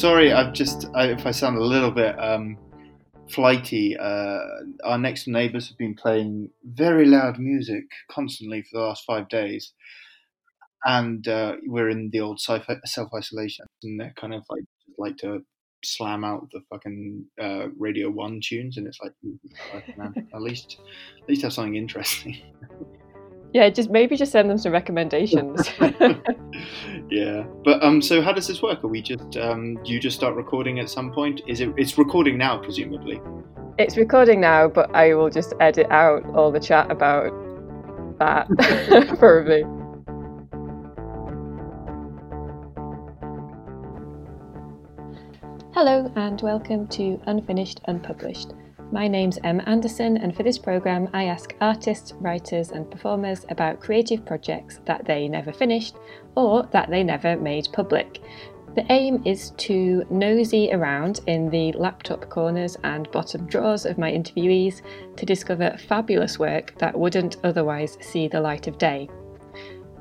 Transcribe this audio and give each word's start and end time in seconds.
sorry, 0.00 0.32
I've 0.32 0.54
just 0.54 0.86
I, 0.94 1.08
if 1.08 1.26
I 1.26 1.30
sound 1.30 1.58
a 1.58 1.64
little 1.64 1.90
bit 1.90 2.18
um, 2.18 2.56
flighty. 3.28 3.96
Uh, 3.98 4.38
our 4.84 4.98
next 4.98 5.28
neighbours 5.28 5.68
have 5.68 5.76
been 5.76 5.94
playing 5.94 6.50
very 6.64 7.04
loud 7.04 7.38
music 7.38 7.84
constantly 8.10 8.62
for 8.62 8.78
the 8.78 8.86
last 8.86 9.04
five 9.06 9.28
days, 9.28 9.72
and 10.84 11.28
uh, 11.28 11.56
we're 11.66 11.90
in 11.90 12.08
the 12.12 12.20
old 12.20 12.40
self 12.40 12.64
isolation, 13.14 13.66
and 13.82 14.00
they're 14.00 14.14
kind 14.18 14.32
of 14.32 14.42
like 14.48 14.64
like 14.98 15.16
to 15.18 15.40
slam 15.84 16.24
out 16.24 16.48
the 16.52 16.60
fucking 16.70 17.26
uh, 17.40 17.66
Radio 17.78 18.10
One 18.10 18.40
tunes, 18.42 18.78
and 18.78 18.86
it's 18.86 18.98
like, 19.02 19.12
at 20.34 20.42
least 20.42 20.78
at 21.22 21.28
least 21.28 21.42
have 21.42 21.52
something 21.52 21.76
interesting. 21.76 22.38
Yeah, 23.52 23.68
just 23.68 23.90
maybe 23.90 24.16
just 24.16 24.30
send 24.30 24.48
them 24.48 24.58
some 24.58 24.70
recommendations. 24.70 25.68
yeah, 27.10 27.44
but 27.64 27.82
um, 27.82 28.00
so 28.00 28.22
how 28.22 28.32
does 28.32 28.46
this 28.46 28.62
work? 28.62 28.84
Are 28.84 28.88
we 28.88 29.02
just 29.02 29.36
um, 29.36 29.76
do 29.82 29.92
you 29.92 29.98
just 29.98 30.16
start 30.16 30.36
recording 30.36 30.78
at 30.78 30.88
some 30.88 31.12
point? 31.12 31.40
Is 31.48 31.60
it 31.60 31.70
it's 31.76 31.98
recording 31.98 32.38
now, 32.38 32.58
presumably? 32.58 33.20
It's 33.76 33.96
recording 33.96 34.40
now, 34.40 34.68
but 34.68 34.94
I 34.94 35.14
will 35.14 35.30
just 35.30 35.52
edit 35.58 35.88
out 35.90 36.24
all 36.36 36.52
the 36.52 36.60
chat 36.60 36.92
about 36.92 37.32
that, 38.20 38.46
probably. 39.18 39.62
Hello, 45.74 46.12
and 46.14 46.40
welcome 46.40 46.86
to 46.88 47.20
Unfinished 47.26 47.80
Unpublished 47.86 48.52
my 48.92 49.06
name's 49.06 49.38
Emma 49.44 49.62
Anderson, 49.66 50.16
and 50.16 50.34
for 50.36 50.42
this 50.42 50.58
programme, 50.58 51.08
I 51.12 51.24
ask 51.24 51.54
artists, 51.60 52.12
writers, 52.14 52.70
and 52.70 52.90
performers 52.90 53.46
about 53.48 53.80
creative 53.80 54.24
projects 54.26 54.80
that 54.84 55.04
they 55.04 55.28
never 55.28 55.52
finished 55.52 55.96
or 56.34 56.68
that 56.72 56.90
they 56.90 57.04
never 57.04 57.36
made 57.36 57.68
public. 57.72 58.20
The 58.74 58.90
aim 58.90 59.22
is 59.24 59.50
to 59.58 60.04
nosy 60.10 60.72
around 60.72 61.20
in 61.26 61.50
the 61.50 61.72
laptop 61.72 62.28
corners 62.30 62.76
and 62.84 63.10
bottom 63.10 63.46
drawers 63.46 63.86
of 63.86 63.98
my 63.98 64.10
interviewees 64.10 64.82
to 65.16 65.26
discover 65.26 65.76
fabulous 65.88 66.38
work 66.38 66.76
that 66.78 66.98
wouldn't 66.98 67.36
otherwise 67.44 67.96
see 68.00 68.28
the 68.28 68.40
light 68.40 68.66
of 68.66 68.78
day. 68.78 69.08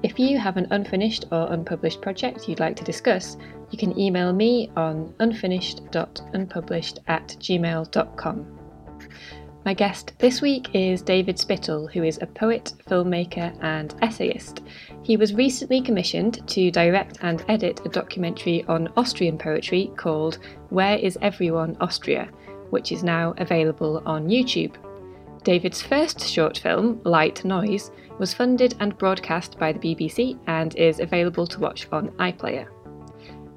If 0.02 0.18
you 0.18 0.38
have 0.40 0.58
an 0.58 0.68
unfinished 0.72 1.26
or 1.32 1.52
unpublished 1.52 2.02
project 2.02 2.48
you'd 2.48 2.60
like 2.60 2.76
to 2.78 2.84
discuss, 2.84 3.38
you 3.70 3.78
can 3.78 3.98
email 4.00 4.34
me 4.34 4.72
on 4.76 5.14
unfinished.unpublished 5.20 7.00
at 7.08 7.28
gmail.com. 7.40 8.59
My 9.66 9.74
guest 9.74 10.14
this 10.20 10.42
week 10.42 10.70
is 10.74 11.02
David 11.02 11.38
Spittle, 11.38 11.86
who 11.86 12.04
is 12.04 12.18
a 12.22 12.28
poet, 12.28 12.74
filmmaker, 12.88 13.54
and 13.62 13.94
essayist. 14.02 14.62
He 15.04 15.18
was 15.18 15.34
recently 15.34 15.82
commissioned 15.82 16.48
to 16.48 16.72
direct 16.72 17.18
and 17.22 17.44
edit 17.50 17.82
a 17.86 17.90
documentary 17.90 18.64
on 18.70 18.88
Austrian 18.96 19.38
poetry 19.38 19.92
called 19.98 20.40
Where 20.70 20.98
is 20.98 21.18
Everyone 21.22 21.76
Austria, 21.82 22.30
which 22.70 22.94
is 22.94 23.04
now 23.04 23.34
available 23.38 24.02
on 24.06 24.30
YouTube. 24.30 24.76
David's 25.44 25.82
first 25.82 26.22
short 26.22 26.58
film, 26.58 27.02
Light 27.04 27.44
Noise, 27.44 27.92
was 28.18 28.34
funded 28.34 28.76
and 28.80 28.98
broadcast 28.98 29.60
by 29.60 29.74
the 29.74 29.80
BBC 29.80 30.40
and 30.48 30.74
is 30.78 31.02
available 31.02 31.46
to 31.48 31.60
watch 31.60 31.86
on 31.92 32.10
iPlayer. 32.12 32.68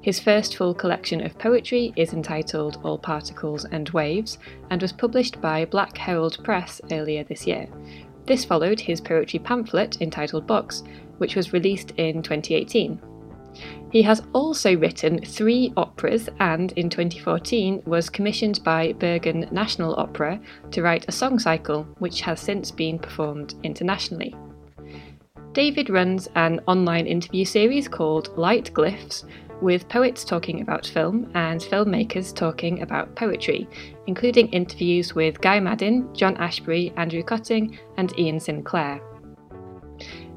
His 0.03 0.19
first 0.19 0.57
full 0.57 0.73
collection 0.73 1.25
of 1.25 1.39
poetry 1.39 1.93
is 1.95 2.11
entitled 2.11 2.77
All 2.83 2.97
Particles 2.97 3.63
and 3.63 3.89
Waves 3.91 4.37
and 4.69 4.81
was 4.81 4.91
published 4.91 5.39
by 5.39 5.63
Black 5.63 5.97
Herald 5.97 6.43
Press 6.43 6.81
earlier 6.91 7.23
this 7.23 7.47
year. 7.47 7.69
This 8.25 8.43
followed 8.43 8.81
his 8.81 8.99
poetry 8.99 9.39
pamphlet 9.39 10.01
entitled 10.01 10.45
Box, 10.45 10.83
which 11.19 11.37
was 11.37 11.53
released 11.53 11.91
in 11.91 12.21
2018. 12.21 12.99
He 13.93 14.01
has 14.01 14.21
also 14.33 14.75
written 14.75 15.23
three 15.23 15.71
operas 15.77 16.27
and 16.41 16.73
in 16.73 16.89
2014 16.89 17.83
was 17.85 18.09
commissioned 18.09 18.61
by 18.61 18.91
Bergen 18.91 19.47
National 19.51 19.95
Opera 19.95 20.37
to 20.71 20.81
write 20.81 21.05
a 21.07 21.13
song 21.13 21.39
cycle, 21.39 21.83
which 21.99 22.19
has 22.21 22.41
since 22.41 22.71
been 22.71 22.99
performed 22.99 23.55
internationally. 23.63 24.35
David 25.53 25.91
runs 25.91 26.27
an 26.33 26.61
online 26.67 27.05
interview 27.05 27.45
series 27.45 27.87
called 27.87 28.35
Light 28.35 28.71
Glyphs, 28.73 29.23
with 29.63 29.87
poets 29.87 30.25
talking 30.25 30.59
about 30.61 30.85
film 30.85 31.31
and 31.35 31.61
filmmakers 31.61 32.35
talking 32.35 32.81
about 32.81 33.15
poetry, 33.15 33.65
including 34.07 34.49
interviews 34.49 35.15
with 35.15 35.39
Guy 35.39 35.61
Maddin, 35.61 36.13
John 36.13 36.35
Ashbery, 36.35 36.91
Andrew 36.97 37.23
Kötting, 37.23 37.77
and 37.95 38.11
Iain 38.19 38.41
Sinclair. 38.41 39.01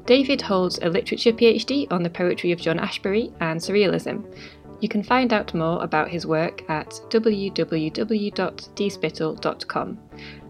David 0.05 0.41
holds 0.41 0.79
a 0.81 0.89
literature 0.89 1.33
PhD 1.33 1.91
on 1.91 2.01
the 2.01 2.09
poetry 2.09 2.53
of 2.53 2.61
John 2.61 2.79
Ashbery 2.79 3.33
and 3.41 3.59
surrealism. 3.59 4.33
You 4.79 4.87
can 4.87 5.03
find 5.03 5.33
out 5.33 5.53
more 5.53 5.83
about 5.83 6.09
his 6.09 6.25
work 6.25 6.63
at 6.69 6.91
www.dspittle.com. 7.09 9.99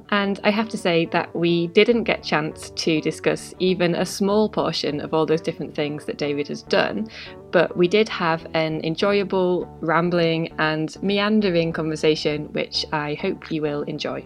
And 0.09 0.40
I 0.44 0.51
have 0.51 0.69
to 0.69 0.78
say 0.78 1.06
that 1.07 1.35
we 1.35 1.68
didn't 1.68 2.03
get 2.03 2.23
chance 2.23 2.69
to 2.69 3.01
discuss 3.01 3.53
even 3.59 3.94
a 3.94 4.06
small 4.06 4.47
portion 4.47 5.01
of 5.01 5.13
all 5.13 5.25
those 5.25 5.41
different 5.41 5.75
things 5.75 6.06
that 6.06 6.18
David 6.18 6.47
has 6.47 6.62
done, 6.63 7.09
but 7.51 7.75
we 7.75 7.88
did 7.88 8.07
have 8.09 8.47
an 8.53 8.81
enjoyable, 8.85 9.68
rambling, 9.81 10.53
and 10.59 10.95
meandering 11.03 11.73
conversation, 11.73 12.45
which 12.53 12.85
I 12.94 13.16
hope 13.16 13.51
you 13.51 13.62
will 13.62 13.84
enjoy. 13.84 14.25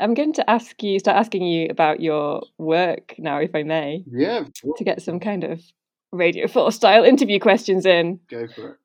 I'm 0.00 0.14
going 0.14 0.32
to 0.34 0.50
ask 0.50 0.82
you, 0.82 0.98
start 0.98 1.16
asking 1.16 1.44
you 1.44 1.68
about 1.70 2.00
your 2.00 2.42
work 2.58 3.14
now, 3.18 3.38
if 3.38 3.54
I 3.54 3.62
may. 3.62 4.04
Yeah. 4.10 4.44
To 4.76 4.84
get 4.84 5.02
some 5.02 5.20
kind 5.20 5.44
of 5.44 5.62
Radio 6.12 6.48
4 6.48 6.72
style 6.72 7.04
interview 7.04 7.38
questions 7.38 7.86
in. 7.86 8.20
Go 8.28 8.46
for 8.48 8.70
it. 8.70 8.76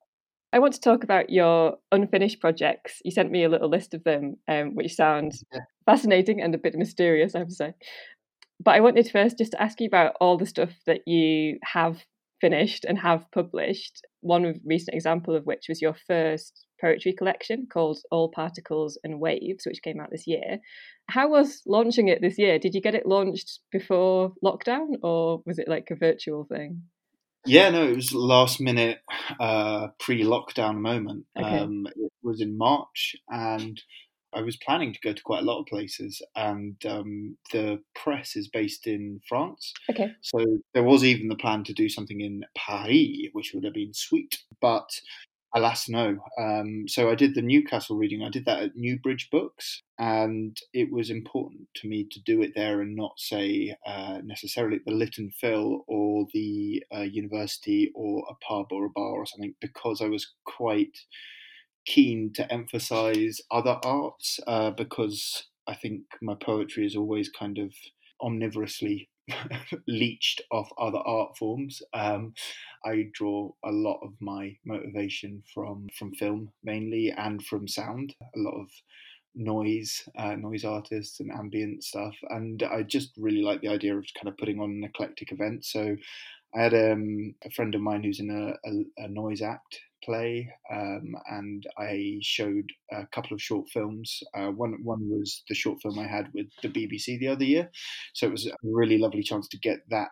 I 0.51 0.59
want 0.59 0.73
to 0.73 0.81
talk 0.81 1.03
about 1.03 1.29
your 1.29 1.77
unfinished 1.91 2.39
projects. 2.39 3.01
You 3.05 3.11
sent 3.11 3.31
me 3.31 3.43
a 3.43 3.49
little 3.49 3.69
list 3.69 3.93
of 3.93 4.03
them, 4.03 4.37
um, 4.47 4.73
which 4.73 4.95
sounds 4.95 5.43
yeah. 5.53 5.59
fascinating 5.85 6.41
and 6.41 6.55
a 6.55 6.57
bit 6.57 6.75
mysterious, 6.75 7.35
I 7.35 7.39
have 7.39 7.49
to 7.49 7.53
say. 7.53 7.73
But 8.59 8.75
I 8.75 8.79
wanted 8.79 9.09
first 9.09 9.37
just 9.37 9.51
to 9.51 9.61
ask 9.61 9.79
you 9.79 9.87
about 9.87 10.15
all 10.19 10.37
the 10.37 10.47
stuff 10.47 10.71
that 10.87 11.07
you 11.07 11.59
have 11.63 12.03
finished 12.41 12.83
and 12.83 12.97
have 12.97 13.29
published. 13.31 14.05
One 14.21 14.59
recent 14.65 14.95
example 14.95 15.35
of 15.35 15.45
which 15.45 15.65
was 15.69 15.81
your 15.81 15.95
first 16.07 16.65
poetry 16.81 17.13
collection 17.13 17.67
called 17.71 17.99
All 18.11 18.29
Particles 18.29 18.97
and 19.03 19.19
Waves, 19.19 19.65
which 19.65 19.81
came 19.81 19.99
out 19.99 20.09
this 20.11 20.27
year. 20.27 20.59
How 21.09 21.29
was 21.29 21.61
launching 21.65 22.07
it 22.07 22.21
this 22.21 22.37
year? 22.37 22.59
Did 22.59 22.75
you 22.75 22.81
get 22.81 22.95
it 22.95 23.05
launched 23.05 23.59
before 23.71 24.33
lockdown 24.43 24.95
or 25.03 25.41
was 25.45 25.59
it 25.59 25.67
like 25.67 25.87
a 25.91 25.95
virtual 25.95 26.45
thing? 26.45 26.83
Yeah, 27.45 27.69
no, 27.69 27.87
it 27.87 27.95
was 27.95 28.13
last 28.13 28.59
minute 28.59 28.99
uh, 29.39 29.87
pre 29.99 30.23
lockdown 30.23 30.77
moment. 30.77 31.25
Okay. 31.37 31.59
Um, 31.59 31.87
it 31.95 32.11
was 32.21 32.41
in 32.41 32.57
March 32.57 33.15
and 33.29 33.81
I 34.33 34.41
was 34.41 34.57
planning 34.57 34.93
to 34.93 34.99
go 35.03 35.13
to 35.13 35.23
quite 35.23 35.41
a 35.41 35.45
lot 35.45 35.59
of 35.59 35.65
places, 35.65 36.21
and 36.35 36.75
um, 36.85 37.37
the 37.51 37.81
press 37.95 38.35
is 38.35 38.47
based 38.47 38.87
in 38.87 39.19
France. 39.27 39.73
Okay. 39.89 40.11
So 40.21 40.45
there 40.73 40.83
was 40.83 41.03
even 41.03 41.27
the 41.27 41.35
plan 41.35 41.63
to 41.65 41.73
do 41.73 41.89
something 41.89 42.21
in 42.21 42.43
Paris, 42.55 43.29
which 43.33 43.51
would 43.53 43.63
have 43.63 43.73
been 43.73 43.93
sweet. 43.93 44.37
But 44.61 44.89
Alas, 45.55 45.89
no. 45.89 46.17
Um, 46.37 46.87
so 46.87 47.09
I 47.09 47.15
did 47.15 47.33
the 47.33 47.41
Newcastle 47.41 47.97
reading. 47.97 48.21
I 48.21 48.29
did 48.29 48.45
that 48.45 48.61
at 48.61 48.75
Newbridge 48.75 49.29
Books, 49.31 49.81
and 49.97 50.55
it 50.73 50.91
was 50.91 51.09
important 51.09 51.67
to 51.77 51.87
me 51.87 52.07
to 52.11 52.21
do 52.21 52.41
it 52.43 52.51
there 52.55 52.81
and 52.81 52.95
not 52.95 53.13
say 53.17 53.75
uh, 53.85 54.19
necessarily 54.23 54.79
the 54.85 54.93
Lit 54.93 55.17
and 55.17 55.33
Phil 55.33 55.83
or 55.87 56.27
the 56.33 56.83
uh, 56.95 57.01
university 57.01 57.91
or 57.95 58.23
a 58.29 58.35
pub 58.45 58.67
or 58.71 58.85
a 58.85 58.89
bar 58.89 59.13
or 59.13 59.25
something 59.25 59.55
because 59.59 60.01
I 60.01 60.07
was 60.07 60.33
quite 60.45 60.95
keen 61.89 62.31
to 62.35 62.51
emphasize 62.53 63.41
other 63.51 63.77
arts 63.83 64.39
uh, 64.47 64.69
because 64.71 65.43
I 65.67 65.75
think 65.75 66.03
my 66.21 66.35
poetry 66.35 66.85
is 66.85 66.95
always 66.95 67.29
kind 67.29 67.57
of 67.57 67.73
omnivorously 68.21 69.09
leached 69.87 70.41
off 70.51 70.69
other 70.79 70.99
art 70.99 71.35
forms. 71.37 71.81
Um, 71.93 72.33
I 72.85 73.07
draw 73.13 73.51
a 73.65 73.71
lot 73.71 73.99
of 74.03 74.13
my 74.19 74.55
motivation 74.65 75.43
from 75.53 75.87
from 75.97 76.13
film 76.13 76.51
mainly 76.63 77.13
and 77.15 77.43
from 77.43 77.67
sound. 77.67 78.15
A 78.21 78.39
lot 78.39 78.61
of 78.61 78.69
noise, 79.35 80.03
uh, 80.17 80.35
noise 80.35 80.65
artists 80.65 81.19
and 81.19 81.31
ambient 81.31 81.83
stuff, 81.83 82.15
and 82.29 82.61
I 82.63 82.83
just 82.83 83.11
really 83.17 83.41
like 83.41 83.61
the 83.61 83.69
idea 83.69 83.97
of 83.97 84.05
kind 84.15 84.27
of 84.27 84.37
putting 84.37 84.59
on 84.59 84.71
an 84.71 84.83
eclectic 84.83 85.31
event. 85.31 85.65
So 85.65 85.95
I 86.55 86.61
had 86.61 86.73
um, 86.73 87.35
a 87.43 87.51
friend 87.51 87.75
of 87.75 87.81
mine 87.81 88.03
who's 88.03 88.19
in 88.19 88.31
a, 88.31 88.67
a, 88.67 89.05
a 89.05 89.07
noise 89.07 89.41
act 89.41 89.79
play, 90.03 90.49
um, 90.71 91.15
and 91.29 91.63
I 91.77 92.19
showed 92.21 92.69
a 92.91 93.05
couple 93.07 93.33
of 93.33 93.41
short 93.41 93.69
films. 93.69 94.19
Uh, 94.35 94.47
one 94.47 94.77
one 94.83 95.09
was 95.09 95.43
the 95.49 95.55
short 95.55 95.81
film 95.81 95.99
I 95.99 96.07
had 96.07 96.29
with 96.33 96.47
the 96.61 96.69
BBC 96.69 97.19
the 97.19 97.27
other 97.29 97.45
year, 97.45 97.69
so 98.13 98.27
it 98.27 98.31
was 98.31 98.47
a 98.47 98.55
really 98.63 98.97
lovely 98.97 99.23
chance 99.23 99.47
to 99.49 99.59
get 99.59 99.79
that 99.89 100.11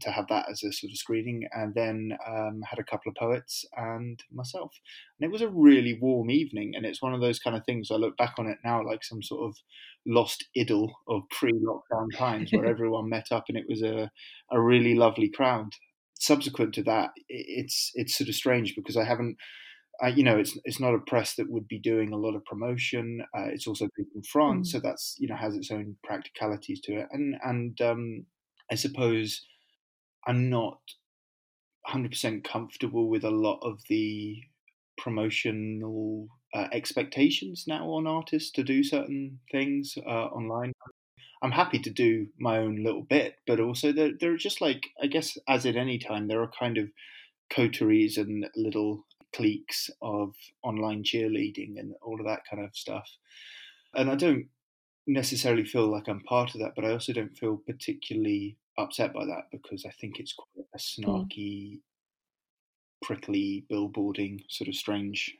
to 0.00 0.10
have 0.10 0.26
that 0.28 0.46
as 0.50 0.62
a 0.62 0.72
sort 0.72 0.90
of 0.90 0.98
screening, 0.98 1.46
and 1.52 1.74
then 1.74 2.16
um, 2.26 2.60
had 2.68 2.78
a 2.78 2.84
couple 2.84 3.10
of 3.10 3.16
poets 3.16 3.64
and 3.76 4.22
myself. 4.32 4.72
And 5.18 5.28
it 5.28 5.32
was 5.32 5.42
a 5.42 5.48
really 5.48 5.98
warm 6.00 6.30
evening, 6.30 6.72
and 6.74 6.84
it's 6.84 7.02
one 7.02 7.14
of 7.14 7.20
those 7.20 7.38
kind 7.38 7.56
of 7.56 7.64
things. 7.64 7.90
I 7.90 7.96
look 7.96 8.16
back 8.16 8.34
on 8.38 8.46
it 8.46 8.58
now 8.64 8.84
like 8.84 9.04
some 9.04 9.22
sort 9.22 9.48
of 9.48 9.56
lost 10.06 10.44
idyll 10.56 10.94
of 11.08 11.22
pre-lockdown 11.30 12.16
times 12.16 12.50
where 12.52 12.66
everyone 12.70 13.08
met 13.08 13.26
up, 13.30 13.44
and 13.48 13.56
it 13.56 13.66
was 13.68 13.82
a 13.82 14.10
a 14.50 14.60
really 14.60 14.94
lovely 14.94 15.28
crowd. 15.28 15.70
Subsequent 16.18 16.74
to 16.74 16.82
that, 16.84 17.10
it's 17.28 17.90
it's 17.94 18.16
sort 18.16 18.28
of 18.28 18.34
strange 18.34 18.74
because 18.74 18.96
I 18.96 19.04
haven't 19.04 19.36
uh, 20.02 20.08
you 20.08 20.22
know, 20.22 20.36
it's 20.36 20.58
it's 20.64 20.80
not 20.80 20.94
a 20.94 20.98
press 20.98 21.34
that 21.36 21.50
would 21.50 21.66
be 21.68 21.78
doing 21.78 22.12
a 22.12 22.18
lot 22.18 22.34
of 22.34 22.44
promotion. 22.44 23.24
Uh, 23.36 23.46
it's 23.46 23.66
also 23.66 23.88
based 23.96 24.10
in 24.14 24.22
France, 24.22 24.68
mm. 24.68 24.72
so 24.72 24.80
that's 24.80 25.16
you 25.18 25.28
know 25.28 25.36
has 25.36 25.54
its 25.54 25.70
own 25.70 25.96
practicalities 26.04 26.80
to 26.82 27.00
it. 27.00 27.06
And 27.12 27.36
and 27.42 27.80
um, 27.80 28.26
I 28.70 28.74
suppose 28.74 29.46
I'm 30.26 30.50
not 30.50 30.78
100% 31.88 32.44
comfortable 32.44 33.08
with 33.08 33.24
a 33.24 33.30
lot 33.30 33.60
of 33.62 33.78
the 33.88 34.42
promotional 34.98 36.26
uh, 36.54 36.66
expectations 36.72 37.64
now 37.66 37.86
on 37.90 38.06
artists 38.06 38.50
to 38.50 38.64
do 38.64 38.82
certain 38.82 39.38
things 39.52 39.94
uh, 40.04 40.26
online. 40.26 40.72
I'm 41.42 41.52
happy 41.52 41.78
to 41.80 41.90
do 41.90 42.28
my 42.38 42.58
own 42.58 42.82
little 42.82 43.02
bit, 43.02 43.36
but 43.46 43.60
also 43.60 43.92
there, 43.92 44.12
there 44.18 44.32
are 44.32 44.38
just 44.38 44.60
like 44.60 44.88
I 45.02 45.06
guess 45.06 45.36
as 45.48 45.66
at 45.66 45.76
any 45.76 45.98
time 45.98 46.28
there 46.28 46.42
are 46.42 46.50
kind 46.58 46.78
of 46.78 46.88
coteries 47.50 48.16
and 48.16 48.46
little 48.56 49.04
cliques 49.34 49.90
of 50.00 50.34
online 50.62 51.02
cheerleading 51.02 51.78
and 51.78 51.94
all 52.02 52.18
of 52.18 52.26
that 52.26 52.42
kind 52.50 52.64
of 52.64 52.76
stuff. 52.76 53.08
And 53.94 54.10
I 54.10 54.14
don't 54.14 54.46
necessarily 55.06 55.64
feel 55.64 55.90
like 55.90 56.08
I'm 56.08 56.20
part 56.20 56.54
of 56.54 56.60
that, 56.60 56.72
but 56.74 56.84
I 56.84 56.92
also 56.92 57.12
don't 57.12 57.36
feel 57.36 57.60
particularly 57.66 58.56
upset 58.78 59.12
by 59.12 59.24
that 59.26 59.44
because 59.52 59.84
I 59.86 59.90
think 60.00 60.18
it's 60.18 60.34
quite 60.34 60.66
a 60.74 60.78
mm. 60.78 61.04
snarky, 61.04 61.72
mm. 61.72 61.78
prickly, 63.02 63.64
billboarding 63.70 64.40
sort 64.48 64.68
of 64.68 64.74
strange 64.74 65.34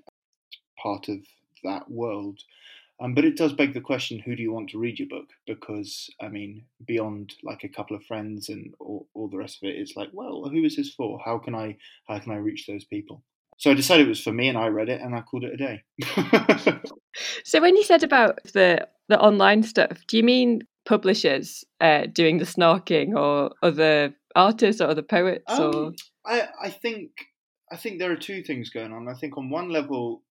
part 0.81 1.09
of 1.09 1.19
that 1.65 1.91
world. 1.91 2.41
Um, 2.99 3.15
but 3.15 3.25
it 3.25 3.37
does 3.37 3.53
beg 3.53 3.75
the 3.75 3.81
question: 3.81 4.19
Who 4.19 4.35
do 4.35 4.43
you 4.43 4.53
want 4.53 4.71
to 4.71 4.79
read 4.79 4.99
your 4.99 5.09
book? 5.09 5.29
Because 5.47 6.09
I 6.21 6.29
mean, 6.29 6.65
beyond 6.87 7.35
like 7.43 7.63
a 7.63 7.69
couple 7.69 7.97
of 7.97 8.05
friends 8.05 8.49
and 8.49 8.73
all, 8.81 9.07
all 9.15 9.29
the 9.29 9.37
rest 9.37 9.59
of 9.63 9.69
it, 9.69 9.77
it's 9.77 9.97
like, 9.97 10.09
well, 10.13 10.49
who 10.51 10.65
is 10.65 10.77
this 10.77 10.95
for? 10.95 11.21
How 11.25 11.39
can 11.39 11.55
I 11.55 11.77
how 12.09 12.19
can 12.19 12.33
I 12.33 12.37
reach 12.37 12.67
those 12.67 12.85
people? 12.85 13.23
So 13.59 13.71
I 13.71 13.75
decided 13.75 14.07
it 14.07 14.11
was 14.11 14.23
for 14.23 14.33
me, 14.33 14.49
and 14.49 14.59
I 14.59 14.69
read 14.69 14.89
it, 14.89 15.01
and 15.01 15.15
I 15.15 15.21
called 15.21 15.45
it 15.45 15.55
a 15.55 15.57
day. 15.57 15.83
so 17.45 17.61
when 17.61 17.77
you 17.77 17.85
said 17.85 18.03
about 18.03 18.39
the 18.53 18.87
the 19.09 19.21
online 19.21 19.63
stuff, 19.63 19.99
do 20.09 20.17
you 20.17 20.23
mean 20.23 20.63
publishers 20.87 21.65
uh, 21.81 22.07
doing 22.13 22.39
the 22.39 22.45
snarking, 22.45 23.15
or 23.15 23.51
other 23.63 24.15
artists, 24.35 24.81
or 24.81 24.89
other 24.89 25.03
poets, 25.03 25.45
um, 25.49 25.75
or? 25.75 25.93
I 26.25 26.49
I 26.63 26.71
think 26.71 27.11
I 27.71 27.77
think 27.77 27.99
there 27.99 28.13
are 28.13 28.17
two 28.17 28.43
things 28.43 28.71
going 28.71 28.93
on. 28.93 29.09
I 29.09 29.15
think 29.15 29.37
on 29.37 29.51
one 29.51 29.71
level, 29.71 30.23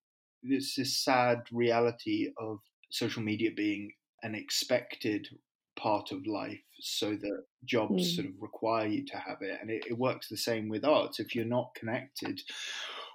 there's 0.48 0.74
this 0.76 0.96
sad 0.96 1.42
reality 1.52 2.32
of 2.38 2.58
social 2.90 3.22
media 3.22 3.50
being 3.54 3.92
an 4.22 4.34
expected 4.34 5.28
part 5.76 6.10
of 6.10 6.26
life 6.26 6.62
so 6.80 7.10
that 7.10 7.44
jobs 7.64 8.12
mm. 8.12 8.14
sort 8.16 8.26
of 8.26 8.32
require 8.40 8.86
you 8.86 9.04
to 9.04 9.16
have 9.16 9.38
it 9.42 9.58
and 9.60 9.70
it, 9.70 9.84
it 9.88 9.98
works 9.98 10.28
the 10.28 10.36
same 10.36 10.68
with 10.68 10.84
arts 10.84 11.20
if 11.20 11.34
you're 11.34 11.44
not 11.44 11.74
connected 11.74 12.40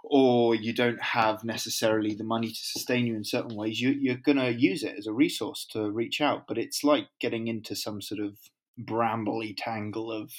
or 0.04 0.56
you 0.56 0.74
don't 0.74 1.02
have 1.02 1.44
necessarily 1.44 2.14
the 2.14 2.24
money 2.24 2.50
to 2.50 2.56
sustain 2.56 3.06
you 3.06 3.16
in 3.16 3.24
certain 3.24 3.56
ways, 3.56 3.80
you, 3.80 3.92
you're 3.92 4.16
going 4.16 4.38
to 4.38 4.52
use 4.52 4.84
it 4.84 4.96
as 4.98 5.08
a 5.08 5.14
resource 5.14 5.66
to 5.72 5.92
reach 5.92 6.22
out. 6.22 6.48
But 6.48 6.58
it's 6.58 6.84
like 6.84 7.08
getting 7.20 7.48
into 7.48 7.76
some 7.76 8.02
sort 8.02 8.20
of 8.20 8.38
brambly 8.80 9.54
tangle 9.56 10.12
of 10.12 10.32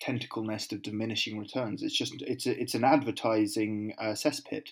tentacle 0.00 0.44
nest 0.44 0.72
of 0.72 0.82
diminishing 0.82 1.38
returns. 1.38 1.82
It's 1.82 1.96
just 1.96 2.14
it's 2.22 2.46
a, 2.46 2.60
it's 2.60 2.74
an 2.74 2.84
advertising 2.84 3.94
uh, 3.98 4.12
cesspit, 4.14 4.68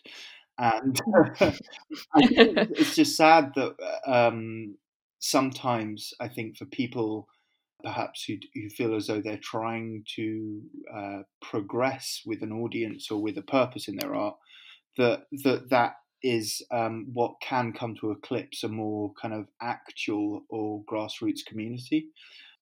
and 0.59 1.01
it's 2.17 2.97
just 2.97 3.17
sad 3.17 3.53
that 3.55 3.75
um, 4.07 4.77
sometimes 5.19 6.13
I 6.21 6.29
think 6.29 6.57
for 6.57 6.67
people 6.67 7.29
perhaps 7.83 8.25
who, 8.25 8.35
who 8.55 8.69
feel 8.69 8.97
as 8.97 9.07
though 9.07 9.21
they're 9.21 9.39
trying 9.39 10.05
to 10.17 10.61
uh, 10.93 11.19
progress 11.43 12.23
with 12.27 12.43
an 12.43 12.53
audience 12.53 13.11
or 13.11 13.23
with 13.23 13.37
a 13.39 13.43
purpose 13.43 13.87
in 13.87 13.97
their 13.97 14.15
art, 14.15 14.37
that 14.97 15.25
that 15.45 15.71
that 15.71 15.93
is 16.23 16.63
um, 16.73 17.07
what 17.13 17.35
can 17.41 17.73
come 17.73 17.95
to 17.95 18.11
eclipse 18.11 18.65
a 18.65 18.69
more 18.69 19.13
kind 19.21 19.35
of 19.35 19.47
actual 19.63 20.43
or 20.49 20.83
grassroots 20.91 21.45
community. 21.47 22.09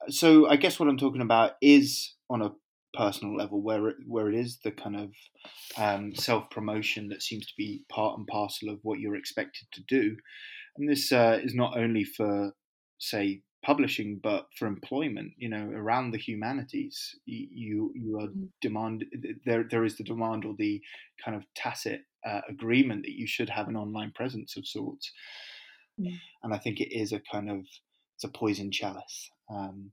So 0.08 0.48
I 0.48 0.56
guess 0.56 0.78
what 0.78 0.88
I'm 0.88 0.98
talking 0.98 1.22
about 1.22 1.52
is 1.62 2.14
on 2.28 2.42
a 2.42 2.50
personal 2.94 3.36
level 3.36 3.60
where 3.62 3.88
it, 3.88 3.96
where 4.06 4.28
it 4.28 4.34
is 4.34 4.58
the 4.64 4.70
kind 4.70 4.96
of 4.96 5.10
um, 5.76 6.14
self 6.14 6.50
promotion 6.50 7.08
that 7.08 7.22
seems 7.22 7.46
to 7.46 7.54
be 7.56 7.84
part 7.90 8.18
and 8.18 8.26
parcel 8.26 8.68
of 8.68 8.78
what 8.82 9.00
you're 9.00 9.16
expected 9.16 9.66
to 9.72 9.82
do, 9.88 10.16
and 10.76 10.88
this 10.88 11.12
uh, 11.12 11.38
is 11.42 11.54
not 11.54 11.76
only 11.76 12.04
for 12.04 12.52
say 12.98 13.42
publishing, 13.64 14.20
but 14.22 14.46
for 14.56 14.66
employment, 14.66 15.32
you 15.38 15.48
know, 15.48 15.70
around 15.74 16.10
the 16.10 16.18
humanities, 16.18 17.16
you 17.26 17.92
you 17.94 18.18
are 18.20 18.28
mm. 18.28 18.48
demand 18.60 19.04
there 19.44 19.64
there 19.70 19.84
is 19.84 19.96
the 19.96 20.04
demand 20.04 20.44
or 20.44 20.54
the 20.58 20.80
kind 21.24 21.36
of 21.36 21.44
tacit 21.56 22.02
uh, 22.26 22.42
agreement 22.48 23.02
that 23.02 23.18
you 23.18 23.26
should 23.26 23.48
have 23.48 23.68
an 23.68 23.76
online 23.76 24.12
presence 24.14 24.56
of 24.56 24.66
sorts, 24.66 25.10
mm. 26.00 26.16
and 26.42 26.54
I 26.54 26.58
think 26.58 26.80
it 26.80 26.94
is 26.94 27.12
a 27.12 27.20
kind 27.32 27.50
of 27.50 27.60
it's 28.16 28.24
a 28.24 28.28
poison 28.28 28.70
chalice. 28.70 29.30
Um, 29.50 29.90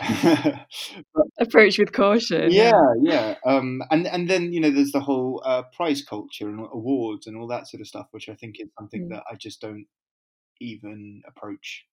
Approach 1.40 1.78
with 1.78 1.92
caution. 1.92 2.50
Yeah, 2.50 2.72
yeah. 3.02 3.36
Um, 3.46 3.82
and 3.90 4.06
and 4.06 4.28
then 4.28 4.52
you 4.52 4.60
know 4.60 4.70
there's 4.70 4.92
the 4.92 5.00
whole 5.00 5.42
uh, 5.44 5.62
prize 5.74 6.02
culture 6.02 6.48
and 6.48 6.60
awards 6.60 7.26
and 7.26 7.36
all 7.36 7.48
that 7.48 7.68
sort 7.68 7.80
of 7.80 7.86
stuff, 7.86 8.06
which 8.10 8.28
I 8.28 8.34
think 8.34 8.56
is 8.58 8.68
something 8.78 9.06
mm. 9.06 9.10
that 9.10 9.24
I 9.30 9.36
just 9.36 9.60
don't 9.60 9.86
even 10.60 11.22
approach 11.26 11.84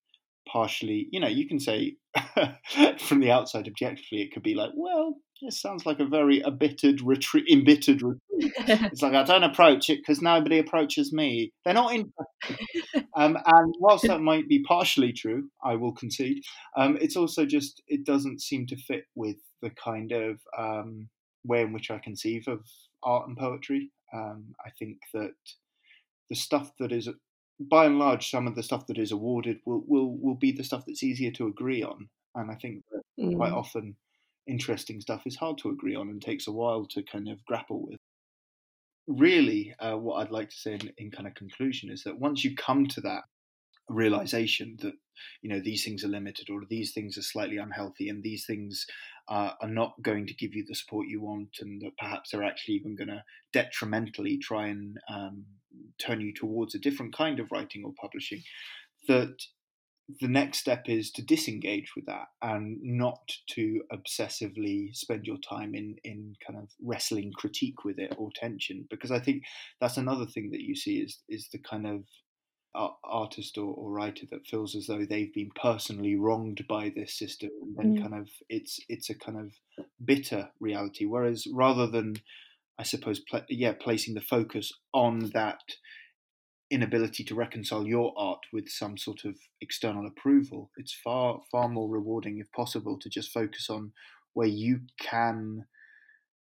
partially, 0.47 1.07
you 1.11 1.19
know, 1.19 1.27
you 1.27 1.47
can 1.47 1.59
say 1.59 1.97
from 2.99 3.19
the 3.19 3.31
outside 3.31 3.67
objectively, 3.67 4.21
it 4.21 4.33
could 4.33 4.43
be 4.43 4.55
like, 4.55 4.71
well, 4.75 5.15
this 5.41 5.61
sounds 5.61 5.85
like 5.85 5.99
a 5.99 6.05
very 6.05 6.43
embittered 6.43 7.01
retreat. 7.01 7.45
Embittered 7.49 8.01
retreat. 8.01 8.21
it's 8.67 9.01
like 9.01 9.13
I 9.13 9.23
don't 9.23 9.43
approach 9.43 9.89
it 9.89 9.99
because 9.99 10.21
nobody 10.21 10.59
approaches 10.59 11.11
me. 11.11 11.51
They're 11.63 11.73
not 11.73 11.93
interested. 11.93 12.65
Um, 13.15 13.37
and 13.45 13.75
whilst 13.79 14.07
that 14.07 14.21
might 14.21 14.47
be 14.47 14.63
partially 14.63 15.11
true, 15.11 15.49
I 15.63 15.75
will 15.75 15.91
concede. 15.91 16.41
Um, 16.77 16.97
it's 17.01 17.17
also 17.17 17.45
just 17.45 17.81
it 17.87 18.05
doesn't 18.05 18.41
seem 18.41 18.65
to 18.67 18.77
fit 18.77 19.03
with 19.13 19.35
the 19.61 19.71
kind 19.71 20.13
of 20.13 20.39
um, 20.57 21.09
way 21.43 21.61
in 21.61 21.73
which 21.73 21.91
I 21.91 21.97
conceive 21.97 22.47
of 22.47 22.61
art 23.03 23.27
and 23.27 23.37
poetry. 23.37 23.91
Um, 24.13 24.53
I 24.65 24.69
think 24.79 24.99
that 25.13 25.33
the 26.29 26.35
stuff 26.35 26.71
that 26.79 26.93
is 26.93 27.09
by 27.59 27.85
and 27.85 27.99
large, 27.99 28.29
some 28.29 28.47
of 28.47 28.55
the 28.55 28.63
stuff 28.63 28.87
that 28.87 28.97
is 28.97 29.11
awarded 29.11 29.57
will 29.65 29.83
will 29.85 30.17
will 30.17 30.35
be 30.35 30.53
the 30.53 30.63
stuff 30.63 30.83
that's 30.87 31.03
easier 31.03 31.31
to 31.31 31.47
agree 31.47 31.83
on, 31.83 32.09
and 32.35 32.49
I 32.49 32.55
think 32.55 32.83
that 32.91 33.01
mm. 33.19 33.35
quite 33.35 33.51
often 33.51 33.95
interesting 34.49 34.99
stuff 35.01 35.23
is 35.25 35.35
hard 35.35 35.57
to 35.59 35.69
agree 35.69 35.95
on 35.95 36.09
and 36.09 36.21
takes 36.21 36.47
a 36.47 36.51
while 36.51 36.85
to 36.87 37.03
kind 37.03 37.29
of 37.29 37.43
grapple 37.45 37.85
with. 37.87 37.97
Really, 39.07 39.73
uh, 39.79 39.97
what 39.97 40.17
I'd 40.17 40.31
like 40.31 40.49
to 40.49 40.55
say 40.55 40.73
in, 40.73 40.91
in 40.97 41.11
kind 41.11 41.27
of 41.27 41.35
conclusion 41.35 41.89
is 41.89 42.03
that 42.03 42.19
once 42.19 42.43
you 42.43 42.55
come 42.55 42.87
to 42.87 43.01
that 43.01 43.23
realization 43.89 44.77
that 44.81 44.93
you 45.41 45.49
know 45.49 45.59
these 45.59 45.83
things 45.83 46.03
are 46.03 46.09
limited 46.09 46.49
or 46.49 46.61
these 46.69 46.93
things 46.93 47.17
are 47.17 47.23
slightly 47.23 47.57
unhealthy 47.57 48.07
and 48.07 48.23
these 48.23 48.45
things 48.45 48.85
uh, 49.27 49.51
are 49.61 49.69
not 49.69 49.93
going 50.01 50.25
to 50.27 50.33
give 50.35 50.53
you 50.53 50.63
the 50.67 50.75
support 50.75 51.07
you 51.07 51.21
want 51.21 51.49
and 51.59 51.81
that 51.81 51.97
perhaps 51.97 52.31
they're 52.31 52.43
actually 52.43 52.75
even 52.75 52.95
going 52.95 53.07
to 53.07 53.23
detrimentally 53.51 54.37
try 54.37 54.67
and 54.67 54.97
um, 55.11 55.43
turn 55.99 56.21
you 56.21 56.33
towards 56.33 56.73
a 56.75 56.79
different 56.79 57.15
kind 57.15 57.39
of 57.39 57.51
writing 57.51 57.83
or 57.83 57.91
publishing 57.99 58.41
that 59.07 59.35
the 60.19 60.27
next 60.27 60.59
step 60.59 60.85
is 60.87 61.11
to 61.11 61.21
disengage 61.21 61.91
with 61.95 62.05
that 62.05 62.27
and 62.41 62.77
not 62.81 63.31
to 63.47 63.81
obsessively 63.93 64.95
spend 64.95 65.25
your 65.25 65.37
time 65.37 65.75
in 65.75 65.95
in 66.03 66.35
kind 66.45 66.57
of 66.57 66.69
wrestling 66.81 67.31
critique 67.35 67.83
with 67.83 67.99
it 67.99 68.13
or 68.17 68.29
tension 68.33 68.87
because 68.89 69.11
i 69.11 69.19
think 69.19 69.43
that's 69.79 69.97
another 69.97 70.25
thing 70.25 70.49
that 70.51 70.61
you 70.61 70.75
see 70.75 70.97
is 70.97 71.19
is 71.29 71.47
the 71.51 71.59
kind 71.59 71.85
of 71.85 72.03
artist 73.03 73.57
or, 73.57 73.73
or, 73.73 73.91
writer 73.91 74.27
that 74.29 74.45
feels 74.45 74.75
as 74.75 74.85
though 74.85 75.03
they've 75.03 75.33
been 75.33 75.49
personally 75.59 76.15
wronged 76.15 76.63
by 76.69 76.93
this 76.95 77.17
system 77.17 77.49
and 77.61 77.75
then 77.75 77.97
mm. 77.97 78.01
kind 78.01 78.13
of 78.13 78.29
it's 78.47 78.79
it's 78.87 79.09
a 79.09 79.15
kind 79.15 79.39
of 79.39 79.51
bitter 80.03 80.49
reality 80.59 81.05
whereas 81.05 81.47
rather 81.51 81.87
than 81.87 82.15
i 82.77 82.83
suppose 82.83 83.19
pl- 83.19 83.41
yeah 83.49 83.73
placing 83.73 84.13
the 84.13 84.21
focus 84.21 84.71
on 84.93 85.31
that 85.33 85.61
inability 86.71 87.23
to 87.23 87.35
reconcile 87.35 87.87
your 87.87 88.13
art 88.17 88.39
with 88.53 88.69
some 88.69 88.97
sort 88.97 89.25
of 89.25 89.35
external 89.61 90.05
approval 90.05 90.69
it's 90.77 90.93
far 90.93 91.41
far 91.51 91.67
more 91.67 91.89
rewarding 91.89 92.37
if 92.37 92.51
possible 92.51 92.97
to 92.99 93.09
just 93.09 93.31
focus 93.31 93.69
on 93.69 93.91
where 94.33 94.47
you 94.47 94.81
can 94.99 95.65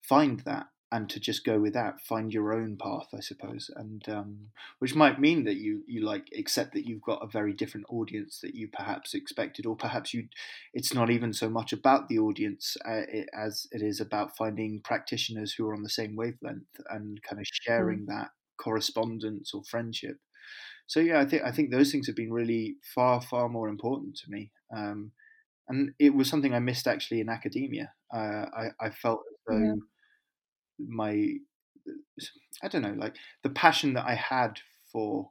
find 0.02 0.40
that 0.40 0.66
and 0.92 1.10
to 1.10 1.18
just 1.18 1.44
go 1.44 1.58
with 1.58 1.74
that, 1.74 2.00
find 2.00 2.32
your 2.32 2.54
own 2.54 2.76
path, 2.76 3.08
I 3.12 3.20
suppose, 3.20 3.70
and 3.74 4.08
um, 4.08 4.38
which 4.78 4.94
might 4.94 5.20
mean 5.20 5.44
that 5.44 5.56
you 5.56 5.82
you 5.86 6.04
like 6.04 6.28
accept 6.38 6.74
that 6.74 6.86
you've 6.86 7.02
got 7.02 7.24
a 7.24 7.28
very 7.28 7.52
different 7.52 7.86
audience 7.88 8.38
that 8.42 8.54
you 8.54 8.68
perhaps 8.68 9.12
expected, 9.12 9.66
or 9.66 9.74
perhaps 9.74 10.14
you, 10.14 10.28
it's 10.72 10.94
not 10.94 11.10
even 11.10 11.32
so 11.32 11.50
much 11.50 11.72
about 11.72 12.08
the 12.08 12.18
audience 12.18 12.76
uh, 12.88 13.02
it, 13.08 13.28
as 13.36 13.66
it 13.72 13.82
is 13.82 14.00
about 14.00 14.36
finding 14.36 14.80
practitioners 14.84 15.52
who 15.52 15.68
are 15.68 15.74
on 15.74 15.82
the 15.82 15.90
same 15.90 16.14
wavelength 16.14 16.80
and 16.88 17.20
kind 17.22 17.40
of 17.40 17.46
sharing 17.50 18.00
mm. 18.00 18.06
that 18.06 18.30
correspondence 18.58 19.52
or 19.54 19.62
friendship. 19.64 20.16
So 20.86 21.00
yeah, 21.00 21.20
I 21.20 21.26
think 21.26 21.42
I 21.44 21.52
think 21.52 21.70
those 21.70 21.90
things 21.92 22.06
have 22.06 22.16
been 22.16 22.32
really 22.32 22.76
far 22.94 23.20
far 23.20 23.48
more 23.48 23.68
important 23.68 24.16
to 24.24 24.30
me. 24.30 24.52
Um, 24.74 25.12
and 25.68 25.92
it 25.98 26.14
was 26.14 26.28
something 26.28 26.54
I 26.54 26.60
missed 26.60 26.86
actually 26.86 27.20
in 27.20 27.28
academia. 27.28 27.92
Uh, 28.14 28.46
I, 28.56 28.70
I 28.80 28.90
felt 28.90 29.20
as 29.30 29.36
though 29.48 29.58
yeah 29.58 29.74
my 30.78 31.38
I 32.62 32.68
don't 32.68 32.82
know, 32.82 32.94
like 32.96 33.16
the 33.42 33.50
passion 33.50 33.94
that 33.94 34.06
I 34.06 34.14
had 34.14 34.60
for 34.90 35.30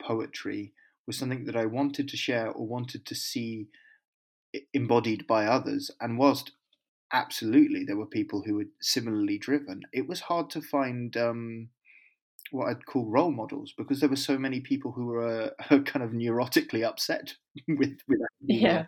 poetry 0.00 0.72
was 1.06 1.18
something 1.18 1.44
that 1.46 1.56
I 1.56 1.66
wanted 1.66 2.08
to 2.08 2.16
share 2.16 2.50
or 2.50 2.66
wanted 2.66 3.04
to 3.06 3.14
see 3.14 3.68
embodied 4.72 5.26
by 5.26 5.46
others. 5.46 5.90
And 6.00 6.18
whilst 6.18 6.52
absolutely 7.12 7.84
there 7.84 7.96
were 7.96 8.06
people 8.06 8.42
who 8.42 8.54
were 8.54 8.66
similarly 8.80 9.38
driven, 9.38 9.82
it 9.92 10.08
was 10.08 10.22
hard 10.22 10.50
to 10.50 10.62
find 10.62 11.16
um, 11.16 11.70
what 12.50 12.68
I'd 12.68 12.86
call 12.86 13.06
role 13.06 13.32
models 13.32 13.72
because 13.76 14.00
there 14.00 14.08
were 14.08 14.16
so 14.16 14.38
many 14.38 14.60
people 14.60 14.92
who 14.92 15.06
were 15.06 15.52
uh, 15.70 15.78
kind 15.84 16.02
of 16.02 16.10
neurotically 16.10 16.84
upset 16.84 17.34
with 17.68 17.98
with 18.08 18.20
yeah 18.42 18.84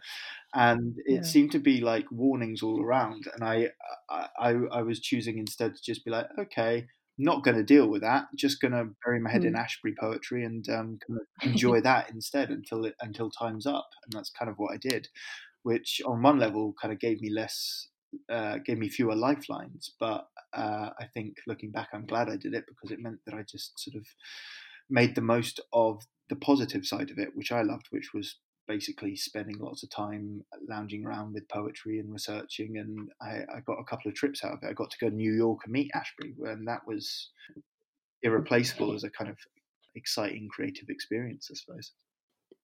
and 0.55 0.95
it 1.07 1.15
yeah. 1.17 1.23
seemed 1.23 1.53
to 1.53 1.59
be 1.59 1.81
like 1.81 2.07
warnings 2.11 2.63
all 2.63 2.83
around 2.83 3.25
and 3.35 3.45
I, 3.45 3.71
I 4.11 4.55
i 4.73 4.83
was 4.83 5.01
choosing 5.01 5.39
instead 5.39 5.75
to 5.75 5.83
just 5.83 6.05
be 6.05 6.11
like 6.11 6.27
okay 6.39 6.87
not 7.19 7.43
going 7.43 7.57
to 7.57 7.65
deal 7.65 7.89
with 7.89 8.03
that 8.03 8.27
just 8.37 8.61
going 8.61 8.73
to 8.73 8.91
bury 9.05 9.21
my 9.21 9.31
head 9.31 9.43
mm. 9.43 9.47
in 9.47 9.55
ashbery 9.55 9.95
poetry 9.99 10.45
and 10.45 10.69
um, 10.69 10.99
kind 11.07 11.21
of 11.21 11.49
enjoy 11.49 11.81
that 11.81 12.11
instead 12.11 12.51
until 12.51 12.85
it 12.85 12.95
until 13.01 13.31
time's 13.31 13.67
up 13.67 13.89
and 14.05 14.13
that's 14.13 14.31
kind 14.31 14.51
of 14.51 14.57
what 14.59 14.73
i 14.73 14.77
did 14.77 15.09
which 15.63 16.01
on 16.07 16.23
one 16.23 16.39
level 16.39 16.75
kind 16.81 16.93
of 16.93 17.01
gave 17.01 17.21
me 17.21 17.31
less 17.31 17.89
uh, 18.31 18.59
gave 18.65 18.79
me 18.79 18.89
fewer 18.89 19.15
lifelines. 19.15 19.93
But 19.99 20.27
uh, 20.55 20.91
I 20.99 21.07
think 21.15 21.37
looking 21.47 21.71
back, 21.71 21.89
I'm 21.93 22.07
glad 22.07 22.29
I 22.29 22.37
did 22.37 22.55
it 22.55 22.65
because 22.69 22.91
it 22.91 23.01
meant 23.01 23.21
that 23.27 23.35
I 23.35 23.43
just 23.43 23.79
sort 23.79 23.97
of 23.97 24.07
made 24.89 25.15
the 25.15 25.21
most 25.21 25.61
of 25.73 26.03
the 26.29 26.37
positive 26.37 26.85
side 26.85 27.11
of 27.11 27.19
it, 27.19 27.31
which 27.35 27.53
I 27.53 27.63
loved, 27.63 27.87
which 27.91 28.11
was 28.15 28.37
basically 28.69 29.15
spending 29.15 29.57
lots 29.59 29.83
of 29.83 29.91
time 29.91 30.43
lounging 30.69 31.05
around 31.05 31.35
with 31.35 31.49
poetry 31.49 31.99
and 32.01 32.13
researching. 32.13 32.77
And 32.79 33.09
I, 33.21 33.57
I 33.57 33.61
got 33.67 33.79
a 33.81 33.85
couple 33.85 34.09
of 34.09 34.15
trips 34.15 34.45
out 34.45 34.55
of 34.55 34.59
it. 34.63 34.69
I 34.69 34.73
got 34.73 34.91
to 34.91 34.99
go 35.01 35.09
to 35.09 35.15
New 35.15 35.33
York 35.33 35.61
and 35.65 35.73
meet 35.73 35.91
Ashbery, 35.95 36.35
and 36.51 36.67
that 36.67 36.81
was 36.87 37.31
irreplaceable 38.23 38.95
as 38.95 39.05
a 39.05 39.11
kind 39.11 39.31
of 39.31 39.37
exciting 39.95 40.49
creative 40.51 40.89
experience, 40.89 41.49
I 41.51 41.55
suppose. 41.55 41.93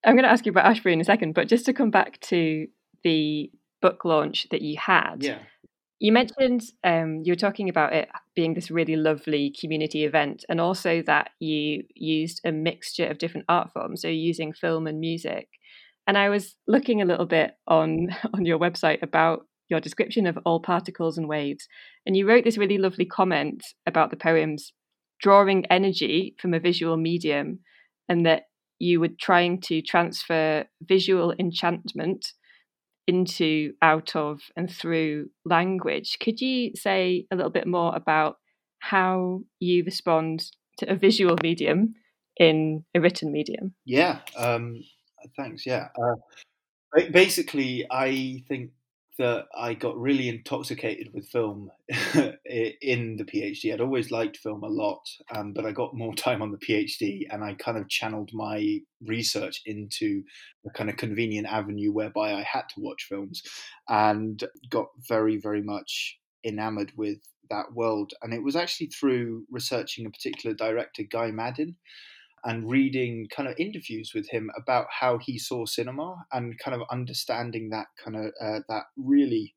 I'm 0.05 0.15
going 0.15 0.25
to 0.25 0.31
ask 0.31 0.45
you 0.47 0.51
about 0.51 0.65
Ashbery 0.65 0.93
in 0.93 1.01
a 1.01 1.05
second, 1.05 1.35
but 1.35 1.49
just 1.49 1.67
to 1.67 1.73
come 1.73 1.91
back 1.91 2.21
to 2.23 2.67
the 3.05 3.51
book 3.83 4.05
launch 4.05 4.47
that 4.51 4.63
you 4.63 4.79
had. 4.79 5.17
Yeah. 5.21 5.41
You 6.01 6.11
mentioned 6.11 6.63
um, 6.83 7.23
you 7.25 7.33
were 7.33 7.37
talking 7.37 7.69
about 7.69 7.93
it 7.93 8.09
being 8.35 8.55
this 8.55 8.71
really 8.71 8.97
lovely 8.97 9.55
community 9.61 10.05
event, 10.05 10.45
and 10.49 10.61
also 10.61 11.03
that 11.03 11.31
you 11.39 11.85
used 11.95 12.41
a 12.45 12.51
mixture 12.51 13.07
of 13.07 13.19
different 13.19 13.47
art 13.49 13.73
forms, 13.73 14.03
so 14.03 14.09
using 14.09 14.53
film 14.53 14.87
and 14.87 14.99
music. 14.99 15.49
And 16.09 16.19
I 16.19 16.29
was 16.29 16.57
looking 16.67 17.01
a 17.01 17.05
little 17.05 17.27
bit 17.27 17.53
on 17.69 18.09
on 18.35 18.45
your 18.45 18.59
website 18.59 19.03
about 19.03 19.47
your 19.69 19.81
description 19.81 20.27
of 20.27 20.39
all 20.45 20.61
particles 20.61 21.19
and 21.19 21.29
waves, 21.29 21.69
and 22.05 22.17
you 22.17 22.27
wrote 22.27 22.45
this 22.45 22.59
really 22.59 22.79
lovely 22.79 23.05
comment 23.05 23.63
about 23.87 24.11
the 24.11 24.17
poems 24.17 24.73
drawing 25.21 25.65
energy 25.67 26.35
from 26.41 26.53
a 26.53 26.59
visual 26.59 26.97
medium, 26.97 27.61
and 28.09 28.27
that 28.27 28.43
you 28.81 28.99
were 28.99 29.17
trying 29.21 29.61
to 29.61 29.81
transfer 29.83 30.65
visual 30.83 31.33
enchantment 31.39 32.27
into, 33.07 33.75
out 33.83 34.15
of, 34.17 34.41
and 34.57 34.71
through 34.71 35.31
language. 35.45 36.19
Could 36.21 36.41
you 36.41 36.73
say 36.75 37.27
a 37.31 37.37
little 37.37 37.51
bit 37.51 37.67
more 37.67 37.95
about 37.95 38.37
how 38.79 39.43
you 39.59 39.85
respond 39.85 40.45
to 40.79 40.91
a 40.91 40.97
visual 41.07 41.37
medium 41.43 41.95
in 42.37 42.85
a 42.95 43.01
written 43.01 43.33
medium? 43.33 43.75
Yeah, 43.85 44.21
um, 44.37 44.83
thanks. 45.37 45.67
Yeah. 45.67 45.89
Uh, 46.01 47.01
basically, 47.11 47.87
I 47.91 48.43
think 48.49 48.71
that 49.19 49.47
I 49.55 49.75
got 49.75 49.99
really 49.99 50.29
intoxicated 50.29 51.09
with 51.13 51.29
film 51.29 51.71
in 51.89 53.17
the 53.17 53.25
PhD. 53.25 53.73
I'd 53.73 53.81
always 53.81 54.11
liked 54.11 54.39
film 54.39 54.63
a 54.63 54.69
lot, 54.69 55.07
um, 55.35 55.53
but 55.53 55.67
I 55.67 55.73
got 55.73 55.95
more 55.95 56.15
time 56.17 56.41
on 56.41 56.51
the 56.51 56.59
PhD 56.59 57.27
and 57.31 57.45
I 57.45 57.55
kind 57.55 57.77
of 57.77 57.89
channeled 57.89 58.31
my 58.33 58.79
research 59.07 59.61
into 59.67 60.23
a 60.67 60.71
kind 60.71 60.89
of 60.89 60.97
convenient 60.97 61.47
avenue 61.47 61.93
whereby 61.93 62.35
I 62.35 62.43
had 62.43 62.69
to 62.71 62.81
watch 62.81 63.07
films 63.09 63.43
and 63.89 64.43
got 64.71 64.87
very, 65.09 65.37
very 65.37 65.63
much 65.63 66.19
enamored 66.45 66.93
with 66.97 67.19
that 67.51 67.75
world. 67.75 68.15
And 68.23 68.33
it 68.33 68.43
was 68.43 68.57
actually 68.57 68.87
through 68.87 69.45
researching 69.51 70.07
a 70.07 70.11
particular 70.11 70.55
director, 70.55 71.03
Guy 71.03 71.31
Maddin 71.31 71.77
and 72.45 72.69
reading 72.69 73.27
kind 73.35 73.49
of 73.49 73.55
interviews 73.59 74.13
with 74.15 74.29
him 74.31 74.51
about 74.57 74.87
how 74.91 75.19
he 75.19 75.39
saw 75.39 75.65
cinema 75.65 76.17
and 76.33 76.59
kind 76.59 76.75
of 76.75 76.87
understanding 76.91 77.71
that 77.71 77.87
kind 78.03 78.17
of 78.17 78.33
uh, 78.41 78.61
that 78.69 78.85
really 78.97 79.55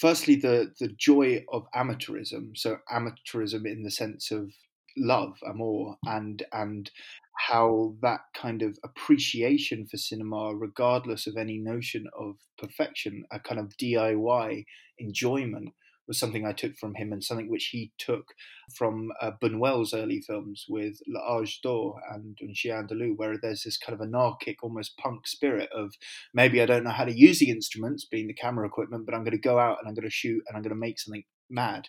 firstly 0.00 0.34
the 0.34 0.72
the 0.80 0.88
joy 0.98 1.44
of 1.52 1.64
amateurism 1.74 2.56
so 2.56 2.78
amateurism 2.92 3.64
in 3.66 3.82
the 3.82 3.90
sense 3.90 4.30
of 4.30 4.50
love 4.96 5.34
amour 5.48 5.96
and 6.04 6.44
and 6.52 6.90
how 7.36 7.94
that 8.00 8.20
kind 8.36 8.62
of 8.62 8.78
appreciation 8.84 9.86
for 9.86 9.96
cinema 9.96 10.54
regardless 10.54 11.26
of 11.26 11.36
any 11.36 11.58
notion 11.58 12.06
of 12.18 12.36
perfection 12.58 13.24
a 13.32 13.40
kind 13.40 13.60
of 13.60 13.72
diy 13.80 14.64
enjoyment 14.98 15.70
was 16.06 16.18
something 16.18 16.46
I 16.46 16.52
took 16.52 16.76
from 16.76 16.94
him 16.94 17.12
and 17.12 17.22
something 17.22 17.50
which 17.50 17.66
he 17.66 17.92
took 17.98 18.34
from 18.74 19.10
uh, 19.20 19.32
Buñuel's 19.42 19.94
early 19.94 20.20
films 20.20 20.66
with 20.68 21.00
*La 21.06 21.20
L'Âge 21.20 21.60
d'Or 21.62 22.00
and 22.10 22.36
Un 22.42 22.54
Chien 22.54 22.86
where 23.16 23.36
there's 23.40 23.62
this 23.62 23.78
kind 23.78 23.94
of 23.94 24.06
anarchic, 24.06 24.62
almost 24.62 24.98
punk 24.98 25.26
spirit 25.26 25.70
of 25.74 25.94
maybe 26.32 26.60
I 26.60 26.66
don't 26.66 26.84
know 26.84 26.90
how 26.90 27.04
to 27.04 27.16
use 27.16 27.38
the 27.38 27.50
instruments, 27.50 28.04
being 28.04 28.26
the 28.26 28.34
camera 28.34 28.66
equipment, 28.66 29.06
but 29.06 29.14
I'm 29.14 29.24
going 29.24 29.32
to 29.32 29.38
go 29.38 29.58
out 29.58 29.78
and 29.80 29.88
I'm 29.88 29.94
going 29.94 30.08
to 30.08 30.10
shoot 30.10 30.42
and 30.46 30.56
I'm 30.56 30.62
going 30.62 30.74
to 30.74 30.80
make 30.80 30.98
something 30.98 31.24
mad. 31.48 31.88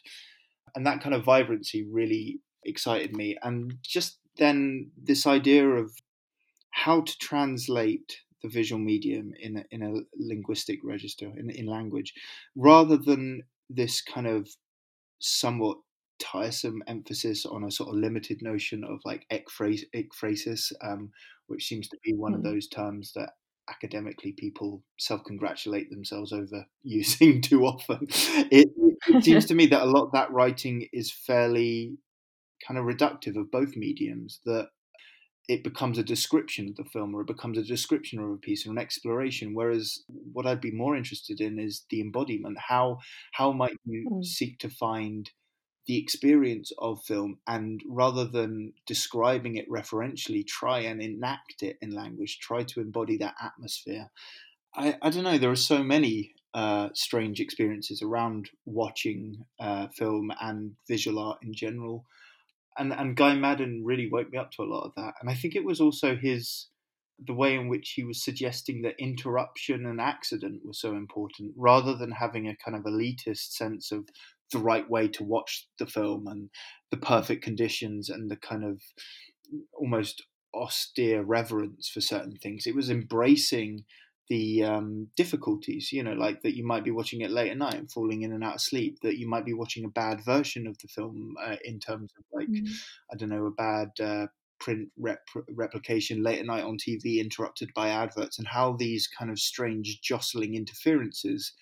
And 0.75 0.85
that 0.85 1.01
kind 1.01 1.15
of 1.15 1.23
vibrancy 1.23 1.85
really 1.89 2.39
excited 2.63 3.15
me. 3.15 3.37
And 3.41 3.75
just 3.81 4.19
then 4.37 4.91
this 5.01 5.25
idea 5.25 5.67
of 5.67 5.91
how 6.71 7.01
to 7.01 7.17
translate 7.19 8.17
the 8.43 8.49
visual 8.49 8.81
medium 8.81 9.31
in 9.39 9.57
a, 9.57 9.63
in 9.71 9.81
a 9.81 9.93
linguistic 10.17 10.79
register 10.83 11.31
in, 11.37 11.49
in 11.49 11.65
language 11.65 12.13
rather 12.55 12.97
than 12.97 13.43
this 13.69 14.01
kind 14.01 14.27
of 14.27 14.47
somewhat 15.19 15.77
tiresome 16.19 16.81
emphasis 16.87 17.45
on 17.45 17.63
a 17.63 17.71
sort 17.71 17.89
of 17.89 17.95
limited 17.95 18.41
notion 18.41 18.83
of 18.83 18.99
like 19.05 19.25
ekphrasis, 19.31 20.71
um, 20.83 21.11
which 21.47 21.65
seems 21.65 21.87
to 21.89 21.97
be 22.03 22.13
one 22.13 22.33
mm. 22.33 22.37
of 22.37 22.43
those 22.43 22.67
terms 22.67 23.11
that 23.15 23.31
academically 23.69 24.31
people 24.31 24.83
self-congratulate 24.99 25.89
themselves 25.89 26.31
over 26.31 26.65
using 26.83 27.41
too 27.41 27.65
often. 27.65 27.99
It, 28.51 28.69
it 29.07 29.23
seems 29.23 29.45
to 29.47 29.55
me 29.55 29.65
that 29.67 29.81
a 29.81 29.85
lot 29.85 30.05
of 30.05 30.11
that 30.13 30.31
writing 30.31 30.87
is 30.93 31.11
fairly 31.11 31.97
kind 32.65 32.77
of 32.77 32.85
reductive 32.85 33.35
of 33.35 33.51
both 33.51 33.75
mediums. 33.75 34.39
That 34.45 34.69
it 35.47 35.63
becomes 35.63 35.97
a 35.97 36.03
description 36.03 36.69
of 36.69 36.75
the 36.75 36.89
film 36.89 37.13
or 37.13 37.21
it 37.21 37.27
becomes 37.27 37.57
a 37.57 37.63
description 37.63 38.19
of 38.19 38.29
a 38.31 38.37
piece 38.37 38.65
or 38.65 38.71
an 38.71 38.77
exploration 38.77 39.53
whereas 39.53 40.03
what 40.33 40.45
i'd 40.47 40.61
be 40.61 40.71
more 40.71 40.95
interested 40.95 41.39
in 41.39 41.59
is 41.59 41.85
the 41.89 42.01
embodiment. 42.01 42.57
How 42.57 42.99
how 43.33 43.51
might 43.51 43.77
you 43.85 44.09
mm. 44.11 44.25
seek 44.25 44.59
to 44.59 44.69
find 44.69 45.29
the 45.87 45.99
experience 45.99 46.71
of 46.79 47.03
film 47.03 47.37
and 47.45 47.79
rather 47.87 48.25
than 48.25 48.73
describing 48.87 49.55
it 49.55 49.69
referentially 49.69 50.45
try 50.45 50.79
and 50.79 51.01
enact 51.01 51.61
it 51.61 51.77
in 51.81 51.91
language 51.91 52.39
try 52.39 52.63
to 52.63 52.81
embody 52.81 53.17
that 53.17 53.35
atmosphere? 53.41 54.09
I, 54.75 54.97
I 55.01 55.09
don't 55.09 55.23
know 55.23 55.37
there 55.37 55.51
are 55.51 55.55
so 55.55 55.83
many 55.83 56.33
uh, 56.53 56.89
strange 56.93 57.39
experiences 57.39 58.01
around 58.01 58.49
watching 58.65 59.45
uh, 59.59 59.87
film 59.89 60.31
and 60.41 60.75
visual 60.87 61.19
art 61.19 61.39
in 61.43 61.53
general 61.53 62.05
and 62.77 62.93
and 62.93 63.15
Guy 63.15 63.35
Maddin 63.35 63.81
really 63.83 64.09
woke 64.11 64.31
me 64.31 64.37
up 64.37 64.51
to 64.51 64.63
a 64.63 64.71
lot 64.71 64.85
of 64.85 64.93
that. 64.95 65.13
And 65.21 65.29
I 65.29 65.35
think 65.35 65.55
it 65.55 65.65
was 65.65 65.81
also 65.81 66.15
his 66.15 66.69
the 67.25 67.33
way 67.33 67.55
in 67.55 67.69
which 67.69 67.93
he 67.95 68.03
was 68.03 68.23
suggesting 68.23 68.81
that 68.81 68.95
interruption 68.99 69.85
and 69.85 70.01
accident 70.01 70.61
were 70.65 70.73
so 70.73 70.91
important, 70.91 71.53
rather 71.55 71.95
than 71.95 72.11
having 72.11 72.47
a 72.47 72.57
kind 72.57 72.75
of 72.75 72.83
elitist 72.83 73.51
sense 73.51 73.91
of 73.91 74.09
the 74.51 74.59
right 74.59 74.89
way 74.89 75.07
to 75.07 75.23
watch 75.23 75.67
the 75.79 75.87
film 75.87 76.27
and 76.27 76.49
the 76.91 76.97
perfect 76.97 77.43
conditions 77.43 78.09
and 78.09 78.29
the 78.29 78.35
kind 78.35 78.63
of 78.63 78.81
almost 79.73 80.23
austere 80.53 81.23
reverence 81.23 81.89
for 81.89 82.01
certain 82.01 82.35
things. 82.35 82.65
It 82.65 82.75
was 82.75 82.89
embracing 82.89 83.85
the 84.27 84.63
um, 84.63 85.07
difficulties, 85.15 85.91
you 85.91 86.03
know, 86.03 86.13
like 86.13 86.41
that 86.41 86.55
you 86.55 86.65
might 86.65 86.83
be 86.83 86.91
watching 86.91 87.21
it 87.21 87.31
late 87.31 87.51
at 87.51 87.57
night 87.57 87.75
and 87.75 87.91
falling 87.91 88.23
in 88.23 88.33
and 88.33 88.43
out 88.43 88.55
of 88.55 88.61
sleep, 88.61 88.99
that 89.01 89.17
you 89.17 89.27
might 89.27 89.45
be 89.45 89.53
watching 89.53 89.85
a 89.85 89.89
bad 89.89 90.23
version 90.23 90.67
of 90.67 90.77
the 90.79 90.87
film 90.87 91.35
uh, 91.43 91.57
in 91.63 91.79
terms 91.79 92.11
of 92.17 92.25
like, 92.33 92.47
mm. 92.47 92.67
I 93.11 93.15
don't 93.15 93.29
know, 93.29 93.45
a 93.45 93.51
bad 93.51 93.89
uh, 94.01 94.27
print 94.59 94.89
rep- 94.97 95.19
replication 95.49 96.23
late 96.23 96.39
at 96.39 96.45
night 96.45 96.63
on 96.63 96.77
TV 96.77 97.19
interrupted 97.19 97.69
by 97.75 97.89
adverts, 97.89 98.39
and 98.39 98.47
how 98.47 98.73
these 98.73 99.07
kind 99.07 99.29
of 99.29 99.39
strange 99.39 99.99
jostling 100.01 100.55
interferences 100.55 101.53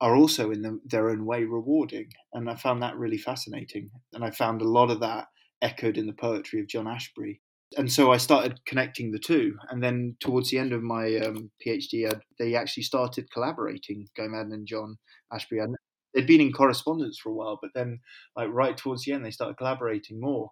are 0.00 0.14
also 0.14 0.50
in 0.50 0.62
the, 0.62 0.78
their 0.84 1.10
own 1.10 1.24
way 1.24 1.44
rewarding. 1.44 2.08
And 2.32 2.50
I 2.50 2.54
found 2.54 2.82
that 2.82 2.96
really 2.96 3.18
fascinating. 3.18 3.90
And 4.12 4.24
I 4.24 4.30
found 4.30 4.60
a 4.60 4.68
lot 4.68 4.90
of 4.90 5.00
that 5.00 5.26
echoed 5.62 5.96
in 5.96 6.06
the 6.06 6.12
poetry 6.12 6.60
of 6.60 6.68
John 6.68 6.84
Ashbery 6.84 7.40
and 7.76 7.90
so 7.90 8.12
I 8.12 8.16
started 8.16 8.60
connecting 8.66 9.10
the 9.10 9.18
two. 9.18 9.56
And 9.70 9.82
then 9.82 10.16
towards 10.20 10.50
the 10.50 10.58
end 10.58 10.72
of 10.72 10.82
my 10.82 11.16
um, 11.16 11.50
PhD, 11.64 12.08
I'd, 12.08 12.20
they 12.38 12.54
actually 12.54 12.84
started 12.84 13.30
collaborating, 13.32 14.06
Guy 14.16 14.28
Maddin 14.28 14.52
and 14.52 14.66
John 14.66 14.96
Ashbery. 15.32 15.62
And 15.62 15.76
they'd 16.14 16.26
been 16.26 16.40
in 16.40 16.52
correspondence 16.52 17.18
for 17.18 17.30
a 17.30 17.34
while, 17.34 17.58
but 17.60 17.72
then, 17.74 18.00
like 18.36 18.48
right 18.50 18.76
towards 18.76 19.04
the 19.04 19.12
end, 19.12 19.24
they 19.24 19.30
started 19.30 19.56
collaborating 19.56 20.20
more. 20.20 20.50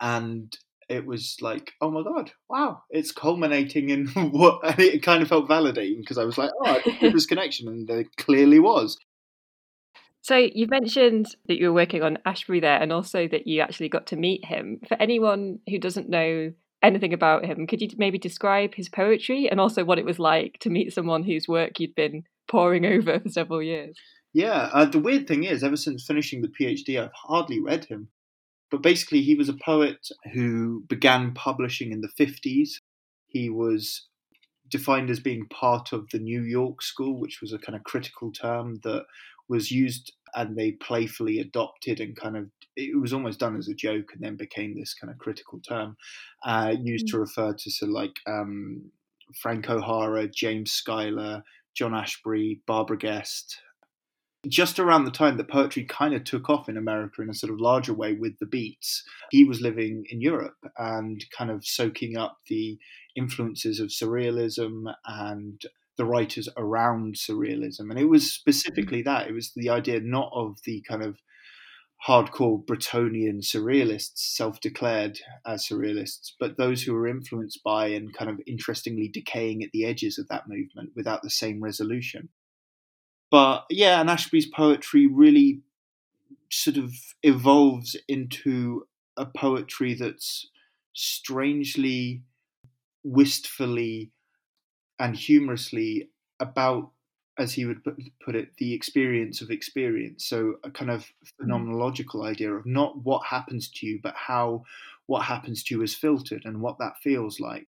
And 0.00 0.56
it 0.88 1.06
was 1.06 1.36
like, 1.40 1.72
oh 1.80 1.90
my 1.90 2.02
god, 2.02 2.32
wow, 2.48 2.82
it's 2.90 3.10
culminating 3.10 3.90
in 3.90 4.06
what? 4.30 4.60
And 4.64 4.78
it 4.80 5.02
kind 5.02 5.22
of 5.22 5.28
felt 5.28 5.48
validating 5.48 6.00
because 6.00 6.18
I 6.18 6.24
was 6.24 6.38
like, 6.38 6.50
oh, 6.62 6.80
I 6.86 7.10
this 7.12 7.26
connection, 7.26 7.68
and 7.68 7.88
there 7.88 8.04
clearly 8.16 8.60
was. 8.60 8.98
So 10.24 10.36
you 10.36 10.66
mentioned 10.68 11.36
that 11.48 11.58
you 11.58 11.66
were 11.66 11.74
working 11.74 12.02
on 12.02 12.16
Ashbery 12.26 12.62
there 12.62 12.80
and 12.80 12.90
also 12.90 13.28
that 13.28 13.46
you 13.46 13.60
actually 13.60 13.90
got 13.90 14.06
to 14.06 14.16
meet 14.16 14.42
him. 14.42 14.80
For 14.88 14.96
anyone 14.98 15.58
who 15.68 15.78
doesn't 15.78 16.08
know 16.08 16.54
anything 16.82 17.12
about 17.12 17.44
him, 17.44 17.66
could 17.66 17.82
you 17.82 17.90
maybe 17.98 18.16
describe 18.16 18.74
his 18.74 18.88
poetry 18.88 19.50
and 19.50 19.60
also 19.60 19.84
what 19.84 19.98
it 19.98 20.06
was 20.06 20.18
like 20.18 20.56
to 20.60 20.70
meet 20.70 20.94
someone 20.94 21.24
whose 21.24 21.46
work 21.46 21.78
you'd 21.78 21.94
been 21.94 22.22
poring 22.48 22.86
over 22.96 23.20
for 23.20 23.28
several 23.28 23.62
years? 23.62 23.98
Yeah, 24.32 24.70
uh, 24.72 24.86
the 24.86 24.98
weird 24.98 25.28
thing 25.28 25.44
is, 25.44 25.62
ever 25.62 25.76
since 25.76 26.06
finishing 26.06 26.40
the 26.40 26.48
PhD, 26.48 26.98
I've 26.98 27.12
hardly 27.12 27.60
read 27.60 27.84
him. 27.84 28.08
But 28.70 28.80
basically, 28.80 29.20
he 29.20 29.34
was 29.34 29.50
a 29.50 29.58
poet 29.62 30.08
who 30.32 30.84
began 30.88 31.34
publishing 31.34 31.92
in 31.92 32.00
the 32.00 32.08
50s. 32.18 32.78
He 33.26 33.50
was 33.50 34.08
defined 34.70 35.10
as 35.10 35.20
being 35.20 35.46
part 35.48 35.92
of 35.92 36.08
the 36.12 36.18
New 36.18 36.42
York 36.42 36.80
School, 36.80 37.20
which 37.20 37.42
was 37.42 37.52
a 37.52 37.58
kind 37.58 37.76
of 37.76 37.84
critical 37.84 38.32
term 38.32 38.80
that 38.84 39.04
was 39.48 39.70
used 39.70 40.12
and 40.34 40.56
they 40.56 40.72
playfully 40.72 41.38
adopted 41.38 42.00
and 42.00 42.16
kind 42.16 42.36
of 42.36 42.46
it 42.76 43.00
was 43.00 43.12
almost 43.12 43.38
done 43.38 43.56
as 43.56 43.68
a 43.68 43.74
joke 43.74 44.10
and 44.12 44.22
then 44.22 44.36
became 44.36 44.74
this 44.74 44.94
kind 44.94 45.10
of 45.10 45.18
critical 45.18 45.60
term 45.60 45.96
uh, 46.44 46.74
used 46.80 47.06
mm-hmm. 47.06 47.16
to 47.16 47.18
mm. 47.18 47.20
refer 47.20 47.52
to 47.52 47.70
sort 47.70 47.88
of 47.88 47.94
like 47.94 48.16
um, 48.26 48.90
Frank 49.40 49.70
O'Hara, 49.70 50.28
James 50.28 50.72
Schuyler, 50.72 51.42
John 51.74 51.92
Ashbery, 51.92 52.60
Barbara 52.66 52.98
Guest. 52.98 53.60
Just 54.46 54.78
around 54.78 55.04
the 55.04 55.10
time 55.10 55.38
that 55.38 55.48
poetry 55.48 55.84
kind 55.84 56.12
of 56.14 56.24
took 56.24 56.50
off 56.50 56.68
in 56.68 56.76
America 56.76 57.22
in 57.22 57.30
a 57.30 57.34
sort 57.34 57.52
of 57.52 57.60
larger 57.60 57.94
way 57.94 58.12
with 58.12 58.38
the 58.40 58.46
Beats, 58.46 59.02
he 59.30 59.44
was 59.44 59.62
living 59.62 60.04
in 60.10 60.20
Europe 60.20 60.58
and 60.76 61.24
kind 61.36 61.50
of 61.50 61.64
soaking 61.66 62.16
up 62.16 62.38
the 62.48 62.78
influences 63.16 63.80
of 63.80 63.88
surrealism 63.88 64.92
and 65.06 65.62
the 65.96 66.04
writers 66.04 66.48
around 66.56 67.14
surrealism. 67.16 67.90
And 67.90 67.98
it 67.98 68.08
was 68.08 68.32
specifically 68.32 69.02
mm. 69.02 69.04
that. 69.06 69.28
It 69.28 69.32
was 69.32 69.52
the 69.54 69.70
idea 69.70 70.00
not 70.00 70.30
of 70.34 70.58
the 70.64 70.82
kind 70.88 71.02
of 71.02 71.18
hardcore 72.06 72.64
Bretonian 72.64 73.40
surrealists, 73.40 74.18
self 74.18 74.60
declared 74.60 75.18
as 75.46 75.66
surrealists, 75.66 76.32
but 76.38 76.56
those 76.56 76.82
who 76.82 76.92
were 76.92 77.08
influenced 77.08 77.62
by 77.64 77.86
and 77.88 78.12
kind 78.12 78.30
of 78.30 78.40
interestingly 78.46 79.08
decaying 79.08 79.62
at 79.62 79.70
the 79.72 79.84
edges 79.84 80.18
of 80.18 80.28
that 80.28 80.48
movement 80.48 80.90
without 80.94 81.22
the 81.22 81.30
same 81.30 81.62
resolution. 81.62 82.28
But 83.30 83.64
yeah, 83.70 84.00
and 84.00 84.10
Ashbery's 84.10 84.46
poetry 84.46 85.06
really 85.06 85.62
sort 86.50 86.76
of 86.76 86.92
evolves 87.22 87.96
into 88.06 88.86
a 89.16 89.26
poetry 89.26 89.94
that's 89.94 90.48
strangely, 90.92 92.22
wistfully 93.02 94.12
and 94.98 95.16
humorously 95.16 96.10
about 96.40 96.90
as 97.38 97.52
he 97.52 97.64
would 97.64 97.82
put 98.24 98.36
it, 98.36 98.50
the 98.58 98.74
experience 98.74 99.40
of 99.40 99.50
experience. 99.50 100.24
So 100.24 100.54
a 100.62 100.70
kind 100.70 100.90
of 100.90 101.00
mm. 101.02 101.46
phenomenological 101.46 102.24
idea 102.24 102.52
of 102.52 102.64
not 102.64 103.02
what 103.02 103.26
happens 103.26 103.68
to 103.70 103.86
you, 103.86 104.00
but 104.02 104.14
how 104.14 104.64
what 105.06 105.24
happens 105.24 105.62
to 105.64 105.74
you 105.74 105.82
is 105.82 105.94
filtered 105.94 106.42
and 106.44 106.60
what 106.60 106.78
that 106.78 106.94
feels 107.02 107.40
like. 107.40 107.66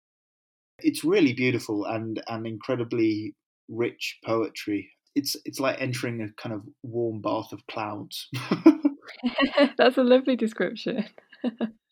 It's 0.79 1.03
really 1.03 1.33
beautiful 1.33 1.85
and 1.85 2.21
and 2.27 2.45
incredibly 2.45 3.35
rich 3.69 4.19
poetry. 4.25 4.91
It's 5.15 5.37
it's 5.45 5.59
like 5.59 5.79
entering 5.79 6.21
a 6.21 6.41
kind 6.41 6.55
of 6.55 6.63
warm 6.83 7.21
bath 7.21 7.53
of 7.53 7.65
clouds. 7.67 8.29
That's 9.77 9.97
a 9.97 10.03
lovely 10.03 10.35
description. 10.35 11.05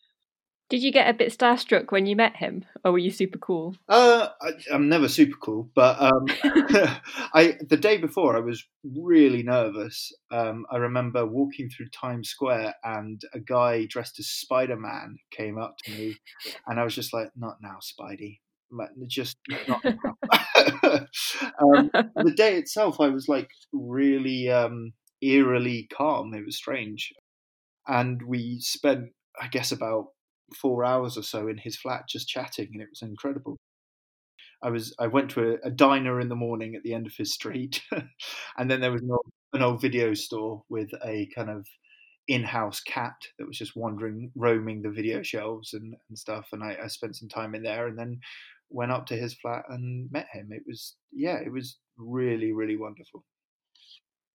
Did 0.72 0.82
you 0.82 0.90
get 0.90 1.10
a 1.10 1.12
bit 1.12 1.38
starstruck 1.38 1.92
when 1.92 2.06
you 2.06 2.16
met 2.16 2.36
him, 2.36 2.64
or 2.82 2.92
were 2.92 2.98
you 2.98 3.10
super 3.10 3.36
cool? 3.36 3.76
Uh, 3.90 4.28
I, 4.40 4.74
am 4.74 4.88
never 4.88 5.06
super 5.06 5.36
cool, 5.36 5.68
but 5.74 6.00
um, 6.00 6.24
I 7.34 7.58
the 7.68 7.76
day 7.76 7.98
before 7.98 8.38
I 8.38 8.40
was 8.40 8.66
really 8.82 9.42
nervous. 9.42 10.10
Um, 10.30 10.64
I 10.70 10.78
remember 10.78 11.26
walking 11.26 11.68
through 11.68 11.90
Times 11.90 12.30
Square 12.30 12.74
and 12.84 13.20
a 13.34 13.40
guy 13.40 13.84
dressed 13.84 14.18
as 14.18 14.30
Spider 14.30 14.78
Man 14.78 15.18
came 15.30 15.58
up 15.58 15.76
to 15.84 15.90
me, 15.90 16.16
and 16.66 16.80
I 16.80 16.84
was 16.84 16.94
just 16.94 17.12
like, 17.12 17.28
"Not 17.36 17.58
now, 17.60 17.76
Spidey." 17.82 18.38
Just 19.08 19.36
not 19.68 19.84
um, 19.84 21.90
the 22.16 22.32
day 22.34 22.56
itself, 22.56 22.98
I 22.98 23.08
was 23.08 23.28
like 23.28 23.50
really 23.74 24.48
um, 24.48 24.94
eerily 25.20 25.86
calm. 25.92 26.32
It 26.32 26.46
was 26.46 26.56
strange, 26.56 27.12
and 27.86 28.22
we 28.22 28.58
spent, 28.60 29.10
I 29.38 29.48
guess, 29.48 29.70
about 29.70 30.06
four 30.56 30.84
hours 30.84 31.16
or 31.16 31.22
so 31.22 31.48
in 31.48 31.58
his 31.58 31.76
flat 31.76 32.04
just 32.08 32.28
chatting, 32.28 32.68
and 32.72 32.82
it 32.82 32.88
was 32.90 33.02
incredible. 33.02 33.58
I 34.62 34.70
was 34.70 34.94
I 34.98 35.08
went 35.08 35.30
to 35.32 35.54
a, 35.54 35.68
a 35.68 35.70
diner 35.70 36.20
in 36.20 36.28
the 36.28 36.36
morning 36.36 36.74
at 36.74 36.82
the 36.82 36.94
end 36.94 37.06
of 37.06 37.14
his 37.16 37.34
street, 37.34 37.82
and 38.58 38.70
then 38.70 38.80
there 38.80 38.92
was 38.92 39.02
an 39.02 39.10
old, 39.10 39.30
an 39.52 39.62
old 39.62 39.80
video 39.80 40.14
store 40.14 40.62
with 40.68 40.90
a 41.04 41.28
kind 41.34 41.50
of 41.50 41.66
in-house 42.28 42.80
cat 42.80 43.14
that 43.38 43.46
was 43.46 43.58
just 43.58 43.74
wandering, 43.76 44.30
roaming 44.36 44.80
the 44.80 44.90
video 44.90 45.22
shelves 45.22 45.74
and, 45.74 45.96
and 46.08 46.16
stuff. 46.18 46.46
And 46.52 46.62
I, 46.62 46.76
I 46.84 46.86
spent 46.86 47.16
some 47.16 47.28
time 47.28 47.54
in 47.54 47.62
there, 47.62 47.86
and 47.88 47.98
then 47.98 48.20
went 48.70 48.92
up 48.92 49.06
to 49.06 49.16
his 49.16 49.34
flat 49.34 49.64
and 49.68 50.10
met 50.10 50.28
him. 50.32 50.48
It 50.50 50.62
was 50.66 50.96
yeah, 51.12 51.36
it 51.36 51.52
was 51.52 51.78
really 51.98 52.52
really 52.52 52.76
wonderful. 52.76 53.24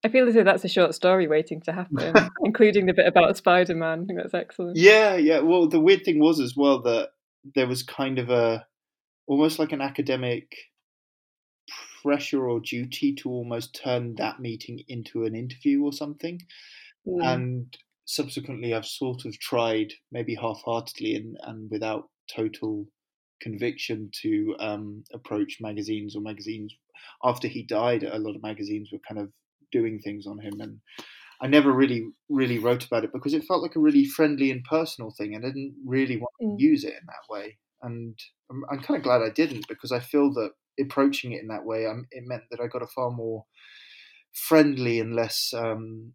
I 0.08 0.10
feel 0.10 0.26
as 0.30 0.36
though 0.36 0.44
that's 0.46 0.64
a 0.64 0.70
short 0.70 0.96
story 0.96 1.28
waiting 1.28 1.60
to 1.64 1.74
happen, 1.74 2.14
including 2.46 2.86
the 2.86 2.94
bit 2.94 3.08
about 3.08 3.36
Spider 3.36 3.76
Man. 3.76 4.04
I 4.04 4.06
think 4.06 4.20
that's 4.20 4.34
excellent. 4.34 4.78
Yeah, 4.78 5.18
yeah. 5.18 5.40
Well, 5.40 5.68
the 5.68 5.82
weird 5.82 6.06
thing 6.06 6.18
was 6.18 6.40
as 6.40 6.56
well 6.56 6.82
that 6.84 7.10
there 7.56 7.68
was 7.68 7.84
kind 7.84 8.18
of 8.18 8.30
a 8.30 8.66
almost 9.28 9.60
like 9.60 9.74
an 9.74 9.82
academic 9.82 10.56
pressure 12.02 12.48
or 12.48 12.62
duty 12.62 13.16
to 13.16 13.30
almost 13.30 13.78
turn 13.84 14.16
that 14.16 14.40
meeting 14.40 14.80
into 14.88 15.26
an 15.26 15.36
interview 15.36 15.84
or 15.84 15.92
something. 15.92 16.40
And 17.06 17.76
subsequently, 18.06 18.74
I've 18.74 18.86
sort 18.86 19.26
of 19.26 19.38
tried, 19.40 19.92
maybe 20.10 20.36
half 20.36 20.62
heartedly 20.64 21.16
and, 21.16 21.38
and 21.44 21.70
without 21.70 22.10
total 22.34 22.86
conviction, 23.42 24.10
to 24.22 24.56
um, 24.60 25.04
approach 25.14 25.58
magazines 25.60 26.16
or 26.16 26.22
magazines. 26.22 26.74
After 27.26 27.50
he 27.50 27.64
died, 27.64 28.04
a 28.04 28.20
lot 28.20 28.36
of 28.38 28.42
magazines 28.42 28.90
were 28.92 29.00
kind 29.06 29.20
of 29.20 29.32
doing 29.72 30.00
things 30.00 30.26
on 30.28 30.40
him, 30.40 30.60
and 30.60 30.80
I 31.42 31.48
never 31.48 31.72
really 31.72 32.10
really 32.30 32.60
wrote 32.60 32.86
about 32.86 33.04
it 33.04 33.14
because 33.14 33.34
it 33.34 33.46
felt 33.46 33.62
like 33.62 33.76
a 33.76 33.80
really 33.80 34.06
friendly 34.06 34.52
and 34.52 34.64
personal 34.64 35.12
thing, 35.18 35.36
and 35.36 35.46
I 35.46 35.50
didn't 35.50 35.76
really 35.86 36.18
want 36.18 36.34
to 36.42 36.48
mm. 36.48 36.56
use 36.60 36.84
it 36.84 36.94
in 36.94 37.06
that 37.08 37.34
way. 37.34 37.58
And 37.82 38.18
I'm, 38.50 38.64
I'm 38.72 38.80
kind 38.80 38.98
of 38.98 39.04
glad 39.04 39.22
I 39.22 39.30
didn't 39.30 39.68
because 39.68 39.92
I 39.92 40.00
feel 40.00 40.34
that 40.34 40.52
approaching 40.80 41.32
it 41.32 41.42
in 41.42 41.48
that 41.48 41.66
way, 41.66 41.86
um, 41.86 42.08
it 42.12 42.24
meant 42.26 42.44
that 42.52 42.60
I 42.60 42.68
got 42.68 42.82
a 42.82 42.88
far 42.88 43.12
more 43.12 43.46
friendly 44.34 45.00
and 45.00 45.16
less 45.16 45.54
um, 45.54 46.14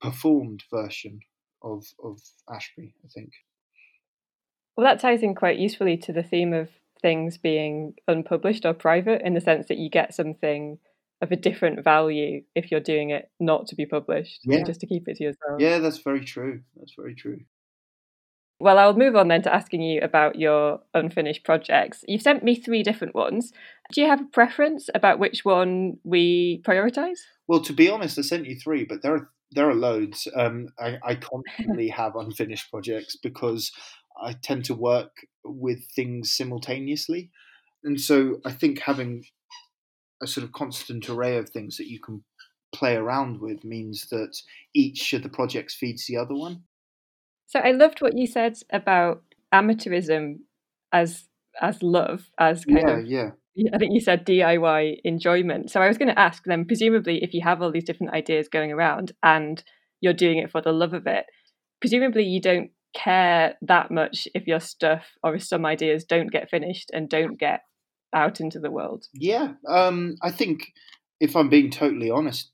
performed 0.00 0.62
version 0.72 1.20
of 1.62 1.84
of 2.02 2.20
Ashbery. 2.48 2.92
I 3.04 3.08
think. 3.14 3.30
Well, 4.76 4.86
that 4.86 5.00
ties 5.00 5.22
in 5.22 5.34
quite 5.34 5.58
usefully 5.58 5.96
to 5.98 6.12
the 6.12 6.22
theme 6.22 6.52
of 6.52 6.68
things 7.00 7.38
being 7.38 7.94
unpublished 8.08 8.64
or 8.64 8.74
private 8.74 9.22
in 9.22 9.34
the 9.34 9.40
sense 9.40 9.68
that 9.68 9.78
you 9.78 9.88
get 9.88 10.14
something 10.14 10.78
of 11.22 11.32
a 11.32 11.36
different 11.36 11.82
value 11.82 12.42
if 12.54 12.70
you're 12.70 12.80
doing 12.80 13.10
it 13.10 13.30
not 13.40 13.66
to 13.68 13.74
be 13.74 13.86
published 13.86 14.40
yeah. 14.44 14.62
just 14.64 14.80
to 14.80 14.86
keep 14.86 15.08
it 15.08 15.16
to 15.16 15.24
yourself. 15.24 15.58
Yeah, 15.58 15.78
that's 15.78 15.98
very 15.98 16.24
true. 16.24 16.60
That's 16.76 16.94
very 16.96 17.14
true. 17.14 17.40
Well, 18.58 18.78
I'll 18.78 18.96
move 18.96 19.16
on 19.16 19.28
then 19.28 19.42
to 19.42 19.54
asking 19.54 19.82
you 19.82 20.00
about 20.00 20.36
your 20.36 20.80
unfinished 20.94 21.44
projects. 21.44 22.04
You've 22.08 22.22
sent 22.22 22.42
me 22.42 22.54
three 22.54 22.82
different 22.82 23.14
ones. 23.14 23.52
Do 23.92 24.00
you 24.00 24.06
have 24.08 24.20
a 24.20 24.24
preference 24.32 24.88
about 24.94 25.18
which 25.18 25.44
one 25.44 25.98
we 26.04 26.62
prioritise? 26.66 27.18
Well, 27.48 27.60
to 27.60 27.74
be 27.74 27.90
honest, 27.90 28.18
I 28.18 28.22
sent 28.22 28.46
you 28.46 28.56
three, 28.56 28.84
but 28.84 29.02
there 29.02 29.14
are 29.14 29.30
there 29.52 29.68
are 29.68 29.74
loads. 29.74 30.26
Um, 30.34 30.68
I, 30.78 30.98
I 31.04 31.14
constantly 31.16 31.88
have 31.96 32.16
unfinished 32.16 32.70
projects 32.70 33.16
because 33.16 33.70
I 34.20 34.32
tend 34.32 34.64
to 34.66 34.74
work 34.74 35.12
with 35.44 35.86
things 35.94 36.34
simultaneously, 36.34 37.30
and 37.84 38.00
so 38.00 38.40
I 38.44 38.52
think 38.52 38.80
having 38.80 39.24
a 40.22 40.26
sort 40.26 40.44
of 40.44 40.52
constant 40.52 41.08
array 41.08 41.36
of 41.36 41.48
things 41.50 41.76
that 41.76 41.88
you 41.88 42.00
can 42.00 42.22
play 42.74 42.96
around 42.96 43.40
with 43.40 43.64
means 43.64 44.08
that 44.10 44.36
each 44.74 45.12
of 45.12 45.22
the 45.22 45.28
projects 45.28 45.74
feeds 45.74 46.06
the 46.06 46.16
other 46.16 46.34
one. 46.34 46.62
So 47.46 47.60
I 47.60 47.72
loved 47.72 48.00
what 48.00 48.16
you 48.16 48.26
said 48.26 48.58
about 48.70 49.22
amateurism 49.54 50.40
as 50.92 51.24
as 51.60 51.82
love, 51.82 52.28
as 52.38 52.64
kind 52.64 52.82
yeah, 52.86 52.98
of 52.98 53.06
yeah. 53.06 53.70
I 53.72 53.78
think 53.78 53.94
you 53.94 54.00
said 54.00 54.26
DIY 54.26 54.98
enjoyment. 55.04 55.70
So 55.70 55.80
I 55.80 55.88
was 55.88 55.96
going 55.96 56.08
to 56.08 56.18
ask 56.18 56.44
them, 56.44 56.66
presumably, 56.66 57.22
if 57.22 57.32
you 57.32 57.40
have 57.42 57.62
all 57.62 57.72
these 57.72 57.84
different 57.84 58.12
ideas 58.12 58.48
going 58.48 58.70
around 58.70 59.12
and 59.22 59.62
you're 60.02 60.12
doing 60.12 60.36
it 60.38 60.50
for 60.50 60.60
the 60.60 60.72
love 60.72 60.92
of 60.92 61.06
it, 61.06 61.24
presumably 61.80 62.24
you 62.24 62.40
don't 62.40 62.70
care 62.94 63.54
that 63.62 63.90
much 63.90 64.28
if 64.34 64.46
your 64.46 64.60
stuff 64.60 65.04
or 65.22 65.36
if 65.36 65.42
some 65.42 65.64
ideas 65.64 66.04
don't 66.04 66.30
get 66.30 66.50
finished 66.50 66.90
and 66.92 67.08
don't 67.08 67.38
get 67.38 67.62
out 68.14 68.40
into 68.40 68.58
the 68.58 68.70
world. 68.70 69.06
Yeah, 69.12 69.54
um, 69.68 70.16
I 70.22 70.30
think 70.30 70.72
if 71.20 71.36
I'm 71.36 71.48
being 71.48 71.70
totally 71.70 72.10
honest, 72.10 72.50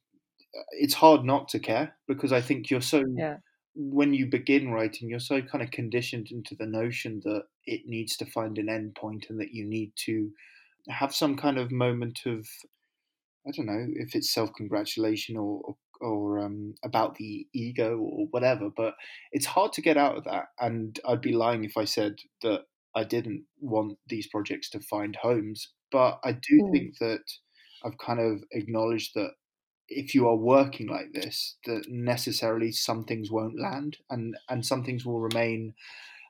it's 0.73 0.95
hard 0.95 1.25
not 1.25 1.49
to 1.49 1.59
care 1.59 1.95
because 2.07 2.33
I 2.33 2.41
think 2.41 2.71
you're 2.71 2.81
so. 2.81 3.03
Yeah. 3.17 3.37
When 3.75 4.13
you 4.13 4.27
begin 4.27 4.71
writing, 4.71 5.09
you're 5.09 5.19
so 5.19 5.41
kind 5.41 5.65
of 5.65 5.71
conditioned 5.71 6.31
into 6.31 6.55
the 6.55 6.67
notion 6.67 7.23
that 7.25 7.45
it 7.65 7.87
needs 7.87 8.19
to 8.19 8.27
find 8.27 8.59
an 8.59 8.69
end 8.69 8.95
point 8.95 9.27
and 9.31 9.41
that 9.41 9.55
you 9.55 9.65
need 9.65 9.93
to 10.05 10.31
have 10.91 11.15
some 11.15 11.39
kind 11.39 11.57
of 11.57 11.73
moment 11.73 12.21
of 12.27 12.47
I 13.49 13.51
don't 13.51 13.65
know 13.65 13.87
if 13.95 14.15
it's 14.15 14.33
self 14.33 14.53
congratulation 14.55 15.39
or, 15.39 15.63
or 15.65 15.77
or 16.03 16.41
um, 16.41 16.75
about 16.85 17.15
the 17.15 17.47
ego 17.55 17.97
or 17.97 18.27
whatever, 18.33 18.69
but 18.77 18.95
it's 19.31 19.47
hard 19.47 19.73
to 19.73 19.81
get 19.81 19.97
out 19.97 20.17
of 20.17 20.25
that. 20.25 20.47
And 20.61 20.99
I'd 21.07 21.21
be 21.21 21.33
lying 21.33 21.65
if 21.65 21.77
I 21.77 21.85
said 21.85 22.17
that 22.43 22.65
I 22.95 23.05
didn't 23.05 23.45
want 23.61 23.99
these 24.09 24.27
projects 24.27 24.71
to 24.71 24.81
find 24.81 25.17
homes. 25.17 25.69
But 25.91 26.19
I 26.25 26.33
do 26.33 26.63
mm. 26.63 26.73
think 26.73 26.99
that 26.99 27.23
I've 27.85 27.99
kind 27.99 28.21
of 28.21 28.43
acknowledged 28.53 29.13
that 29.15 29.31
if 29.89 30.15
you 30.15 30.27
are 30.27 30.37
working 30.37 30.89
like 30.89 31.13
this, 31.13 31.57
that 31.67 31.85
necessarily 31.89 32.73
some 32.73 33.05
things 33.05 33.31
won't 33.31 33.61
land 33.61 33.99
and, 34.09 34.37
and 34.49 34.65
some 34.65 34.85
things 34.85 35.05
will 35.05 35.21
remain 35.21 35.75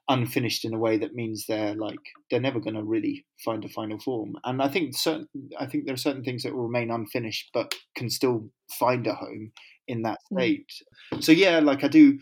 unfinished 0.09 0.64
in 0.64 0.75
a 0.75 0.79
way 0.79 0.98
that 0.98 1.14
means 1.14 1.46
they're 1.46 1.75
like 1.75 1.98
they're 2.29 2.40
never 2.40 2.59
going 2.59 2.75
to 2.75 2.83
really 2.83 3.25
find 3.44 3.64
a 3.64 3.68
final 3.68 4.01
form 4.01 4.35
and 4.44 4.61
i 4.61 4.68
think 4.68 4.96
certain 4.96 5.29
i 5.61 5.64
think 5.64 5.85
there 5.85 5.94
are 5.94 5.98
certain 5.98 6.25
things 6.25 6.42
that 6.42 6.53
will 6.53 6.64
remain 6.64 6.90
unfinished 6.90 7.51
but 7.55 7.72
can 7.94 8.11
still 8.11 8.51
find 8.68 9.07
a 9.07 9.14
home 9.14 9.53
in 9.87 10.03
that 10.03 10.18
mm. 10.33 10.38
state 10.38 10.72
mm. 11.14 11.22
so 11.22 11.31
yeah 11.31 11.61
like 11.61 11.85
i 11.85 11.88
do 11.88 12.18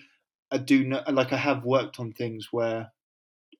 i 0.51 0.59
do 0.59 0.85
know, 0.85 1.03
like 1.11 1.33
i 1.33 1.39
have 1.39 1.65
worked 1.65 1.99
on 1.99 2.13
things 2.13 2.49
where 2.51 2.93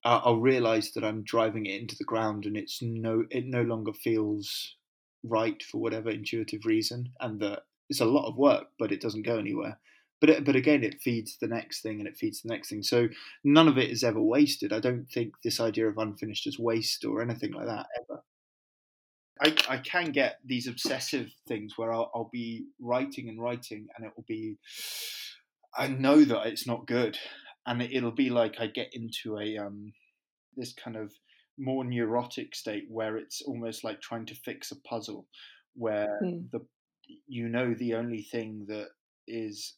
i'll 0.05 0.41
realize 0.41 0.93
that 0.93 1.05
i'm 1.05 1.23
driving 1.23 1.67
it 1.67 1.81
into 1.81 1.97
the 1.97 2.05
ground 2.05 2.47
and 2.47 2.57
it's 2.57 2.81
no 2.83 3.25
it 3.31 3.47
no 3.47 3.63
longer 3.63 3.93
feels 3.93 4.77
right 5.23 5.63
for 5.63 5.79
whatever 5.79 6.11
intuitive 6.11 6.65
reason 6.65 7.13
and 7.21 7.41
that 7.41 7.61
it's 7.89 8.01
a 8.01 8.07
lot 8.07 8.29
of 8.29 8.37
work 8.37 8.67
but 8.79 8.93
it 8.93 9.01
doesn't 9.01 9.27
go 9.27 9.39
anywhere 9.39 9.79
but 10.21 10.31
it, 10.31 10.45
but 10.45 10.55
again, 10.55 10.85
it 10.85 11.01
feeds 11.01 11.39
the 11.39 11.49
next 11.49 11.81
thing 11.81 11.99
and 11.99 12.07
it 12.07 12.17
feeds 12.17 12.43
the 12.43 12.49
next 12.49 12.69
thing. 12.69 12.83
So 12.83 13.09
none 13.43 13.69
of 13.69 13.79
it 13.79 13.91
is 13.91 14.05
ever 14.05 14.21
wasted. 14.21 14.73
I 14.73 14.81
don't 14.81 15.07
think 15.11 15.33
this 15.43 15.61
idea 15.61 15.89
of 15.89 15.99
unfinished 15.99 16.47
is 16.47 16.59
waste 16.59 17.05
or 17.05 17.23
anything 17.23 17.53
like 17.53 17.67
that 17.67 17.87
ever. 17.99 18.23
I, 19.43 19.75
I 19.75 19.79
can 19.79 20.13
get 20.13 20.39
these 20.45 20.69
obsessive 20.69 21.33
things 21.49 21.79
where 21.79 21.91
I'll, 21.91 22.11
I'll 22.15 22.29
be 22.31 22.67
writing 22.79 23.31
and 23.31 23.41
writing, 23.41 23.87
and 23.97 24.05
it 24.05 24.13
will 24.15 24.27
be, 24.29 24.59
I 25.75 25.89
know 25.89 26.23
that 26.25 26.47
it's 26.47 26.67
not 26.67 26.87
good, 26.87 27.19
and 27.67 27.83
it, 27.83 28.03
will 28.03 28.11
be 28.11 28.31
like 28.31 28.57
I 28.61 28.67
get 28.67 28.91
into 28.93 29.39
a 29.39 29.59
um, 29.59 29.93
this 30.57 30.73
kind 30.73 30.97
of 30.97 31.13
more 31.59 31.85
neurotic 31.85 32.55
state 32.55 32.85
where 32.89 33.17
it's 33.17 33.43
almost 33.43 33.85
like 33.85 34.01
trying 34.01 34.27
to 34.27 34.35
fix 34.35 34.71
a 34.71 34.81
puzzle, 34.81 35.27
where 35.75 36.19
mm. 36.25 36.51
the 36.51 36.61
you 37.27 37.49
know 37.49 37.75
the 37.75 37.95
only 37.95 38.23
thing 38.23 38.67
that 38.69 38.89
is 39.27 39.75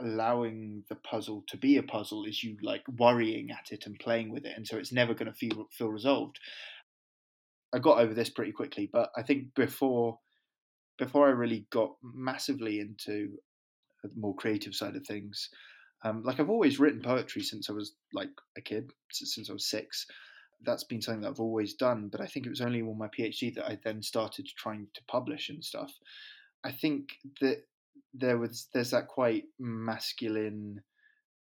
allowing 0.00 0.84
the 0.88 0.96
puzzle 0.96 1.44
to 1.48 1.56
be 1.56 1.76
a 1.76 1.82
puzzle 1.82 2.24
is 2.24 2.42
you 2.42 2.56
like 2.62 2.82
worrying 2.98 3.50
at 3.50 3.72
it 3.72 3.86
and 3.86 3.98
playing 3.98 4.30
with 4.30 4.44
it 4.44 4.52
and 4.54 4.66
so 4.66 4.76
it's 4.76 4.92
never 4.92 5.14
going 5.14 5.30
to 5.30 5.32
feel 5.32 5.66
feel 5.72 5.88
resolved 5.88 6.38
i 7.74 7.78
got 7.78 7.98
over 7.98 8.12
this 8.12 8.28
pretty 8.28 8.52
quickly 8.52 8.88
but 8.92 9.10
i 9.16 9.22
think 9.22 9.54
before 9.54 10.18
before 10.98 11.26
i 11.26 11.30
really 11.30 11.66
got 11.70 11.90
massively 12.02 12.80
into 12.80 13.30
the 14.02 14.10
more 14.14 14.34
creative 14.34 14.74
side 14.74 14.94
of 14.94 15.06
things 15.06 15.48
um, 16.04 16.22
like 16.22 16.40
i've 16.40 16.50
always 16.50 16.78
written 16.78 17.00
poetry 17.00 17.42
since 17.42 17.68
i 17.68 17.72
was 17.72 17.94
like 18.12 18.30
a 18.56 18.60
kid 18.60 18.90
since 19.10 19.50
i 19.50 19.52
was 19.52 19.68
six. 19.68 20.06
That's 20.64 20.84
been 20.84 21.00
something 21.00 21.22
that 21.22 21.30
i've 21.30 21.40
always 21.40 21.74
done 21.74 22.08
but 22.08 22.20
i 22.20 22.26
think 22.26 22.46
it 22.46 22.50
was 22.50 22.60
only 22.60 22.82
on 22.82 22.98
my 22.98 23.08
phd 23.08 23.54
that 23.54 23.66
i 23.66 23.78
then 23.84 24.02
started 24.02 24.46
trying 24.56 24.88
to 24.94 25.02
publish 25.06 25.48
and 25.50 25.62
stuff. 25.64 25.92
I 26.64 26.72
think 26.72 27.10
that 27.40 27.62
there 28.14 28.38
was 28.38 28.68
there's 28.72 28.90
that 28.90 29.08
quite 29.08 29.44
masculine, 29.58 30.82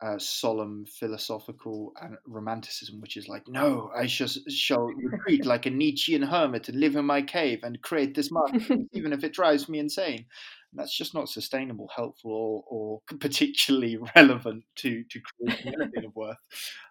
uh, 0.01 0.17
solemn, 0.17 0.85
philosophical 0.85 1.93
and 2.01 2.17
romanticism, 2.27 2.99
which 2.99 3.17
is 3.17 3.27
like, 3.27 3.47
no, 3.47 3.91
I 3.95 4.07
shall 4.07 4.27
shall 4.49 4.85
retreat 4.85 5.45
like 5.45 5.65
a 5.65 5.69
Nietzschean 5.69 6.21
hermit 6.21 6.67
and 6.69 6.79
live 6.79 6.95
in 6.95 7.05
my 7.05 7.21
cave 7.21 7.61
and 7.63 7.81
create 7.81 8.13
this 8.13 8.29
masterpiece, 8.31 8.87
even 8.93 9.13
if 9.13 9.23
it 9.23 9.33
drives 9.33 9.69
me 9.69 9.79
insane. 9.79 10.25
And 10.71 10.79
that's 10.79 10.95
just 10.95 11.13
not 11.13 11.29
sustainable, 11.29 11.89
helpful, 11.95 12.31
or, 12.31 12.63
or 12.67 13.01
particularly 13.19 13.97
relevant 14.15 14.65
to 14.77 15.03
to 15.09 15.19
creating 15.21 15.73
anything 15.73 16.05
of 16.05 16.15
worth, 16.15 16.37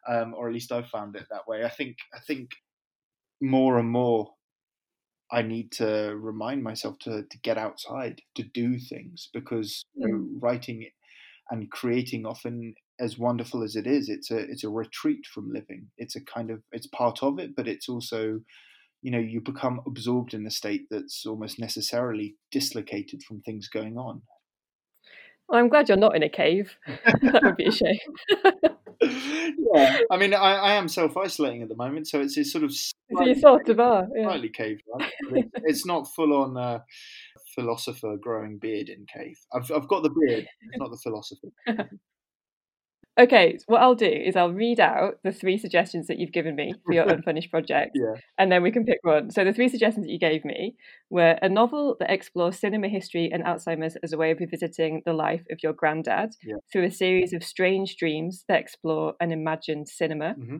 um, 0.08 0.34
or 0.34 0.48
at 0.48 0.54
least 0.54 0.72
I've 0.72 0.88
found 0.88 1.16
it 1.16 1.26
that 1.30 1.46
way. 1.46 1.64
I 1.64 1.70
think 1.70 1.98
I 2.14 2.20
think 2.20 2.52
more 3.40 3.78
and 3.78 3.88
more 3.88 4.32
I 5.30 5.42
need 5.42 5.72
to 5.72 6.16
remind 6.16 6.62
myself 6.62 6.98
to, 7.00 7.24
to 7.24 7.38
get 7.38 7.58
outside, 7.58 8.22
to 8.36 8.42
do 8.42 8.78
things, 8.78 9.28
because 9.34 9.84
you 9.94 10.08
know, 10.08 10.14
mm. 10.14 10.28
writing 10.40 10.86
and 11.50 11.70
creating 11.70 12.24
often 12.24 12.74
as 13.00 13.18
wonderful 13.18 13.62
as 13.62 13.76
it 13.76 13.86
is, 13.86 14.08
it's 14.08 14.30
a 14.30 14.38
it's 14.38 14.64
a 14.64 14.68
retreat 14.68 15.26
from 15.26 15.52
living. 15.52 15.88
It's 15.98 16.16
a 16.16 16.20
kind 16.20 16.50
of 16.50 16.62
it's 16.72 16.86
part 16.86 17.22
of 17.22 17.38
it, 17.38 17.56
but 17.56 17.68
it's 17.68 17.88
also, 17.88 18.40
you 19.02 19.10
know, 19.10 19.18
you 19.18 19.40
become 19.40 19.80
absorbed 19.86 20.34
in 20.34 20.46
a 20.46 20.50
state 20.50 20.86
that's 20.90 21.26
almost 21.26 21.58
necessarily 21.58 22.36
dislocated 22.50 23.22
from 23.22 23.40
things 23.40 23.68
going 23.68 23.98
on. 23.98 24.22
Well, 25.48 25.60
I'm 25.60 25.68
glad 25.68 25.88
you're 25.88 25.98
not 25.98 26.16
in 26.16 26.22
a 26.22 26.28
cave. 26.28 26.76
that 26.86 27.42
would 27.42 27.56
be 27.56 27.66
a 27.66 27.72
shame. 27.72 27.98
yeah, 29.74 29.98
I 30.10 30.16
mean, 30.16 30.32
I, 30.32 30.54
I 30.54 30.72
am 30.74 30.88
self 30.88 31.16
isolating 31.16 31.62
at 31.62 31.68
the 31.68 31.76
moment, 31.76 32.08
so 32.08 32.20
it's, 32.20 32.36
a 32.36 32.44
sort 32.44 32.64
of 32.64 32.72
slightly, 32.72 33.34
so 33.34 33.40
sort 33.40 33.68
of 33.68 33.80
are, 33.80 34.06
yeah. 34.14 34.24
slightly 34.24 34.48
cave. 34.48 34.80
Right? 34.94 35.10
it's 35.64 35.84
not 35.84 36.08
full 36.14 36.32
on 36.32 36.56
uh, 36.56 36.78
philosopher 37.54 38.16
growing 38.16 38.58
beard 38.58 38.88
in 38.88 39.04
cave. 39.06 39.38
I've 39.52 39.70
I've 39.70 39.88
got 39.88 40.02
the 40.02 40.10
beard, 40.10 40.46
it's 40.62 40.78
not 40.78 40.90
the 40.90 40.98
philosopher. 41.02 41.48
Okay, 43.16 43.58
what 43.66 43.80
I'll 43.80 43.94
do 43.94 44.06
is 44.06 44.34
I'll 44.34 44.52
read 44.52 44.80
out 44.80 45.20
the 45.22 45.30
three 45.30 45.56
suggestions 45.56 46.08
that 46.08 46.18
you've 46.18 46.32
given 46.32 46.56
me 46.56 46.74
for 46.84 46.92
your 46.92 47.08
unfinished 47.08 47.50
project, 47.50 47.92
yeah. 47.94 48.20
and 48.38 48.50
then 48.50 48.62
we 48.62 48.72
can 48.72 48.84
pick 48.84 48.98
one. 49.02 49.30
So 49.30 49.44
the 49.44 49.52
three 49.52 49.68
suggestions 49.68 50.04
that 50.04 50.12
you 50.12 50.18
gave 50.18 50.44
me 50.44 50.74
were 51.10 51.38
a 51.40 51.48
novel 51.48 51.96
that 52.00 52.10
explores 52.10 52.58
cinema 52.58 52.88
history 52.88 53.30
and 53.32 53.44
Alzheimer's 53.44 53.96
as 54.02 54.12
a 54.12 54.18
way 54.18 54.32
of 54.32 54.40
revisiting 54.40 55.02
the 55.06 55.12
life 55.12 55.44
of 55.52 55.58
your 55.62 55.72
granddad 55.72 56.30
yeah. 56.42 56.56
through 56.72 56.86
a 56.86 56.90
series 56.90 57.32
of 57.32 57.44
strange 57.44 57.96
dreams 57.96 58.44
that 58.48 58.60
explore 58.60 59.14
an 59.20 59.30
imagined 59.30 59.88
cinema. 59.88 60.34
Mm-hmm. 60.34 60.56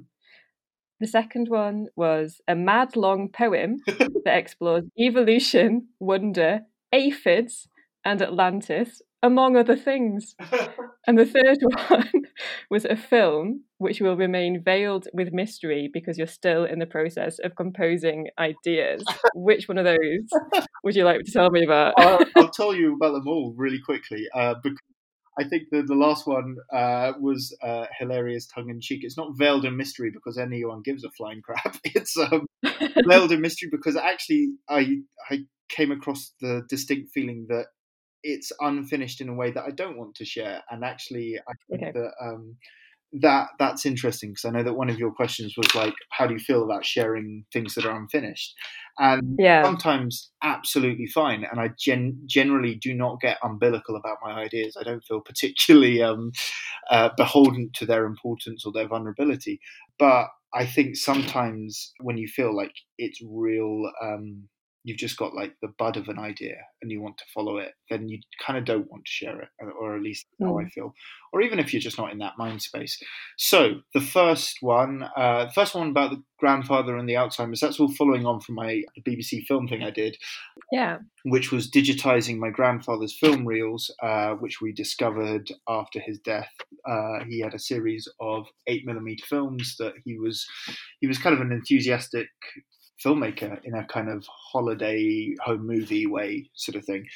The 1.01 1.07
second 1.09 1.49
one 1.49 1.89
was 1.97 2.41
a 2.47 2.55
mad 2.55 2.95
long 2.95 3.31
poem 3.31 3.79
that 3.87 4.39
explores 4.39 4.85
evolution, 4.97 5.89
wonder, 5.99 6.61
aphids, 6.93 7.69
and 8.05 8.23
Atlantis 8.23 9.03
among 9.25 9.57
other 9.57 9.77
things. 9.77 10.37
and 11.07 11.19
the 11.19 11.27
third 11.27 11.59
one 11.89 12.24
was 12.71 12.85
a 12.85 12.97
film 12.97 13.65
which 13.79 14.01
will 14.01 14.17
remain 14.17 14.63
veiled 14.63 15.09
with 15.13 15.33
mystery 15.33 15.91
because 15.93 16.19
you're 16.19 16.27
still 16.27 16.65
in 16.65 16.79
the 16.79 16.87
process 16.87 17.39
of 17.39 17.57
composing 17.57 18.29
ideas. 18.39 19.05
which 19.35 19.69
one 19.69 19.79
of 19.79 19.85
those 19.85 20.67
would 20.85 20.97
you 20.97 21.05
like 21.05 21.21
to 21.23 21.33
tell 21.33 21.51
me 21.51 21.65
about? 21.65 21.95
I'll, 21.99 22.21
I'll, 22.37 22.51
tell 22.51 22.75
you 22.77 22.95
about 22.95 23.13
them 23.13 23.29
all 23.29 23.55
really 23.57 23.81
quickly. 23.85 24.27
Uh, 24.35 24.55
because 24.63 24.79
I 25.39 25.45
think 25.45 25.65
the, 25.71 25.83
the 25.83 25.95
last 25.95 26.27
one 26.27 26.57
uh, 26.73 27.13
was 27.21 27.57
uh, 27.63 27.87
hilarious, 27.99 28.47
tongue 28.47 28.71
in 28.71 28.81
cheek. 28.81 29.01
It's 29.03 29.17
not 29.17 29.33
veiled 29.37 29.65
in 29.65 29.77
mystery 29.77 30.11
because 30.13 30.39
anyone 30.39 30.83
gives 30.85 31.05
a 31.05 31.11
flying 31.11 31.43
crap. 31.43 31.77
It's 31.85 32.17
um, 32.17 32.47
veiled 33.07 33.33
in 33.33 33.41
mystery 33.41 33.69
because 33.71 33.97
actually 33.97 34.53
I 34.69 34.99
I 35.31 35.41
came 35.69 35.91
across 35.91 36.33
the 36.41 36.63
distinct 36.69 37.11
feeling 37.13 37.47
that 37.49 37.67
it's 38.25 38.51
unfinished 38.61 39.21
in 39.21 39.29
a 39.29 39.35
way 39.35 39.53
that 39.53 39.65
I 39.65 39.71
don't 39.71 39.99
want 39.99 40.17
to 40.17 40.25
share. 40.25 40.63
And 40.71 40.83
actually, 40.83 41.39
I 41.47 41.53
think 41.69 41.83
okay. 41.83 41.93
that 41.93 42.13
um, 42.21 42.57
that 43.21 43.49
that's 43.59 43.87
interesting 43.87 44.31
because 44.31 44.47
I 44.47 44.51
know 44.51 44.65
that 44.65 44.75
one 44.75 44.91
of 44.91 44.99
your 44.99 45.13
questions 45.13 45.55
was 45.57 45.73
like, 45.75 45.95
how 46.11 46.27
do 46.27 46.35
you 46.35 46.41
feel 46.41 46.65
about 46.65 46.85
sharing 46.85 47.45
things 47.53 47.75
that 47.75 47.85
are 47.85 47.97
unfinished? 47.97 48.55
And 48.99 49.37
yeah. 49.39 49.63
sometimes 49.63 50.31
absolutely 50.43 51.07
fine. 51.07 51.45
And 51.49 51.61
I 51.61 51.71
gen- 51.79 52.19
generally 52.27 52.75
do 52.75 52.95
not 52.95 53.21
get 53.21 53.39
umbilical 53.43 53.95
about 53.95 54.19
my 54.23 54.33
ideas. 54.33 54.77
I 54.81 54.85
don't 54.85 55.05
feel 55.05 55.21
particularly 55.21 56.03
um, 56.03 56.33
uh, 56.91 57.11
beholden 57.17 57.71
to 57.75 57.87
their 57.87 58.07
importance 58.07 58.65
or 58.65 58.73
their 58.73 58.89
vulnerability. 58.89 59.61
But 59.99 60.29
I 60.55 60.67
think 60.67 60.97
sometimes 60.97 61.93
when 62.01 62.17
you 62.17 62.27
feel 62.27 62.57
like 62.57 62.73
it's 62.99 63.21
real. 63.23 63.91
Um, 64.03 64.49
you've 64.85 64.99
just 64.99 65.17
got 65.17 65.35
like 65.35 65.55
the 65.63 65.73
bud 65.79 65.97
of 65.97 66.09
an 66.09 66.19
idea 66.19 66.57
and 66.83 66.93
you 66.93 67.01
want 67.01 67.17
to 67.17 67.25
follow 67.35 67.57
it, 67.57 67.73
then 67.91 68.07
you 68.07 68.21
kind 68.45 68.59
of 68.59 68.67
don't 68.67 68.91
want 68.91 69.05
to 69.07 69.11
share 69.11 69.41
it, 69.41 69.49
or 69.81 69.97
at 69.97 70.03
least 70.03 70.27
mm. 70.41 70.47
how 70.47 70.59
I 70.59 70.65
mm. 70.65 70.71
feel. 70.71 70.95
Or 71.33 71.41
even 71.41 71.59
if 71.59 71.73
you're 71.73 71.81
just 71.81 71.99
not 71.99 72.13
in 72.13 72.19
that 72.19 72.35
mind 72.39 72.61
space. 72.61 73.03
So 73.39 73.81
the 73.95 74.03
first 74.03 74.59
one, 74.61 75.03
uh, 75.17 75.47
the 75.47 75.53
first 75.53 75.75
one 75.75 75.89
about 75.89 76.11
the 76.11 76.23
grandfather 76.39 76.97
and 76.97 77.09
the 77.09 77.15
Alzheimer's, 77.15 77.61
that's 77.61 77.81
all 77.81 77.93
following 77.93 78.27
on 78.27 78.41
from 78.41 78.57
my 78.57 78.83
BBC 79.07 79.47
film 79.47 79.67
thing 79.67 79.83
I 79.83 79.91
did. 79.91 80.19
Yeah. 80.71 80.99
Which 81.25 81.51
was 81.51 81.71
digitizing 81.71 82.37
my 82.37 82.51
grandfather's 82.51 83.17
film 83.19 83.47
reels, 83.47 83.91
uh, 84.03 84.35
which 84.35 84.61
we 84.61 84.73
discovered 84.73 85.51
after 85.67 85.99
his 85.99 86.19
death. 86.19 86.53
Uh, 86.87 87.25
he 87.27 87.41
had 87.41 87.55
a 87.55 87.59
series 87.59 88.07
of 88.21 88.47
eight 88.67 88.85
millimeter 88.85 89.25
films 89.27 89.77
that 89.79 89.95
he 90.05 90.19
was 90.19 90.47
he 91.01 91.07
was 91.07 91.17
kind 91.17 91.35
of 91.35 91.41
an 91.41 91.53
enthusiastic 91.53 92.29
filmmaker 93.03 93.59
in 93.65 93.75
a 93.75 93.87
kind 93.87 94.09
of 94.09 94.27
holiday 94.27 95.35
home 95.43 95.67
movie 95.67 96.07
way 96.07 96.51
sort 96.55 96.77
of 96.77 96.85
thing. 96.85 97.07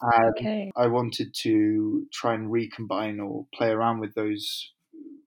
And 0.00 0.34
okay. 0.38 0.70
I 0.76 0.86
wanted 0.88 1.34
to 1.42 2.06
try 2.12 2.34
and 2.34 2.50
recombine 2.50 3.20
or 3.20 3.46
play 3.54 3.70
around 3.70 4.00
with 4.00 4.14
those 4.14 4.72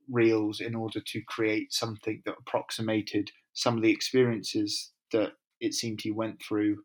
reels 0.09 0.59
in 0.59 0.75
order 0.75 0.99
to 1.05 1.21
create 1.27 1.73
something 1.73 2.21
that 2.25 2.35
approximated 2.39 3.31
some 3.53 3.75
of 3.75 3.83
the 3.83 3.91
experiences 3.91 4.91
that 5.11 5.31
it 5.59 5.73
seemed 5.73 6.01
he 6.01 6.11
went 6.11 6.41
through 6.41 6.77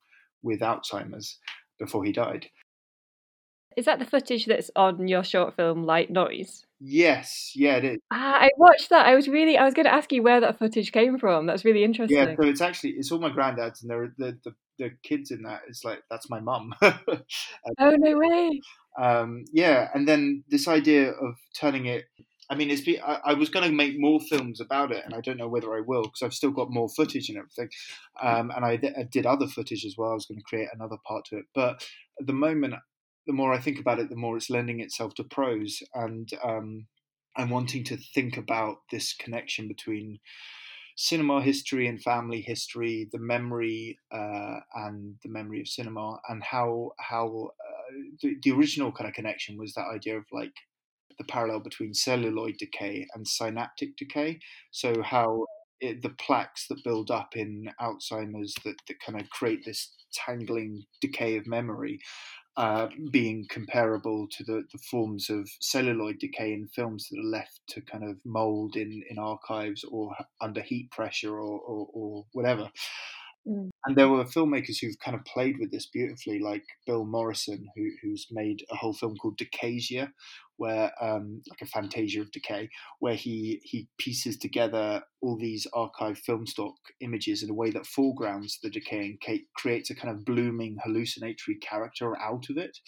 with 0.43 0.61
Alzheimer's 0.61 1.39
before 1.79 2.05
he 2.05 2.13
died. 2.13 2.47
Is 3.77 3.85
that 3.87 3.99
the 3.99 4.05
footage 4.05 4.47
that's 4.47 4.71
on 4.77 5.09
your 5.09 5.25
short 5.25 5.57
film 5.57 5.85
Light 5.85 6.11
Noise? 6.11 6.67
Yes, 6.85 7.53
yeah, 7.55 7.77
it 7.77 7.85
is. 7.85 7.99
Ah, 8.11 8.39
I 8.41 8.51
watched 8.57 8.91
that. 8.91 9.07
I 9.07 9.15
was 9.15 9.29
really, 9.29 9.57
I 9.57 9.65
was 9.65 9.73
going 9.73 9.87
to 9.87 9.95
ask 9.95 10.11
you 10.11 10.23
where 10.23 10.41
that 10.41 10.59
footage 10.59 10.91
came 10.91 11.17
from. 11.17 11.47
That's 11.47 11.65
really 11.65 11.85
interesting. 11.85 12.19
Yeah, 12.19 12.35
so 12.35 12.49
it's 12.49 12.61
actually 12.61 12.91
it's 12.91 13.13
all 13.13 13.21
my 13.21 13.31
granddad's, 13.31 13.83
and 13.83 13.91
they're, 13.91 14.13
the 14.19 14.37
the 14.45 14.55
the 14.79 14.91
kids 15.05 15.31
in 15.31 15.43
that. 15.43 15.61
It's 15.69 15.85
like 15.85 16.03
that's 16.11 16.29
my 16.29 16.41
mum. 16.41 16.75
oh 16.83 17.23
no 17.79 18.19
way! 18.19 18.61
Um, 19.01 19.45
yeah, 19.53 19.91
and 19.95 20.09
then 20.09 20.43
this 20.49 20.67
idea 20.67 21.11
of 21.11 21.37
turning 21.55 21.87
it. 21.87 22.07
I 22.51 22.57
mean, 22.57 22.69
it's. 22.69 22.83
Be, 22.83 23.01
I, 23.01 23.21
I 23.27 23.35
was 23.35 23.49
going 23.49 23.65
to 23.65 23.75
make 23.75 23.95
more 23.97 24.19
films 24.21 24.61
about 24.61 24.91
it, 24.91 25.05
and 25.05 25.15
I 25.15 25.21
don't 25.21 25.39
know 25.39 25.49
whether 25.49 25.73
I 25.75 25.83
will 25.87 26.03
because 26.03 26.23
I've 26.23 26.35
still 26.35 26.51
got 26.51 26.71
more 26.71 26.89
footage 26.89 27.29
and 27.29 27.39
everything. 27.39 27.71
Um, 28.21 28.51
and 28.55 28.65
I, 28.65 28.81
I 28.99 29.05
did 29.05 29.25
other 29.25 29.47
footage 29.47 29.85
as 29.85 29.95
well. 29.97 30.11
I 30.11 30.15
was 30.15 30.27
going 30.27 30.39
to 30.39 30.45
create 30.45 30.69
another 30.75 30.97
part 31.07 31.27
to 31.27 31.39
it, 31.39 31.45
but 31.55 31.87
at 32.21 32.27
the 32.27 32.33
moment 32.33 32.75
the 33.27 33.33
more 33.33 33.53
I 33.53 33.61
think 33.61 33.79
about 33.79 33.99
it, 33.99 34.09
the 34.09 34.17
more 34.17 34.37
it's 34.37 34.51
lending 34.51 34.81
itself 34.81 35.15
to 35.15 35.25
prose, 35.25 35.83
and 35.95 36.29
um, 36.43 36.87
I'm 37.37 37.51
wanting 37.51 37.85
to 37.85 37.97
think 37.97 38.37
about 38.37 38.79
this 38.91 39.15
connection 39.15 39.69
between 39.69 40.19
cinema 40.97 41.41
history 41.41 41.87
and 41.87 42.03
family 42.03 42.41
history, 42.41 43.09
the 43.13 43.19
memory 43.19 43.99
uh, 44.13 44.61
and 44.75 45.17
the 45.23 45.31
memory 45.31 45.61
of 45.61 45.69
cinema, 45.69 46.19
and 46.29 46.43
how 46.43 46.93
how 46.99 47.51
uh, 47.61 47.93
the, 48.23 48.37
the 48.43 48.53
original 48.53 48.93
kind 48.93 49.09
of 49.09 49.15
connection 49.15 49.57
was 49.59 49.73
that 49.75 49.87
idea 49.95 50.19
of 50.19 50.25
like 50.33 50.53
the 51.19 51.25
parallel 51.25 51.61
between 51.61 51.95
celluloid 51.95 52.57
decay 52.59 53.07
and 53.15 53.27
synaptic 53.27 53.97
decay. 53.97 54.39
So 54.71 55.03
how 55.03 55.47
it, 55.81 56.03
the 56.03 56.11
plaques 56.11 56.67
that 56.69 56.85
build 56.85 57.11
up 57.11 57.37
in 57.37 57.69
Alzheimer's 57.81 58.55
that, 58.65 58.77
that 58.89 59.01
kind 59.05 59.21
of 59.21 59.29
create 59.31 59.65
this 59.65 59.93
tangling 60.15 60.85
decay 61.01 61.37
of 61.37 61.47
memory 61.47 61.99
uh, 62.57 62.89
being 63.11 63.47
comparable 63.49 64.27
to 64.31 64.45
the, 64.45 64.63
the 64.73 64.79
forms 64.91 65.31
of 65.31 65.49
celluloid 65.61 66.19
decay 66.19 66.53
in 66.53 66.69
films 66.69 67.09
that 67.11 67.19
are 67.19 67.39
left 67.39 67.61
to 67.69 67.81
kind 67.81 68.05
of 68.05 68.17
mold 68.25 68.77
in, 68.77 69.03
in 69.09 69.19
archives 69.19 69.85
or 69.85 70.15
under 70.41 70.61
heat 70.61 70.91
pressure 70.91 71.35
or, 71.35 71.61
or, 71.61 71.89
or 71.93 72.27
whatever. 72.33 72.69
Mm. 73.47 73.71
And 73.85 73.97
there 73.97 74.09
were 74.09 74.25
filmmakers 74.25 74.77
who've 74.81 74.99
kind 75.05 75.17
of 75.17 75.25
played 75.25 75.57
with 75.59 75.73
this 75.73 75.87
beautifully, 75.87 76.39
like 76.39 76.65
Bill 76.87 77.05
Morrison, 77.05 77.67
who, 77.75 77.91
who's 78.01 78.29
made 78.31 78.65
a 78.71 78.77
whole 78.77 78.95
film 78.95 79.17
called 79.17 79.37
Decasia, 79.37 80.13
where 80.57 80.93
um, 81.01 81.43
like 81.51 81.61
a 81.61 81.67
Fantasia 81.67 82.21
of 82.21 82.31
Decay, 82.31 82.69
where 83.01 83.17
he 83.17 83.61
he 83.65 83.89
pieces 83.99 84.37
together 84.37 85.03
all 85.21 85.37
these 85.37 85.67
archive 85.73 86.19
film 86.19 86.47
stock 86.47 86.77
images 87.01 87.43
in 87.43 87.51
a 87.51 87.55
way 87.55 87.71
that 87.71 87.87
foregrounds 87.87 88.59
the 88.63 88.71
decay 88.71 89.17
and 89.21 89.39
creates 89.57 89.91
a 89.91 89.95
kind 89.95 90.15
of 90.15 90.25
blooming 90.25 90.77
hallucinatory 90.85 91.59
character 91.61 92.17
out 92.21 92.45
of 92.49 92.57
it 92.57 92.79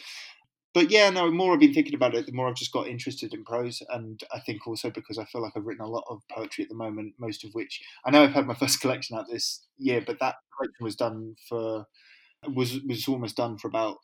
but 0.74 0.90
yeah, 0.90 1.08
no, 1.08 1.26
the 1.26 1.32
more 1.32 1.54
I've 1.54 1.60
been 1.60 1.72
thinking 1.72 1.94
about 1.94 2.16
it, 2.16 2.26
the 2.26 2.32
more 2.32 2.48
I've 2.48 2.56
just 2.56 2.72
got 2.72 2.88
interested 2.88 3.32
in 3.32 3.44
prose. 3.44 3.80
And 3.90 4.20
I 4.32 4.40
think 4.40 4.66
also 4.66 4.90
because 4.90 5.18
I 5.18 5.24
feel 5.24 5.40
like 5.40 5.52
I've 5.56 5.64
written 5.64 5.84
a 5.84 5.88
lot 5.88 6.04
of 6.10 6.20
poetry 6.30 6.64
at 6.64 6.68
the 6.68 6.74
moment, 6.74 7.14
most 7.18 7.44
of 7.44 7.50
which 7.52 7.80
I 8.04 8.10
know 8.10 8.24
I've 8.24 8.32
had 8.32 8.46
my 8.46 8.54
first 8.60 8.80
collection 8.80 9.16
out 9.16 9.26
this 9.30 9.64
year, 9.78 10.02
but 10.04 10.18
that 10.18 10.34
collection 10.56 10.84
was 10.84 10.96
done 10.96 11.36
for 11.48 11.86
was 12.54 12.80
was 12.82 13.06
almost 13.06 13.36
done 13.36 13.56
for 13.56 13.68
about 13.68 13.98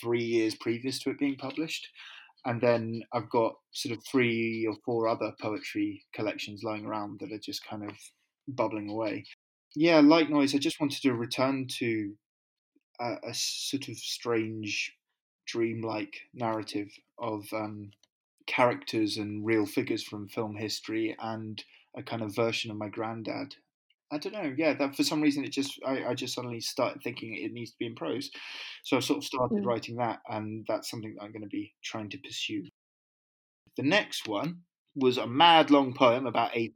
three 0.00 0.24
years 0.24 0.54
previous 0.54 0.98
to 1.00 1.10
it 1.10 1.18
being 1.18 1.36
published. 1.36 1.88
And 2.46 2.60
then 2.60 3.02
I've 3.12 3.28
got 3.28 3.56
sort 3.72 3.96
of 3.96 4.02
three 4.10 4.66
or 4.66 4.76
four 4.84 5.08
other 5.08 5.32
poetry 5.40 6.04
collections 6.14 6.62
lying 6.64 6.86
around 6.86 7.20
that 7.20 7.32
are 7.32 7.38
just 7.38 7.66
kind 7.66 7.84
of 7.84 7.96
bubbling 8.48 8.88
away. 8.88 9.24
Yeah, 9.76 10.00
Light 10.00 10.30
Noise, 10.30 10.54
I 10.54 10.58
just 10.58 10.80
wanted 10.80 11.02
to 11.02 11.12
return 11.12 11.66
to 11.78 12.14
a, 13.00 13.16
a 13.24 13.34
sort 13.34 13.88
of 13.88 13.96
strange 13.96 14.94
dreamlike 15.48 16.20
narrative 16.34 16.90
of 17.18 17.46
um, 17.52 17.90
characters 18.46 19.16
and 19.16 19.44
real 19.44 19.66
figures 19.66 20.02
from 20.02 20.28
film 20.28 20.56
history 20.56 21.16
and 21.20 21.64
a 21.96 22.02
kind 22.02 22.22
of 22.22 22.34
version 22.34 22.70
of 22.70 22.76
my 22.76 22.88
granddad. 22.88 23.54
I 24.10 24.18
don't 24.18 24.32
know. 24.32 24.54
Yeah, 24.56 24.74
that 24.74 24.96
for 24.96 25.02
some 25.02 25.20
reason 25.20 25.44
it 25.44 25.52
just 25.52 25.78
I, 25.86 26.04
I 26.04 26.14
just 26.14 26.34
suddenly 26.34 26.60
started 26.60 27.02
thinking 27.02 27.34
it 27.34 27.52
needs 27.52 27.72
to 27.72 27.76
be 27.78 27.86
in 27.86 27.94
prose, 27.94 28.30
so 28.82 28.96
I 28.96 29.00
sort 29.00 29.18
of 29.18 29.24
started 29.24 29.58
mm. 29.58 29.66
writing 29.66 29.96
that, 29.96 30.20
and 30.28 30.64
that's 30.66 30.90
something 30.90 31.14
that 31.14 31.22
I'm 31.22 31.32
going 31.32 31.42
to 31.42 31.48
be 31.48 31.74
trying 31.84 32.08
to 32.10 32.18
pursue. 32.18 32.64
The 33.76 33.82
next 33.82 34.26
one 34.26 34.62
was 34.96 35.18
a 35.18 35.26
mad 35.26 35.70
long 35.70 35.92
poem 35.92 36.26
about 36.26 36.56
Abe. 36.56 36.72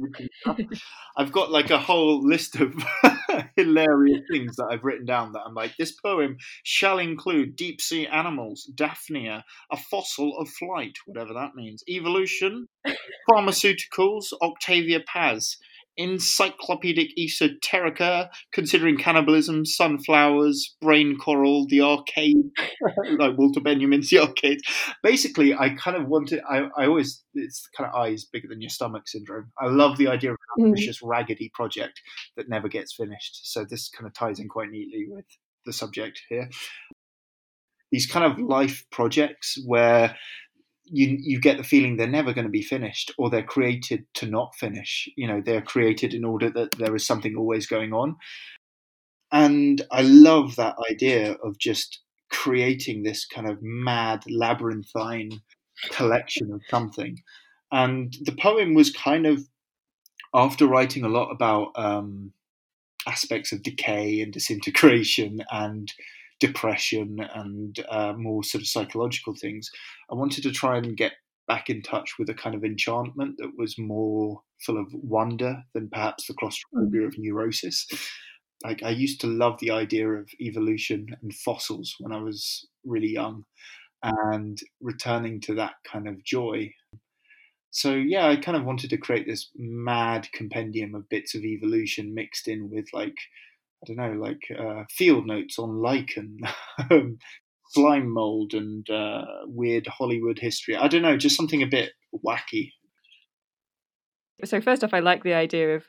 I've 1.17 1.33
got 1.33 1.51
like 1.51 1.71
a 1.71 1.79
whole 1.79 2.23
list 2.23 2.57
of 2.61 2.75
hilarious 3.57 4.21
things 4.31 4.57
that 4.57 4.69
I've 4.71 4.85
written 4.85 5.07
down 5.07 5.33
that 5.33 5.43
I'm 5.47 5.55
like, 5.55 5.77
this 5.79 5.93
poem 5.93 6.37
shall 6.63 6.99
include 6.99 7.57
deep 7.57 7.81
sea 7.81 8.07
animals, 8.07 8.71
Daphnia, 8.75 9.45
a 9.71 9.77
fossil 9.77 10.37
of 10.39 10.49
flight, 10.49 10.95
whatever 11.07 11.35
that 11.35 11.55
means, 11.55 11.83
evolution, 11.89 12.67
pharmaceuticals, 13.31 14.33
Octavio 14.41 15.01
Paz, 15.07 15.57
encyclopedic 15.97 17.11
esoterica, 17.19 18.29
considering 18.53 18.97
cannibalism, 18.97 19.65
sunflowers, 19.65 20.75
brain 20.81 21.19
coral, 21.19 21.67
the 21.69 21.81
arcade, 21.81 22.37
like 23.19 23.37
Walter 23.37 23.61
Benjamin's 23.61 24.11
The 24.11 24.21
Arcade. 24.21 24.61
Basically, 25.03 25.55
I 25.55 25.71
kind 25.71 25.97
of 25.97 26.09
wanted, 26.09 26.41
I, 26.49 26.69
I 26.77 26.87
always, 26.87 27.23
it's 27.35 27.69
kind 27.77 27.91
of 27.91 27.95
eyes 27.95 28.25
bigger 28.25 28.49
than 28.49 28.61
your 28.61 28.71
stomach 28.71 29.07
syndrome. 29.07 29.53
I 29.61 29.67
love 29.67 29.99
the 29.99 30.09
idea 30.09 30.33
of 30.33 30.39
an 30.57 30.67
ambitious, 30.67 31.03
mm. 31.03 31.09
raggedy 31.09 31.51
project 31.55 32.01
that 32.37 32.49
never 32.49 32.69
gets 32.69 32.95
finished. 32.95 33.53
So 33.53 33.65
this 33.65 33.89
kind 33.89 34.07
of 34.07 34.15
ties 34.15 34.39
in 34.39 34.49
quite 34.49 34.71
neatly 34.71 35.07
with 35.09 35.27
the 35.67 35.73
subject 35.73 36.21
here. 36.29 36.49
These 37.91 38.07
kind 38.07 38.25
of 38.25 38.39
life 38.39 38.87
projects 38.91 39.59
where 39.67 40.17
you 40.85 41.17
you 41.21 41.41
get 41.41 41.57
the 41.57 41.65
feeling 41.65 41.97
they're 41.97 42.07
never 42.07 42.33
going 42.33 42.47
to 42.47 42.51
be 42.51 42.63
finished 42.63 43.13
or 43.19 43.31
they're 43.31 43.43
created 43.43 44.05
to 44.15 44.27
not 44.27 44.55
finish. 44.57 45.09
You 45.17 45.27
know 45.27 45.43
they're 45.45 45.63
created 45.63 46.15
in 46.15 46.25
order 46.25 46.51
that 46.51 46.73
there 46.73 46.95
is 46.95 47.07
something 47.07 47.37
always 47.37 47.67
going 47.67 47.93
on. 47.93 48.17
And 49.35 49.81
i 49.91 50.03
love 50.03 50.57
that 50.57 50.77
idea 50.91 51.33
of 51.43 51.59
just 51.59 52.01
creating 52.31 53.03
this 53.03 53.27
kind 53.27 53.49
of 53.49 53.59
mad 53.63 54.25
labyrinthine 54.29 55.41
collection 55.91 56.53
of 56.53 56.63
something. 56.69 57.19
And 57.71 58.15
the 58.23 58.37
poem 58.37 58.75
was 58.75 58.91
kind 58.91 59.27
of 59.27 59.47
after 60.35 60.67
writing 60.67 61.05
a 61.05 61.09
lot 61.09 61.31
about 61.31 61.73
um, 61.77 62.33
aspects 63.07 63.53
of 63.53 63.63
decay 63.63 64.21
and 64.21 64.33
disintegration 64.33 65.43
and 65.51 65.93
depression 66.43 67.21
and 67.35 67.87
uh, 67.89 68.13
more 68.15 68.43
sort 68.43 68.63
of 68.63 68.69
psychological 68.69 69.33
things, 69.41 69.71
I 70.11 70.17
wanted 70.17 70.43
to 70.43 70.51
try 70.51 70.77
and 70.77 70.97
get 70.97 71.13
back 71.47 71.71
in 71.71 71.83
touch 71.83 72.15
with 72.19 72.29
a 72.29 72.35
kind 72.35 72.57
of 72.57 72.65
enchantment 72.65 73.37
that 73.39 73.53
was 73.57 73.79
more 73.79 74.43
full 74.67 74.77
of 74.77 74.89
wonder 74.93 75.63
than 75.73 75.89
perhaps 75.89 76.27
the 76.27 76.35
claustrophobia 76.35 77.07
of 77.07 77.15
neurosis. 77.17 77.87
Like 78.65 78.83
I 78.83 78.91
used 78.91 79.21
to 79.21 79.29
love 79.29 79.61
the 79.61 79.71
idea 79.71 80.09
of 80.09 80.29
evolution 80.41 81.07
and 81.23 81.33
fossils 81.33 81.95
when 82.01 82.13
I 82.13 82.21
was 82.21 82.67
really 82.85 83.11
young, 83.11 83.45
and 84.03 84.59
returning 84.81 85.41
to 85.43 85.55
that 85.55 85.75
kind 85.85 86.09
of 86.09 86.25
joy. 86.25 86.73
So 87.71 87.95
yeah, 87.95 88.27
I 88.27 88.37
kind 88.37 88.57
of 88.57 88.65
wanted 88.65 88.91
to 88.91 88.99
create 88.99 89.29
this 89.29 89.49
mad 89.57 90.29
compendium 90.33 90.97
of 90.97 91.09
bits 91.09 91.37
of 91.37 91.45
evolution 91.45 92.15
mixed 92.15 92.49
in 92.49 92.69
with 92.69 92.87
like 92.93 93.15
I 93.83 93.87
don't 93.87 93.97
know, 93.97 94.21
like 94.21 94.43
uh, 94.57 94.85
field 94.91 95.27
notes 95.27 95.59
on 95.59 95.83
lichen, 95.83 96.39
um, 96.91 97.19
slime 97.71 98.13
mold, 98.13 98.55
and 98.55 98.89
uh, 98.89 99.25
weird 99.47 99.87
Hollywood 99.87 100.39
history. 100.39 100.77
I 100.77 100.89
don't 100.89 101.03
know, 101.03 101.17
just 101.17 101.37
something 101.37 101.63
a 101.63 101.67
bit 101.67 101.93
wacky. 102.25 102.71
So 104.45 104.61
first 104.61 104.85
off, 104.85 104.95
I 104.95 105.01
like 105.01 105.25
the 105.25 105.35
idea 105.35 105.77
of 105.77 105.85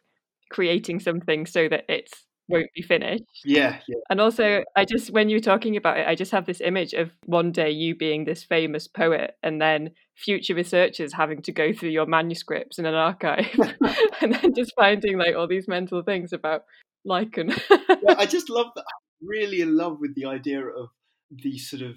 creating 0.52 1.00
something 1.00 1.46
so 1.46 1.68
that 1.70 1.86
it 1.88 2.10
won't 2.50 2.70
be 2.76 2.82
finished. 2.82 3.24
Yeah, 3.46 3.80
yeah. 3.88 3.98
And 4.10 4.20
also, 4.20 4.64
I 4.76 4.86
just, 4.86 5.12
when 5.12 5.30
you 5.30 5.38
were 5.38 5.42
talking 5.42 5.78
about 5.78 5.98
it, 5.98 6.08
I 6.08 6.16
just 6.16 6.32
have 6.32 6.46
this 6.46 6.62
image 6.62 6.94
of 6.94 7.12
one 7.26 7.52
day 7.52 7.70
you 7.72 7.96
being 7.96 8.26
this 8.26 8.44
famous 8.44 8.88
poet 8.88 9.36
and 9.42 9.62
then 9.62 9.92
future 10.16 10.54
researchers 10.54 11.14
having 11.14 11.42
to 11.44 11.52
go 11.52 11.74
through 11.74 11.90
your 11.90 12.06
manuscripts 12.06 12.78
in 12.78 12.86
an 12.86 12.96
archive 12.96 13.48
and 14.22 14.34
then 14.34 14.54
just 14.56 14.74
finding 14.76 15.18
like 15.18 15.36
all 15.36 15.48
these 15.48 15.68
mental 15.68 16.04
things 16.04 16.34
about 16.34 16.64
lichen. 17.06 17.54
yeah, 17.70 18.16
I 18.18 18.26
just 18.30 18.50
love 18.50 18.68
that. 18.76 18.86
I'm 18.86 19.28
really 19.28 19.62
in 19.62 19.76
love 19.76 19.98
with 20.00 20.16
the 20.16 20.26
idea 20.26 20.66
of 20.66 20.90
the 21.32 21.58
sort 21.58 21.82
of 21.82 21.96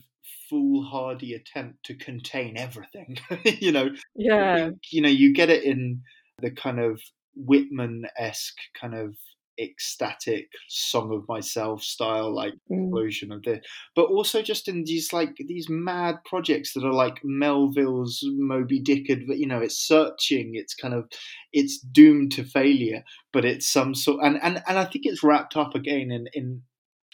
foolhardy 0.49 1.35
attempt 1.35 1.85
to 1.85 1.95
contain 1.95 2.57
everything. 2.57 3.19
you 3.45 3.73
know, 3.73 3.90
yeah, 4.14 4.71
you 4.90 5.01
know, 5.01 5.09
you 5.09 5.33
get 5.33 5.51
it 5.51 5.64
in 5.64 6.03
the 6.40 6.51
kind 6.51 6.81
of 6.81 7.01
Whitman 7.35 8.07
esque 8.19 8.59
kind 8.81 8.95
of 8.95 9.16
ecstatic 9.59 10.49
song 10.69 11.12
of 11.12 11.27
myself 11.29 11.83
style 11.83 12.35
like 12.35 12.55
mm. 12.71 12.90
version 12.95 13.33
of 13.33 13.42
this 13.42 13.64
but 13.95 14.07
also 14.07 14.42
just 14.42 14.69
in 14.69 14.85
these 14.85 15.12
like 15.12 15.37
these 15.47 15.69
mad 15.69 16.16
projects 16.25 16.73
that 16.73 16.85
are 16.85 16.92
like 16.92 17.21
melville's 17.25 18.21
moby 18.37 18.81
dick 18.81 19.07
but 19.27 19.38
you 19.38 19.47
know 19.47 19.61
it's 19.61 19.79
searching 19.79 20.53
it's 20.55 20.75
kind 20.75 20.95
of 20.95 21.09
it's 21.53 21.79
doomed 21.79 22.33
to 22.33 22.45
failure 22.45 23.03
but 23.33 23.45
it's 23.45 23.69
some 23.69 23.95
sort 23.95 24.23
and 24.23 24.38
and, 24.42 24.62
and 24.66 24.79
i 24.79 24.85
think 24.85 25.07
it's 25.07 25.23
wrapped 25.23 25.57
up 25.57 25.75
again 25.75 26.11
in 26.11 26.27
in 26.33 26.62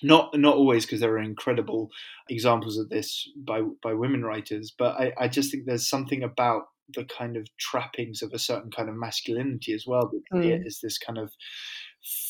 not 0.03 0.37
not 0.37 0.57
always 0.57 0.85
because 0.85 1.01
there 1.01 1.13
are 1.13 1.19
incredible 1.19 1.91
examples 2.29 2.79
of 2.79 2.89
this 2.89 3.29
by 3.37 3.63
by 3.83 3.93
women 3.93 4.25
writers 4.25 4.73
but 4.77 4.97
i 4.97 5.13
i 5.19 5.29
just 5.29 5.51
think 5.51 5.65
there's 5.65 5.89
something 5.89 6.23
about 6.23 6.63
the 6.95 7.05
kind 7.05 7.37
of 7.37 7.47
trappings 7.59 8.23
of 8.23 8.33
a 8.33 8.39
certain 8.39 8.71
kind 8.71 8.89
of 8.89 8.97
masculinity 8.97 9.73
as 9.73 9.85
well. 9.87 10.11
Mm. 10.33 10.45
It 10.45 10.63
is 10.67 10.81
this 10.83 10.99
kind 10.99 11.19
of 11.19 11.33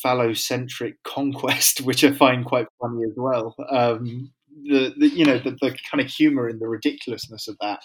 phallocentric 0.03 0.95
conquest, 1.03 1.81
which 1.85 2.03
I 2.03 2.11
find 2.11 2.45
quite 2.45 2.67
funny 2.81 3.03
as 3.05 3.15
well. 3.15 3.55
Um, 3.69 4.31
the, 4.65 4.93
the, 4.97 5.07
you 5.09 5.25
know 5.25 5.39
the, 5.39 5.57
the 5.61 5.75
kind 5.91 5.99
of 5.99 6.07
humor 6.07 6.47
and 6.47 6.61
the 6.61 6.67
ridiculousness 6.67 7.47
of 7.47 7.57
that, 7.61 7.81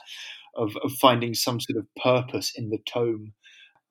of, 0.54 0.76
of 0.84 0.92
finding 1.00 1.34
some 1.34 1.60
sort 1.60 1.78
of 1.78 1.86
purpose 2.02 2.52
in 2.54 2.70
the 2.70 2.78
tome. 2.86 3.32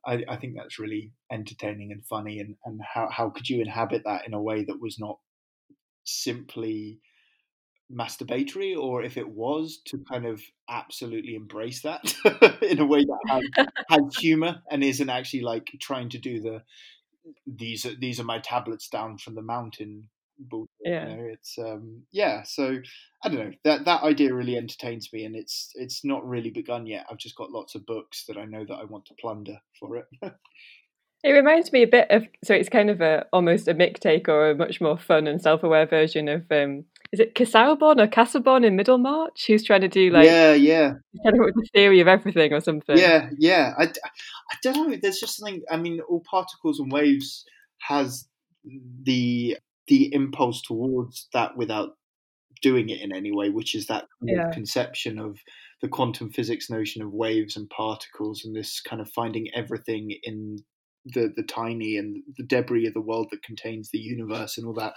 I, 0.05 0.23
I 0.29 0.37
think 0.37 0.53
that's 0.55 0.79
really 0.79 1.11
entertaining 1.31 1.91
and 1.91 2.05
funny. 2.05 2.39
And, 2.39 2.55
and 2.65 2.79
how, 2.93 3.09
how 3.11 3.29
could 3.29 3.49
you 3.49 3.61
inhabit 3.61 4.03
that 4.05 4.25
in 4.25 4.33
a 4.33 4.41
way 4.41 4.63
that 4.63 4.79
was 4.79 4.97
not 4.99 5.17
simply 6.05 6.99
masturbatory 7.93 8.77
or 8.77 9.01
if 9.03 9.17
it 9.17 9.29
was 9.29 9.79
to 9.85 10.03
kind 10.09 10.25
of 10.25 10.41
absolutely 10.69 11.35
embrace 11.35 11.81
that 11.81 12.13
in 12.61 12.79
a 12.79 12.85
way 12.85 13.05
that 13.05 13.19
had, 13.55 13.69
had 13.89 14.01
humor 14.19 14.61
and 14.69 14.83
isn't 14.83 15.09
actually 15.09 15.41
like 15.41 15.69
trying 15.79 16.09
to 16.09 16.17
do 16.17 16.41
the 16.41 16.61
these 17.45 17.85
are 17.85 17.95
these 17.95 18.19
are 18.19 18.25
my 18.25 18.39
tablets 18.39 18.89
down 18.89 19.17
from 19.17 19.35
the 19.35 19.41
mountain 19.41 20.09
bullshit, 20.39 20.69
yeah. 20.83 21.09
You 21.09 21.15
know? 21.15 21.23
It's 21.31 21.57
um 21.57 22.03
yeah, 22.11 22.43
so 22.43 22.77
I 23.23 23.29
don't 23.29 23.39
know. 23.39 23.51
That 23.63 23.85
that 23.85 24.03
idea 24.03 24.33
really 24.33 24.57
entertains 24.57 25.11
me 25.11 25.25
and 25.25 25.35
it's 25.35 25.71
it's 25.75 26.03
not 26.03 26.27
really 26.27 26.51
begun 26.51 26.85
yet. 26.85 27.05
I've 27.09 27.17
just 27.17 27.35
got 27.35 27.51
lots 27.51 27.75
of 27.75 27.85
books 27.85 28.25
that 28.27 28.37
I 28.37 28.45
know 28.45 28.65
that 28.65 28.75
I 28.75 28.85
want 28.85 29.05
to 29.05 29.15
plunder 29.19 29.57
for 29.79 29.97
it. 29.97 30.05
It 31.23 31.31
reminds 31.31 31.71
me 31.71 31.81
a 31.81 31.87
bit 31.87 32.07
of 32.11 32.25
so 32.43 32.53
it's 32.53 32.69
kind 32.69 32.89
of 32.89 33.01
a 33.01 33.25
almost 33.33 33.67
a 33.67 33.73
Mick 33.73 33.99
take 33.99 34.29
or 34.29 34.51
a 34.51 34.55
much 34.55 34.79
more 34.79 34.97
fun 34.97 35.27
and 35.27 35.41
self 35.41 35.63
aware 35.63 35.87
version 35.87 36.27
of 36.27 36.43
um 36.51 36.85
is 37.11 37.19
it 37.19 37.33
Casaubon 37.35 37.99
or 37.99 38.07
Casaubon 38.07 38.63
in 38.63 38.75
Middlemarch 38.75 39.45
who's 39.47 39.63
trying 39.63 39.81
to 39.81 39.87
do 39.87 40.11
like 40.11 40.25
yeah 40.25 40.53
yeah. 40.53 40.93
kind 41.23 41.39
of 41.39 41.53
the 41.55 41.67
theory 41.73 41.99
of 42.01 42.07
everything 42.07 42.53
or 42.53 42.61
something. 42.61 42.97
Yeah 42.97 43.29
yeah. 43.37 43.73
I, 43.77 43.85
I 43.85 44.55
don't 44.61 44.91
know 44.91 44.97
there's 45.01 45.19
just 45.19 45.37
something 45.37 45.63
I 45.71 45.77
mean 45.77 45.99
all 46.07 46.23
particles 46.29 46.79
and 46.79 46.91
waves 46.91 47.45
has 47.79 48.27
the 49.03 49.57
the 49.87 50.13
impulse 50.13 50.61
towards 50.61 51.27
that 51.33 51.57
without 51.57 51.91
doing 52.61 52.89
it 52.89 53.01
in 53.01 53.13
any 53.13 53.31
way 53.31 53.49
which 53.49 53.75
is 53.75 53.87
that 53.87 54.05
yeah. 54.21 54.51
conception 54.51 55.17
of 55.17 55.39
the 55.81 55.87
quantum 55.87 56.29
physics 56.29 56.69
notion 56.69 57.01
of 57.01 57.11
waves 57.11 57.55
and 57.55 57.69
particles 57.69 58.43
and 58.43 58.55
this 58.55 58.81
kind 58.81 59.01
of 59.01 59.09
finding 59.11 59.47
everything 59.55 60.15
in 60.23 60.57
the 61.13 61.33
the 61.35 61.43
tiny 61.43 61.97
and 61.97 62.23
the 62.37 62.43
debris 62.43 62.87
of 62.87 62.93
the 62.93 63.01
world 63.01 63.27
that 63.31 63.43
contains 63.43 63.89
the 63.91 63.99
universe 63.99 64.57
and 64.57 64.67
all 64.67 64.73
that 64.73 64.93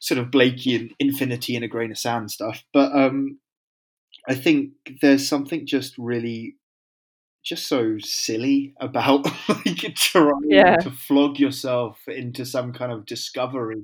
sort 0.00 0.18
of 0.18 0.28
Blakean 0.28 0.90
infinity 0.98 1.54
in 1.56 1.62
a 1.62 1.68
grain 1.68 1.90
of 1.90 1.98
sand 1.98 2.30
stuff. 2.30 2.64
But 2.72 2.92
um, 2.96 3.38
I 4.28 4.34
think 4.34 4.72
there's 5.02 5.28
something 5.28 5.66
just 5.66 5.94
really 5.98 6.56
just 7.44 7.66
so 7.66 7.96
silly 8.00 8.74
about 8.80 9.24
like 9.48 9.94
trying 9.94 10.32
yeah. 10.48 10.76
to 10.76 10.90
flog 10.90 11.38
yourself 11.38 11.98
into 12.06 12.44
some 12.44 12.72
kind 12.72 12.92
of 12.92 13.06
discovery 13.06 13.82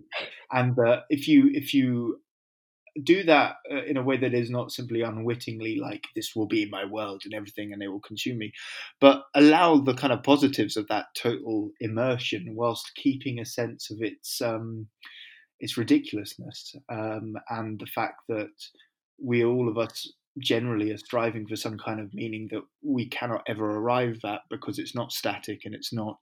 and 0.52 0.76
that 0.76 1.04
if 1.08 1.26
you 1.26 1.50
if 1.54 1.72
you 1.72 2.20
do 3.02 3.22
that 3.24 3.56
uh, 3.70 3.82
in 3.84 3.96
a 3.96 4.02
way 4.02 4.16
that 4.16 4.34
is 4.34 4.50
not 4.50 4.70
simply 4.70 5.02
unwittingly 5.02 5.78
like 5.80 6.04
this 6.14 6.34
will 6.34 6.46
be 6.46 6.68
my 6.70 6.84
world 6.84 7.22
and 7.24 7.34
everything 7.34 7.72
and 7.72 7.82
it 7.82 7.88
will 7.88 8.00
consume 8.00 8.38
me 8.38 8.52
but 9.00 9.24
allow 9.34 9.76
the 9.76 9.94
kind 9.94 10.12
of 10.12 10.22
positives 10.22 10.76
of 10.76 10.86
that 10.88 11.06
total 11.16 11.70
immersion 11.80 12.54
whilst 12.54 12.92
keeping 12.96 13.38
a 13.38 13.44
sense 13.44 13.90
of 13.90 13.98
its 14.00 14.40
um 14.40 14.86
its 15.58 15.78
ridiculousness 15.78 16.74
um, 16.90 17.34
and 17.48 17.80
the 17.80 17.86
fact 17.86 18.20
that 18.28 18.50
we 19.22 19.42
all 19.42 19.68
of 19.68 19.78
us 19.78 20.12
generally 20.38 20.90
are 20.92 20.98
striving 20.98 21.46
for 21.46 21.56
some 21.56 21.78
kind 21.78 21.98
of 21.98 22.12
meaning 22.12 22.48
that 22.50 22.60
we 22.82 23.08
cannot 23.08 23.42
ever 23.48 23.64
arrive 23.64 24.18
at 24.24 24.40
because 24.50 24.78
it's 24.78 24.94
not 24.94 25.12
static 25.12 25.60
and 25.64 25.74
it's 25.74 25.94
not 25.94 26.18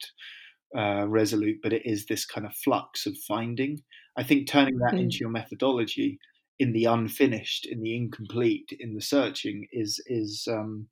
uh, 0.77 1.07
resolute, 1.07 1.59
but 1.63 1.73
it 1.73 1.83
is 1.85 2.07
this 2.07 2.25
kind 2.25 2.47
of 2.47 2.55
flux 2.57 3.07
of 3.07 3.17
finding. 3.27 3.81
I 4.17 4.23
think 4.23 4.49
turning 4.49 4.79
that 4.79 4.95
mm. 4.95 5.01
into 5.01 5.19
your 5.21 5.31
methodology 5.31 6.19
in 6.59 6.73
the 6.73 6.85
unfinished, 6.85 7.67
in 7.67 7.83
the 7.83 7.97
incomplete, 7.97 8.71
in 8.79 8.95
the 8.95 9.01
searching 9.01 9.67
is 9.73 10.01
is 10.07 10.47
um, 10.51 10.89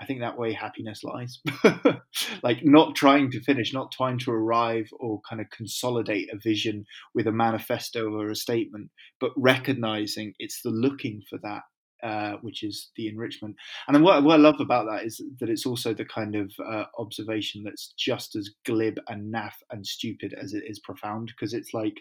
I 0.00 0.06
think 0.06 0.20
that 0.20 0.38
way 0.38 0.52
happiness 0.52 1.04
lies. 1.04 1.40
like 2.42 2.64
not 2.64 2.96
trying 2.96 3.30
to 3.30 3.40
finish, 3.40 3.72
not 3.72 3.92
trying 3.92 4.18
to 4.20 4.32
arrive 4.32 4.88
or 4.98 5.20
kind 5.28 5.40
of 5.40 5.50
consolidate 5.50 6.28
a 6.32 6.38
vision 6.38 6.84
with 7.14 7.26
a 7.26 7.32
manifesto 7.32 8.12
or 8.12 8.30
a 8.30 8.36
statement, 8.36 8.90
but 9.20 9.30
recognizing 9.36 10.34
it's 10.38 10.62
the 10.62 10.70
looking 10.70 11.22
for 11.28 11.38
that 11.42 11.62
uh, 12.04 12.36
which 12.42 12.62
is 12.62 12.90
the 12.96 13.08
enrichment. 13.08 13.56
And 13.88 14.04
what, 14.04 14.22
what, 14.22 14.34
I 14.34 14.36
love 14.36 14.60
about 14.60 14.86
that 14.90 15.04
is 15.06 15.22
that 15.40 15.48
it's 15.48 15.64
also 15.64 15.94
the 15.94 16.04
kind 16.04 16.36
of 16.36 16.52
uh, 16.62 16.84
observation 16.98 17.62
that's 17.64 17.94
just 17.96 18.36
as 18.36 18.50
glib 18.66 18.98
and 19.08 19.32
naff 19.32 19.54
and 19.70 19.86
stupid 19.86 20.34
as 20.38 20.52
it 20.52 20.64
is 20.68 20.78
profound 20.78 21.32
because 21.34 21.54
it's 21.54 21.72
like 21.72 21.94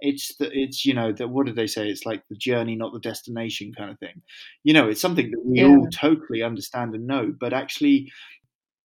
it's 0.00 0.34
the 0.36 0.50
it's 0.52 0.86
you 0.86 0.94
know 0.94 1.12
that 1.12 1.28
what 1.28 1.46
do 1.46 1.52
they 1.52 1.66
say 1.66 1.88
it's 1.88 2.06
like 2.06 2.22
the 2.28 2.36
journey 2.36 2.74
not 2.74 2.92
the 2.92 2.98
destination 2.98 3.72
kind 3.76 3.90
of 3.90 3.98
thing 3.98 4.20
you 4.64 4.74
know 4.74 4.88
it's 4.88 5.00
something 5.00 5.30
that 5.30 5.42
we 5.44 5.60
yeah. 5.60 5.68
all 5.68 5.86
totally 5.92 6.42
understand 6.42 6.94
and 6.94 7.06
know 7.06 7.32
but 7.38 7.52
actually 7.52 8.10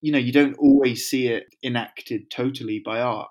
you 0.00 0.12
know 0.12 0.18
you 0.18 0.32
don't 0.32 0.56
always 0.58 1.08
see 1.08 1.26
it 1.26 1.46
enacted 1.64 2.30
totally 2.30 2.80
by 2.84 3.00
art 3.00 3.28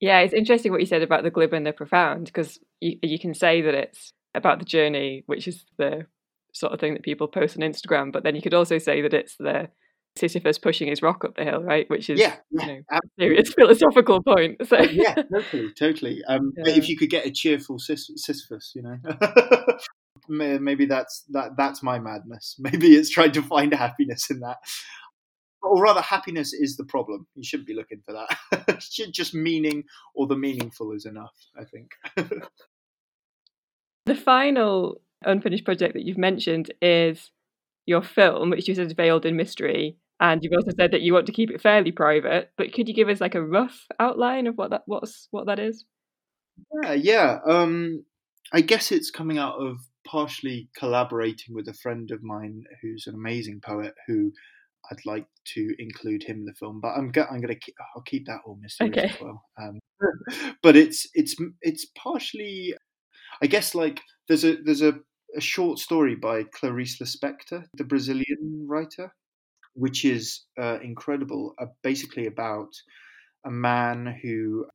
yeah 0.00 0.18
it's 0.18 0.34
interesting 0.34 0.72
what 0.72 0.80
you 0.80 0.86
said 0.86 1.02
about 1.02 1.22
the 1.22 1.30
glib 1.30 1.52
and 1.52 1.64
the 1.64 1.72
profound 1.72 2.26
because 2.26 2.58
you, 2.80 2.98
you 3.02 3.18
can 3.18 3.32
say 3.32 3.62
that 3.62 3.74
it's 3.74 4.12
about 4.34 4.58
the 4.58 4.64
journey, 4.64 5.24
which 5.26 5.48
is 5.48 5.64
the 5.78 6.06
sort 6.52 6.72
of 6.72 6.80
thing 6.80 6.94
that 6.94 7.02
people 7.02 7.28
post 7.28 7.56
on 7.56 7.62
Instagram. 7.62 8.12
But 8.12 8.24
then 8.24 8.34
you 8.34 8.42
could 8.42 8.54
also 8.54 8.78
say 8.78 9.00
that 9.02 9.14
it's 9.14 9.36
the 9.36 9.68
Sisyphus 10.16 10.58
pushing 10.58 10.88
his 10.88 11.02
rock 11.02 11.24
up 11.24 11.36
the 11.36 11.44
hill, 11.44 11.62
right? 11.62 11.88
Which 11.88 12.10
is 12.10 12.18
yeah, 12.18 12.36
yeah 12.50 12.66
you 12.66 12.84
know, 12.90 12.98
serious 13.18 13.52
philosophical 13.58 14.22
point. 14.22 14.66
So 14.66 14.80
yeah, 14.80 15.14
totally, 15.14 15.72
totally. 15.72 16.24
Um, 16.24 16.52
yeah. 16.56 16.72
If 16.72 16.88
you 16.88 16.96
could 16.96 17.10
get 17.10 17.26
a 17.26 17.30
cheerful 17.30 17.78
Sisyphus, 17.78 18.72
you 18.74 18.82
know. 18.82 18.98
Maybe 20.28 20.84
that's 20.86 21.24
that. 21.30 21.56
That's 21.56 21.82
my 21.82 21.98
madness. 21.98 22.56
Maybe 22.58 22.94
it's 22.94 23.10
trying 23.10 23.32
to 23.32 23.42
find 23.42 23.72
happiness 23.74 24.30
in 24.30 24.40
that, 24.40 24.58
or 25.62 25.82
rather, 25.82 26.00
happiness 26.00 26.52
is 26.52 26.76
the 26.76 26.84
problem. 26.84 27.26
You 27.34 27.42
shouldn't 27.42 27.66
be 27.66 27.74
looking 27.74 28.02
for 28.06 28.12
that. 28.12 28.80
just 29.12 29.34
meaning 29.34 29.84
or 30.14 30.28
the 30.28 30.36
meaningful 30.36 30.92
is 30.92 31.04
enough. 31.04 31.34
I 31.58 31.64
think. 31.64 31.90
The 34.10 34.16
final 34.16 35.00
unfinished 35.22 35.64
project 35.64 35.94
that 35.94 36.04
you've 36.04 36.18
mentioned 36.18 36.72
is 36.82 37.30
your 37.86 38.02
film, 38.02 38.50
which 38.50 38.66
you 38.66 38.74
said 38.74 38.88
is 38.88 38.92
veiled 38.92 39.24
in 39.24 39.36
mystery. 39.36 39.98
And 40.18 40.42
you've 40.42 40.52
also 40.52 40.72
said 40.76 40.90
that 40.90 41.02
you 41.02 41.14
want 41.14 41.26
to 41.26 41.32
keep 41.32 41.48
it 41.48 41.60
fairly 41.60 41.92
private, 41.92 42.50
but 42.58 42.72
could 42.72 42.88
you 42.88 42.94
give 42.94 43.08
us 43.08 43.20
like 43.20 43.36
a 43.36 43.46
rough 43.46 43.86
outline 44.00 44.48
of 44.48 44.58
what 44.58 44.70
that 44.70 44.82
what's 44.86 45.28
what 45.30 45.46
that 45.46 45.60
is? 45.60 45.84
Yeah, 46.82 46.92
yeah. 46.94 47.38
Um, 47.48 48.04
I 48.52 48.62
guess 48.62 48.90
it's 48.90 49.12
coming 49.12 49.38
out 49.38 49.60
of 49.60 49.76
partially 50.04 50.68
collaborating 50.76 51.54
with 51.54 51.68
a 51.68 51.74
friend 51.74 52.10
of 52.10 52.20
mine 52.24 52.64
who's 52.82 53.06
an 53.06 53.14
amazing 53.14 53.60
poet 53.64 53.94
who 54.08 54.32
I'd 54.90 55.06
like 55.06 55.26
to 55.54 55.72
include 55.78 56.24
him 56.24 56.38
in 56.38 56.44
the 56.46 56.54
film, 56.54 56.80
but 56.80 56.94
I'm 56.96 57.12
go- 57.12 57.28
I'm 57.30 57.40
gonna 57.40 57.54
keep, 57.54 57.76
I'll 57.94 58.02
keep 58.02 58.26
that 58.26 58.40
all 58.44 58.58
mystery 58.60 58.88
okay. 58.88 59.02
as 59.14 59.20
well. 59.20 59.44
Um, 59.62 59.78
but 60.64 60.74
it's 60.74 61.06
it's 61.14 61.36
it's 61.62 61.86
partially 61.96 62.74
I 63.42 63.46
guess 63.46 63.74
like 63.74 64.00
there's 64.28 64.44
a 64.44 64.56
there's 64.56 64.82
a, 64.82 64.94
a 65.36 65.40
short 65.40 65.78
story 65.78 66.14
by 66.14 66.44
Clarice 66.44 66.98
Lispector, 66.98 67.64
the 67.74 67.84
Brazilian 67.84 68.66
writer, 68.68 69.12
which 69.74 70.04
is 70.04 70.44
uh, 70.60 70.78
incredible. 70.82 71.54
Uh, 71.60 71.66
basically 71.82 72.26
about 72.26 72.70
a 73.44 73.50
man 73.50 74.18
who 74.22 74.66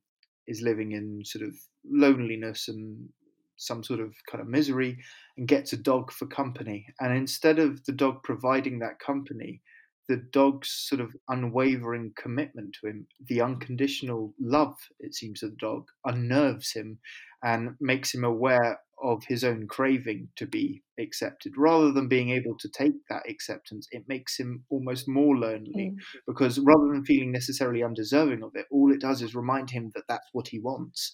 is 0.46 0.62
living 0.62 0.92
in 0.92 1.22
sort 1.24 1.46
of 1.46 1.54
loneliness 1.84 2.68
and 2.68 3.08
some 3.56 3.82
sort 3.82 4.00
of 4.00 4.14
kind 4.30 4.42
of 4.42 4.48
misery 4.48 4.98
and 5.36 5.48
gets 5.48 5.72
a 5.72 5.76
dog 5.76 6.12
for 6.12 6.26
company. 6.26 6.86
And 7.00 7.16
instead 7.16 7.58
of 7.58 7.84
the 7.84 7.92
dog 7.92 8.22
providing 8.22 8.80
that 8.80 8.98
company, 8.98 9.62
the 10.08 10.22
dog's 10.32 10.70
sort 10.70 11.00
of 11.00 11.14
unwavering 11.28 12.12
commitment 12.16 12.76
to 12.80 12.88
him, 12.88 13.06
the 13.28 13.40
unconditional 13.40 14.34
love, 14.40 14.76
it 15.00 15.14
seems, 15.14 15.42
of 15.42 15.50
the 15.50 15.56
dog, 15.56 15.86
unnerves 16.04 16.72
him 16.72 16.98
and 17.42 17.70
makes 17.80 18.14
him 18.14 18.24
aware 18.24 18.80
of 19.02 19.22
his 19.28 19.44
own 19.44 19.66
craving 19.68 20.28
to 20.36 20.46
be 20.46 20.82
accepted. 20.98 21.52
Rather 21.56 21.92
than 21.92 22.08
being 22.08 22.30
able 22.30 22.56
to 22.58 22.68
take 22.68 22.94
that 23.10 23.28
acceptance, 23.28 23.86
it 23.90 24.04
makes 24.08 24.38
him 24.38 24.64
almost 24.70 25.06
more 25.08 25.36
lonely 25.36 25.92
mm. 25.92 25.96
because 26.26 26.58
rather 26.58 26.88
than 26.92 27.04
feeling 27.04 27.30
necessarily 27.30 27.82
undeserving 27.82 28.42
of 28.42 28.52
it, 28.54 28.66
all 28.70 28.92
it 28.92 29.00
does 29.00 29.20
is 29.20 29.34
remind 29.34 29.70
him 29.70 29.92
that 29.94 30.04
that's 30.08 30.28
what 30.32 30.48
he 30.48 30.58
wants. 30.58 31.12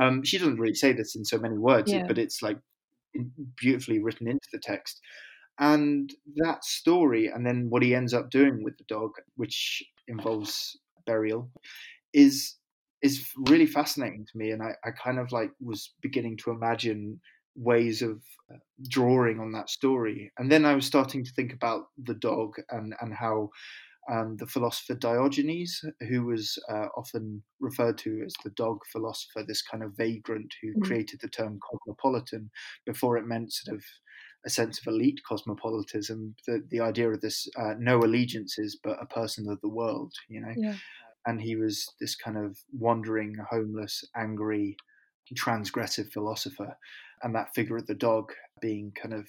Um, 0.00 0.22
she 0.22 0.38
doesn't 0.38 0.60
really 0.60 0.74
say 0.74 0.92
this 0.92 1.16
in 1.16 1.24
so 1.24 1.38
many 1.38 1.58
words, 1.58 1.90
yeah. 1.90 2.04
but 2.06 2.18
it's 2.18 2.40
like 2.40 2.58
beautifully 3.56 4.00
written 4.00 4.28
into 4.28 4.48
the 4.52 4.60
text. 4.60 5.00
And 5.58 6.12
that 6.36 6.64
story, 6.64 7.28
and 7.28 7.46
then 7.46 7.68
what 7.70 7.82
he 7.82 7.94
ends 7.94 8.12
up 8.12 8.30
doing 8.30 8.64
with 8.64 8.76
the 8.76 8.84
dog, 8.88 9.12
which 9.36 9.82
involves 10.08 10.76
burial, 11.06 11.50
is 12.12 12.56
is 13.02 13.26
really 13.48 13.66
fascinating 13.66 14.24
to 14.24 14.38
me. 14.38 14.50
And 14.50 14.62
I, 14.62 14.74
I 14.84 14.90
kind 14.90 15.18
of 15.18 15.30
like 15.30 15.50
was 15.60 15.92
beginning 16.00 16.38
to 16.38 16.50
imagine 16.50 17.20
ways 17.54 18.02
of 18.02 18.22
uh, 18.52 18.56
drawing 18.88 19.38
on 19.38 19.52
that 19.52 19.70
story. 19.70 20.32
And 20.38 20.50
then 20.50 20.64
I 20.64 20.74
was 20.74 20.86
starting 20.86 21.22
to 21.24 21.32
think 21.32 21.52
about 21.52 21.84
the 22.02 22.14
dog 22.14 22.54
and 22.70 22.94
and 23.00 23.14
how 23.14 23.50
um, 24.10 24.36
the 24.38 24.46
philosopher 24.46 24.94
Diogenes, 24.94 25.82
who 26.08 26.26
was 26.26 26.58
uh, 26.68 26.88
often 26.96 27.42
referred 27.60 27.96
to 27.98 28.22
as 28.24 28.34
the 28.44 28.50
dog 28.50 28.80
philosopher, 28.92 29.44
this 29.46 29.62
kind 29.62 29.82
of 29.82 29.96
vagrant 29.96 30.52
who 30.60 30.70
mm-hmm. 30.70 30.82
created 30.82 31.20
the 31.22 31.28
term 31.28 31.58
cosmopolitan 31.60 32.50
before 32.84 33.16
it 33.16 33.26
meant 33.26 33.52
sort 33.52 33.76
of 33.76 33.84
a 34.46 34.50
sense 34.50 34.78
of 34.78 34.86
elite 34.86 35.20
cosmopolitanism, 35.26 36.34
the, 36.46 36.62
the 36.70 36.80
idea 36.80 37.10
of 37.10 37.20
this 37.20 37.48
uh, 37.56 37.74
no 37.78 37.98
allegiances 37.98 38.78
but 38.82 39.02
a 39.02 39.06
person 39.06 39.48
of 39.48 39.60
the 39.60 39.68
world, 39.68 40.12
you 40.28 40.40
know. 40.40 40.52
Yeah. 40.56 40.76
And 41.26 41.40
he 41.40 41.56
was 41.56 41.88
this 42.00 42.14
kind 42.14 42.36
of 42.36 42.58
wandering, 42.72 43.36
homeless, 43.50 44.04
angry, 44.14 44.76
transgressive 45.34 46.12
philosopher, 46.12 46.76
and 47.22 47.34
that 47.34 47.54
figure 47.54 47.78
of 47.78 47.86
the 47.86 47.94
dog 47.94 48.32
being 48.60 48.92
kind 48.92 49.14
of 49.14 49.26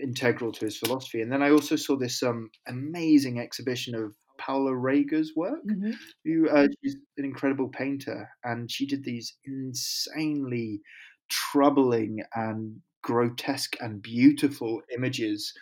integral 0.00 0.52
to 0.52 0.66
his 0.66 0.76
philosophy. 0.76 1.22
And 1.22 1.32
then 1.32 1.42
I 1.42 1.50
also 1.50 1.74
saw 1.74 1.96
this 1.96 2.22
um, 2.22 2.50
amazing 2.68 3.40
exhibition 3.40 3.96
of 3.96 4.14
Paula 4.38 4.74
Rego's 4.74 5.32
work, 5.36 5.60
mm-hmm. 5.68 5.90
who 6.24 6.48
uh, 6.48 6.68
she's 6.82 6.96
an 7.18 7.24
incredible 7.24 7.68
painter, 7.68 8.28
and 8.44 8.70
she 8.70 8.86
did 8.86 9.04
these 9.04 9.36
insanely 9.44 10.80
troubling 11.28 12.22
and 12.34 12.80
grotesque 13.02 13.76
and 13.80 14.02
beautiful 14.02 14.80
images 14.94 15.52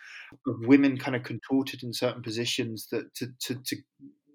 of 0.47 0.55
women 0.65 0.97
kind 0.97 1.15
of 1.15 1.23
contorted 1.23 1.83
in 1.83 1.93
certain 1.93 2.21
positions 2.21 2.87
that 2.91 3.13
to, 3.15 3.27
to, 3.39 3.55
to 3.65 3.77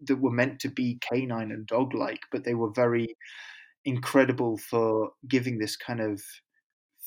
that 0.06 0.16
were 0.16 0.30
meant 0.30 0.60
to 0.60 0.68
be 0.68 0.98
canine 1.00 1.50
and 1.50 1.66
dog 1.66 1.94
like, 1.94 2.20
but 2.30 2.44
they 2.44 2.54
were 2.54 2.70
very 2.70 3.16
incredible 3.84 4.58
for 4.58 5.10
giving 5.28 5.58
this 5.58 5.76
kind 5.76 6.00
of 6.00 6.22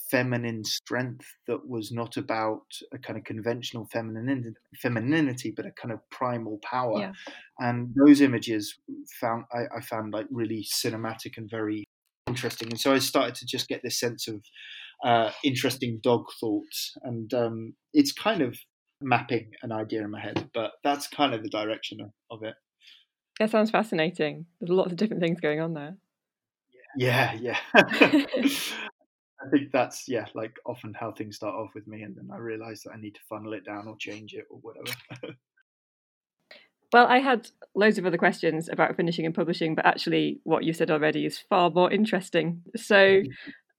feminine 0.09 0.63
strength 0.63 1.27
that 1.47 1.67
was 1.67 1.91
not 1.91 2.15
about 2.15 2.63
a 2.93 2.97
kind 2.97 3.19
of 3.19 3.25
conventional 3.25 3.85
femininity, 3.91 4.55
femininity 4.81 5.53
but 5.55 5.65
a 5.65 5.71
kind 5.71 5.91
of 5.91 5.99
primal 6.09 6.59
power. 6.63 6.99
Yeah. 6.99 7.11
And 7.59 7.93
those 7.95 8.21
images 8.21 8.77
found 9.19 9.45
I, 9.53 9.77
I 9.77 9.81
found 9.81 10.13
like 10.13 10.27
really 10.31 10.63
cinematic 10.63 11.37
and 11.37 11.49
very 11.49 11.83
interesting. 12.27 12.69
And 12.69 12.79
so 12.79 12.93
I 12.93 12.99
started 12.99 13.35
to 13.35 13.45
just 13.45 13.67
get 13.67 13.81
this 13.83 13.99
sense 13.99 14.27
of 14.27 14.41
uh, 15.03 15.31
interesting 15.43 15.99
dog 16.01 16.25
thoughts, 16.39 16.93
and 17.03 17.33
um, 17.33 17.73
it's 17.93 18.11
kind 18.11 18.41
of 18.41 18.57
mapping 19.01 19.51
an 19.61 19.71
idea 19.71 20.03
in 20.03 20.11
my 20.11 20.21
head. 20.21 20.49
But 20.53 20.71
that's 20.83 21.07
kind 21.07 21.33
of 21.33 21.43
the 21.43 21.49
direction 21.49 21.99
of, 22.01 22.11
of 22.31 22.43
it. 22.43 22.55
That 23.39 23.51
sounds 23.51 23.71
fascinating. 23.71 24.45
There's 24.59 24.71
lots 24.71 24.91
of 24.91 24.97
different 24.97 25.21
things 25.21 25.39
going 25.39 25.59
on 25.59 25.73
there. 25.73 25.97
Yeah, 26.97 27.33
yeah. 27.33 27.57
I 29.39 29.49
think 29.49 29.71
that's 29.71 30.05
yeah, 30.07 30.25
like 30.33 30.55
often 30.65 30.93
how 30.99 31.11
things 31.11 31.35
start 31.35 31.53
off 31.53 31.71
with 31.75 31.87
me, 31.87 32.01
and 32.01 32.15
then 32.15 32.29
I 32.33 32.37
realise 32.37 32.83
that 32.83 32.91
I 32.95 32.99
need 32.99 33.15
to 33.15 33.21
funnel 33.29 33.53
it 33.53 33.65
down 33.65 33.87
or 33.87 33.95
change 33.97 34.33
it 34.33 34.45
or 34.49 34.59
whatever. 34.59 34.97
well, 36.93 37.05
I 37.05 37.19
had 37.19 37.49
loads 37.75 37.99
of 37.99 38.05
other 38.05 38.17
questions 38.17 38.67
about 38.67 38.95
finishing 38.95 39.25
and 39.25 39.35
publishing, 39.35 39.75
but 39.75 39.85
actually, 39.85 40.39
what 40.43 40.63
you 40.63 40.73
said 40.73 40.89
already 40.89 41.25
is 41.25 41.37
far 41.37 41.69
more 41.69 41.91
interesting. 41.91 42.63
So, 42.75 43.21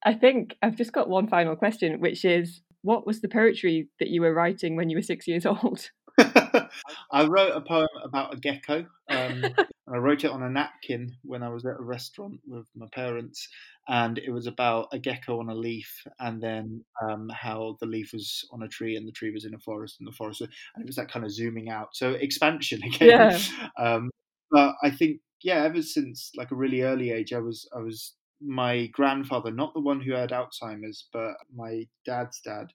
I 0.05 0.15
think 0.15 0.57
I've 0.63 0.77
just 0.77 0.93
got 0.93 1.09
one 1.09 1.29
final 1.29 1.57
question, 1.57 2.01
which 2.01 2.25
is 2.25 2.61
what 2.83 3.07
was 3.07 3.21
the 3.21 3.29
poetry 3.29 3.89
that 3.99 4.09
you 4.09 4.21
were 4.21 4.35
writing 4.35 4.77
when 4.77 4.89
you 4.89 4.97
were 4.97 5.03
six 5.03 5.27
years 5.27 5.45
old? 5.45 5.91
I 6.19 7.27
wrote 7.27 7.57
a 7.57 7.61
poem 7.61 7.89
about 8.05 8.35
a 8.35 8.37
gecko. 8.37 8.87
Um, 9.09 9.45
I 9.93 9.97
wrote 9.97 10.25
it 10.25 10.31
on 10.31 10.43
a 10.43 10.51
napkin 10.51 11.17
when 11.23 11.43
I 11.43 11.49
was 11.49 11.65
at 11.65 11.79
a 11.79 11.83
restaurant 11.83 12.41
with 12.47 12.67
my 12.77 12.87
parents, 12.93 13.49
and 13.89 14.19
it 14.19 14.31
was 14.31 14.47
about 14.47 14.89
a 14.93 14.99
gecko 14.99 15.41
on 15.41 15.49
a 15.49 15.55
leaf, 15.55 16.05
and 16.19 16.43
then 16.43 16.85
um, 17.03 17.31
how 17.33 17.77
the 17.81 17.87
leaf 17.87 18.13
was 18.13 18.45
on 18.53 18.63
a 18.63 18.69
tree, 18.69 18.97
and 18.97 19.07
the 19.07 19.13
tree 19.13 19.31
was 19.31 19.45
in 19.45 19.55
a 19.55 19.59
forest, 19.59 19.97
and 20.01 20.09
the 20.09 20.17
forest, 20.17 20.41
was, 20.41 20.51
and 20.75 20.83
it 20.83 20.87
was 20.87 20.97
that 20.97 21.11
kind 21.11 21.25
of 21.25 21.33
zooming 21.33 21.69
out. 21.69 21.89
So 21.93 22.11
expansion 22.11 22.83
again. 22.85 23.09
Yeah. 23.09 23.39
Um, 23.79 24.11
but 24.51 24.75
I 24.83 24.91
think 24.91 25.21
yeah, 25.43 25.63
ever 25.63 25.83
since 25.83 26.33
like 26.37 26.51
a 26.51 26.57
really 26.57 26.83
early 26.83 27.11
age, 27.11 27.33
I 27.33 27.39
was 27.39 27.69
I 27.75 27.81
was 27.81 28.15
my 28.41 28.87
grandfather, 28.87 29.51
not 29.51 29.75
the 29.75 29.81
one 29.81 30.01
who 30.01 30.13
had 30.13 30.31
Alzheimer's, 30.31 31.09
but 31.13 31.35
my 31.55 31.87
dad's 32.05 32.41
dad, 32.41 32.69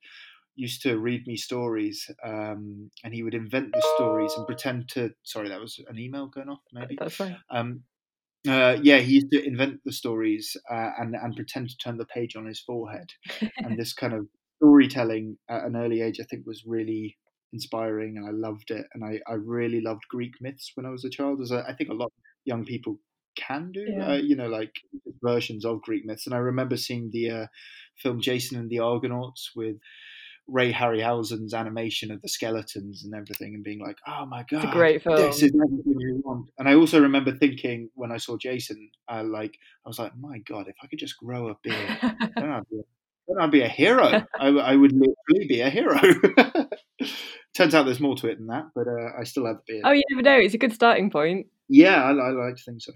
used 0.55 0.81
to 0.83 0.99
read 0.99 1.25
me 1.25 1.35
stories, 1.35 2.09
um, 2.23 2.91
and 3.03 3.13
he 3.13 3.23
would 3.23 3.33
invent 3.33 3.71
the 3.73 3.81
stories 3.95 4.33
and 4.37 4.45
pretend 4.45 4.89
to. 4.89 5.11
Sorry, 5.23 5.49
that 5.49 5.59
was 5.59 5.79
an 5.87 5.97
email 5.97 6.27
going 6.27 6.49
off. 6.49 6.61
Maybe 6.71 6.95
that's 6.99 7.15
fine. 7.15 7.37
Um, 7.49 7.83
uh, 8.47 8.77
yeah, 8.81 8.99
he 8.99 9.13
used 9.13 9.31
to 9.31 9.43
invent 9.43 9.79
the 9.85 9.91
stories 9.91 10.55
uh, 10.69 10.91
and 10.99 11.15
and 11.15 11.35
pretend 11.35 11.69
to 11.69 11.77
turn 11.77 11.97
the 11.97 12.05
page 12.05 12.35
on 12.35 12.45
his 12.45 12.59
forehead, 12.59 13.09
and 13.57 13.77
this 13.77 13.93
kind 13.93 14.13
of 14.13 14.27
storytelling 14.57 15.37
at 15.49 15.63
an 15.63 15.75
early 15.75 16.01
age, 16.01 16.19
I 16.19 16.23
think, 16.23 16.45
was 16.45 16.63
really 16.65 17.17
inspiring, 17.51 18.17
and 18.17 18.27
I 18.27 18.31
loved 18.31 18.71
it. 18.71 18.85
And 18.93 19.03
I, 19.03 19.19
I 19.27 19.35
really 19.35 19.81
loved 19.81 20.03
Greek 20.09 20.33
myths 20.41 20.71
when 20.75 20.85
I 20.85 20.89
was 20.89 21.05
a 21.05 21.09
child, 21.09 21.41
as 21.41 21.51
I, 21.51 21.61
I 21.61 21.73
think 21.73 21.89
a 21.89 21.93
lot 21.93 22.07
of 22.07 22.11
young 22.45 22.65
people 22.65 22.99
can 23.35 23.71
do, 23.71 23.85
yeah. 23.87 24.11
uh, 24.11 24.15
you 24.15 24.35
know, 24.35 24.47
like 24.47 24.73
versions 25.21 25.65
of 25.65 25.81
Greek 25.81 26.05
myths. 26.05 26.25
And 26.25 26.35
I 26.35 26.39
remember 26.39 26.77
seeing 26.77 27.09
the 27.11 27.29
uh, 27.29 27.47
film 27.97 28.21
Jason 28.21 28.57
and 28.57 28.69
the 28.69 28.79
Argonauts 28.79 29.51
with 29.55 29.77
Ray 30.47 30.73
Harryhausen's 30.73 31.53
animation 31.53 32.11
of 32.11 32.21
the 32.21 32.27
skeletons 32.27 33.03
and 33.03 33.13
everything, 33.13 33.55
and 33.55 33.63
being 33.63 33.79
like, 33.79 33.97
"Oh 34.07 34.25
my 34.25 34.43
god, 34.49 34.63
it's 34.63 34.73
a 34.73 34.75
great 34.75 35.01
film! 35.01 35.15
This 35.15 35.41
is 35.41 35.53
everything 35.55 35.99
you 35.99 36.21
want." 36.23 36.49
And 36.57 36.67
I 36.67 36.75
also 36.75 37.01
remember 37.01 37.31
thinking 37.31 37.89
when 37.95 38.11
I 38.11 38.17
saw 38.17 38.37
Jason, 38.37 38.89
uh, 39.09 39.23
like 39.23 39.57
I 39.85 39.89
was 39.89 39.99
like, 39.99 40.11
"My 40.17 40.39
god, 40.39 40.67
if 40.67 40.75
I 40.83 40.87
could 40.87 40.99
just 40.99 41.17
grow 41.17 41.49
a 41.49 41.55
beard, 41.63 41.97
then 42.01 42.19
I'd 42.51 42.69
be, 42.69 42.81
then 43.27 43.37
I'd 43.39 43.51
be 43.51 43.61
a 43.61 43.69
hero. 43.69 44.25
I, 44.37 44.47
I 44.47 44.75
would 44.75 44.91
literally 44.91 45.47
be 45.47 45.61
a 45.61 45.69
hero." 45.69 45.99
Turns 47.53 47.75
out 47.75 47.85
there's 47.85 47.99
more 47.99 48.15
to 48.15 48.27
it 48.27 48.39
than 48.39 48.47
that, 48.47 48.65
but 48.73 48.87
uh, 48.87 49.09
I 49.19 49.23
still 49.23 49.45
have 49.45 49.57
the 49.57 49.73
beard. 49.73 49.83
Oh, 49.85 49.91
you 49.91 50.03
never 50.09 50.23
know. 50.23 50.37
It's 50.37 50.55
a 50.55 50.57
good 50.57 50.73
starting 50.73 51.11
point. 51.11 51.47
Yeah, 51.69 52.03
I, 52.03 52.09
I 52.11 52.29
like 52.31 52.55
to 52.55 52.63
think 52.63 52.81
so. 52.81 52.93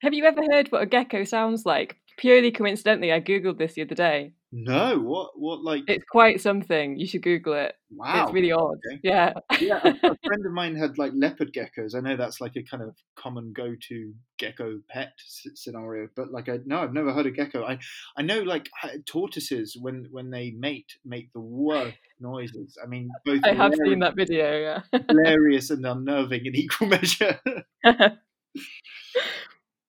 have 0.00 0.14
you 0.14 0.24
ever 0.24 0.40
heard 0.52 0.68
what 0.70 0.82
a 0.82 0.86
gecko 0.86 1.24
sounds 1.24 1.66
like? 1.66 1.96
Purely 2.16 2.52
coincidentally, 2.52 3.12
I 3.12 3.20
googled 3.20 3.58
this 3.58 3.74
the 3.74 3.82
other 3.82 3.96
day. 3.96 4.32
No, 4.56 5.00
what 5.00 5.32
what 5.34 5.64
like? 5.64 5.82
It's 5.88 6.04
quite 6.04 6.40
something. 6.40 6.96
You 6.96 7.08
should 7.08 7.22
Google 7.22 7.54
it. 7.54 7.74
Wow, 7.90 8.22
it's 8.22 8.32
really 8.32 8.52
odd. 8.52 8.78
Okay. 8.86 9.00
Yeah, 9.02 9.32
yeah. 9.58 9.80
A, 9.82 9.88
a, 9.88 10.16
friend 10.24 10.46
of 10.46 10.52
mine 10.52 10.76
had 10.76 10.96
like 10.96 11.10
leopard 11.12 11.52
geckos. 11.52 11.96
I 11.96 12.00
know 12.00 12.16
that's 12.16 12.40
like 12.40 12.54
a 12.54 12.62
kind 12.62 12.80
of 12.80 12.94
common 13.16 13.52
go-to 13.52 14.14
gecko 14.38 14.78
pet 14.88 15.12
scenario, 15.56 16.06
but 16.14 16.30
like 16.30 16.48
I 16.48 16.60
no, 16.66 16.78
I've 16.78 16.92
never 16.92 17.12
heard 17.12 17.26
of 17.26 17.34
gecko. 17.34 17.64
I 17.64 17.80
I 18.16 18.22
know 18.22 18.42
like 18.42 18.70
tortoises 19.06 19.76
when 19.76 20.06
when 20.12 20.30
they 20.30 20.52
mate 20.52 20.92
make 21.04 21.32
the 21.32 21.40
worst 21.40 21.98
noises. 22.20 22.78
I 22.80 22.86
mean, 22.86 23.08
both 23.24 23.40
I 23.42 23.54
have 23.54 23.74
seen 23.74 23.98
that 23.98 24.14
video. 24.14 24.56
Yeah, 24.92 25.00
hilarious 25.08 25.70
and 25.70 25.84
unnerving 25.84 26.46
in 26.46 26.54
equal 26.54 26.86
measure. 26.90 27.40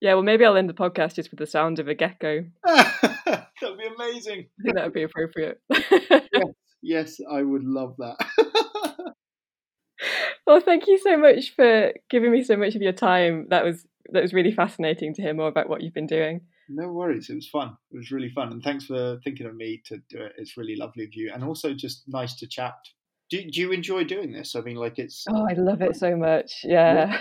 Yeah, 0.06 0.14
well, 0.14 0.22
maybe 0.22 0.46
I'll 0.46 0.56
end 0.56 0.70
the 0.70 0.76
podcast 0.76 1.16
just 1.16 1.32
with 1.32 1.40
the 1.40 1.48
sound 1.48 1.80
of 1.80 1.88
a 1.88 1.96
gecko. 1.96 2.46
That'd 2.64 3.48
be 3.60 3.90
amazing. 3.98 4.46
I 4.60 4.62
think 4.62 4.76
that 4.76 4.84
would 4.84 4.94
be 4.94 5.02
appropriate. 5.02 5.60
yes, 5.72 6.22
yes, 6.84 7.18
I 7.28 7.42
would 7.42 7.64
love 7.64 7.96
that. 7.98 8.16
well, 10.46 10.62
thank 10.62 10.86
you 10.86 11.00
so 11.00 11.18
much 11.18 11.56
for 11.56 11.92
giving 12.12 12.32
me 12.32 12.44
so 12.44 12.56
much 12.56 12.76
of 12.76 12.84
your 12.84 12.92
time. 12.92 13.48
That 13.50 13.66
was 13.66 13.88
that 14.12 14.22
was 14.22 14.32
really 14.32 14.52
fascinating 14.52 15.16
to 15.16 15.24
hear 15.24 15.34
more 15.34 15.48
about 15.48 15.70
what 15.70 15.82
you've 15.82 15.96
been 15.96 16.06
doing. 16.06 16.42
No 16.70 16.90
worries. 16.90 17.32
It 17.32 17.36
was 17.36 17.50
fun. 17.50 17.76
It 17.92 17.98
was 17.98 18.12
really 18.12 18.30
fun, 18.30 18.52
and 18.52 18.62
thanks 18.62 18.86
for 18.86 19.18
thinking 19.24 19.48
of 19.48 19.56
me 19.56 19.82
to 19.88 19.98
do 20.12 20.20
it. 20.22 20.34
It's 20.38 20.56
really 20.56 20.76
lovely 20.76 21.06
of 21.06 21.16
you, 21.16 21.32
and 21.34 21.44
also 21.44 21.74
just 21.74 22.04
nice 22.06 22.36
to 22.36 22.48
chat. 22.48 22.76
Do, 23.32 23.42
do 23.42 23.60
you 23.60 23.72
enjoy 23.72 24.04
doing 24.04 24.32
this? 24.32 24.56
I 24.56 24.62
mean, 24.62 24.76
like 24.76 25.00
it's. 25.00 25.26
Oh, 25.28 25.48
I 25.50 25.54
love 25.54 25.82
it 25.82 25.96
so 25.96 26.16
much. 26.16 26.60
Yeah. 26.64 27.20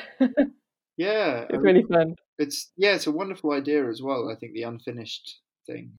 Yeah. 0.97 1.45
It's 1.49 1.62
really 1.62 1.84
fun. 1.84 2.14
It's 2.38 2.72
yeah, 2.76 2.95
it's 2.95 3.07
a 3.07 3.12
wonderful 3.12 3.53
idea 3.53 3.88
as 3.88 4.03
well. 4.03 4.30
I 4.30 4.36
think 4.36 4.53
the 4.55 4.62
unfinished 4.62 5.40
thing. 5.66 5.92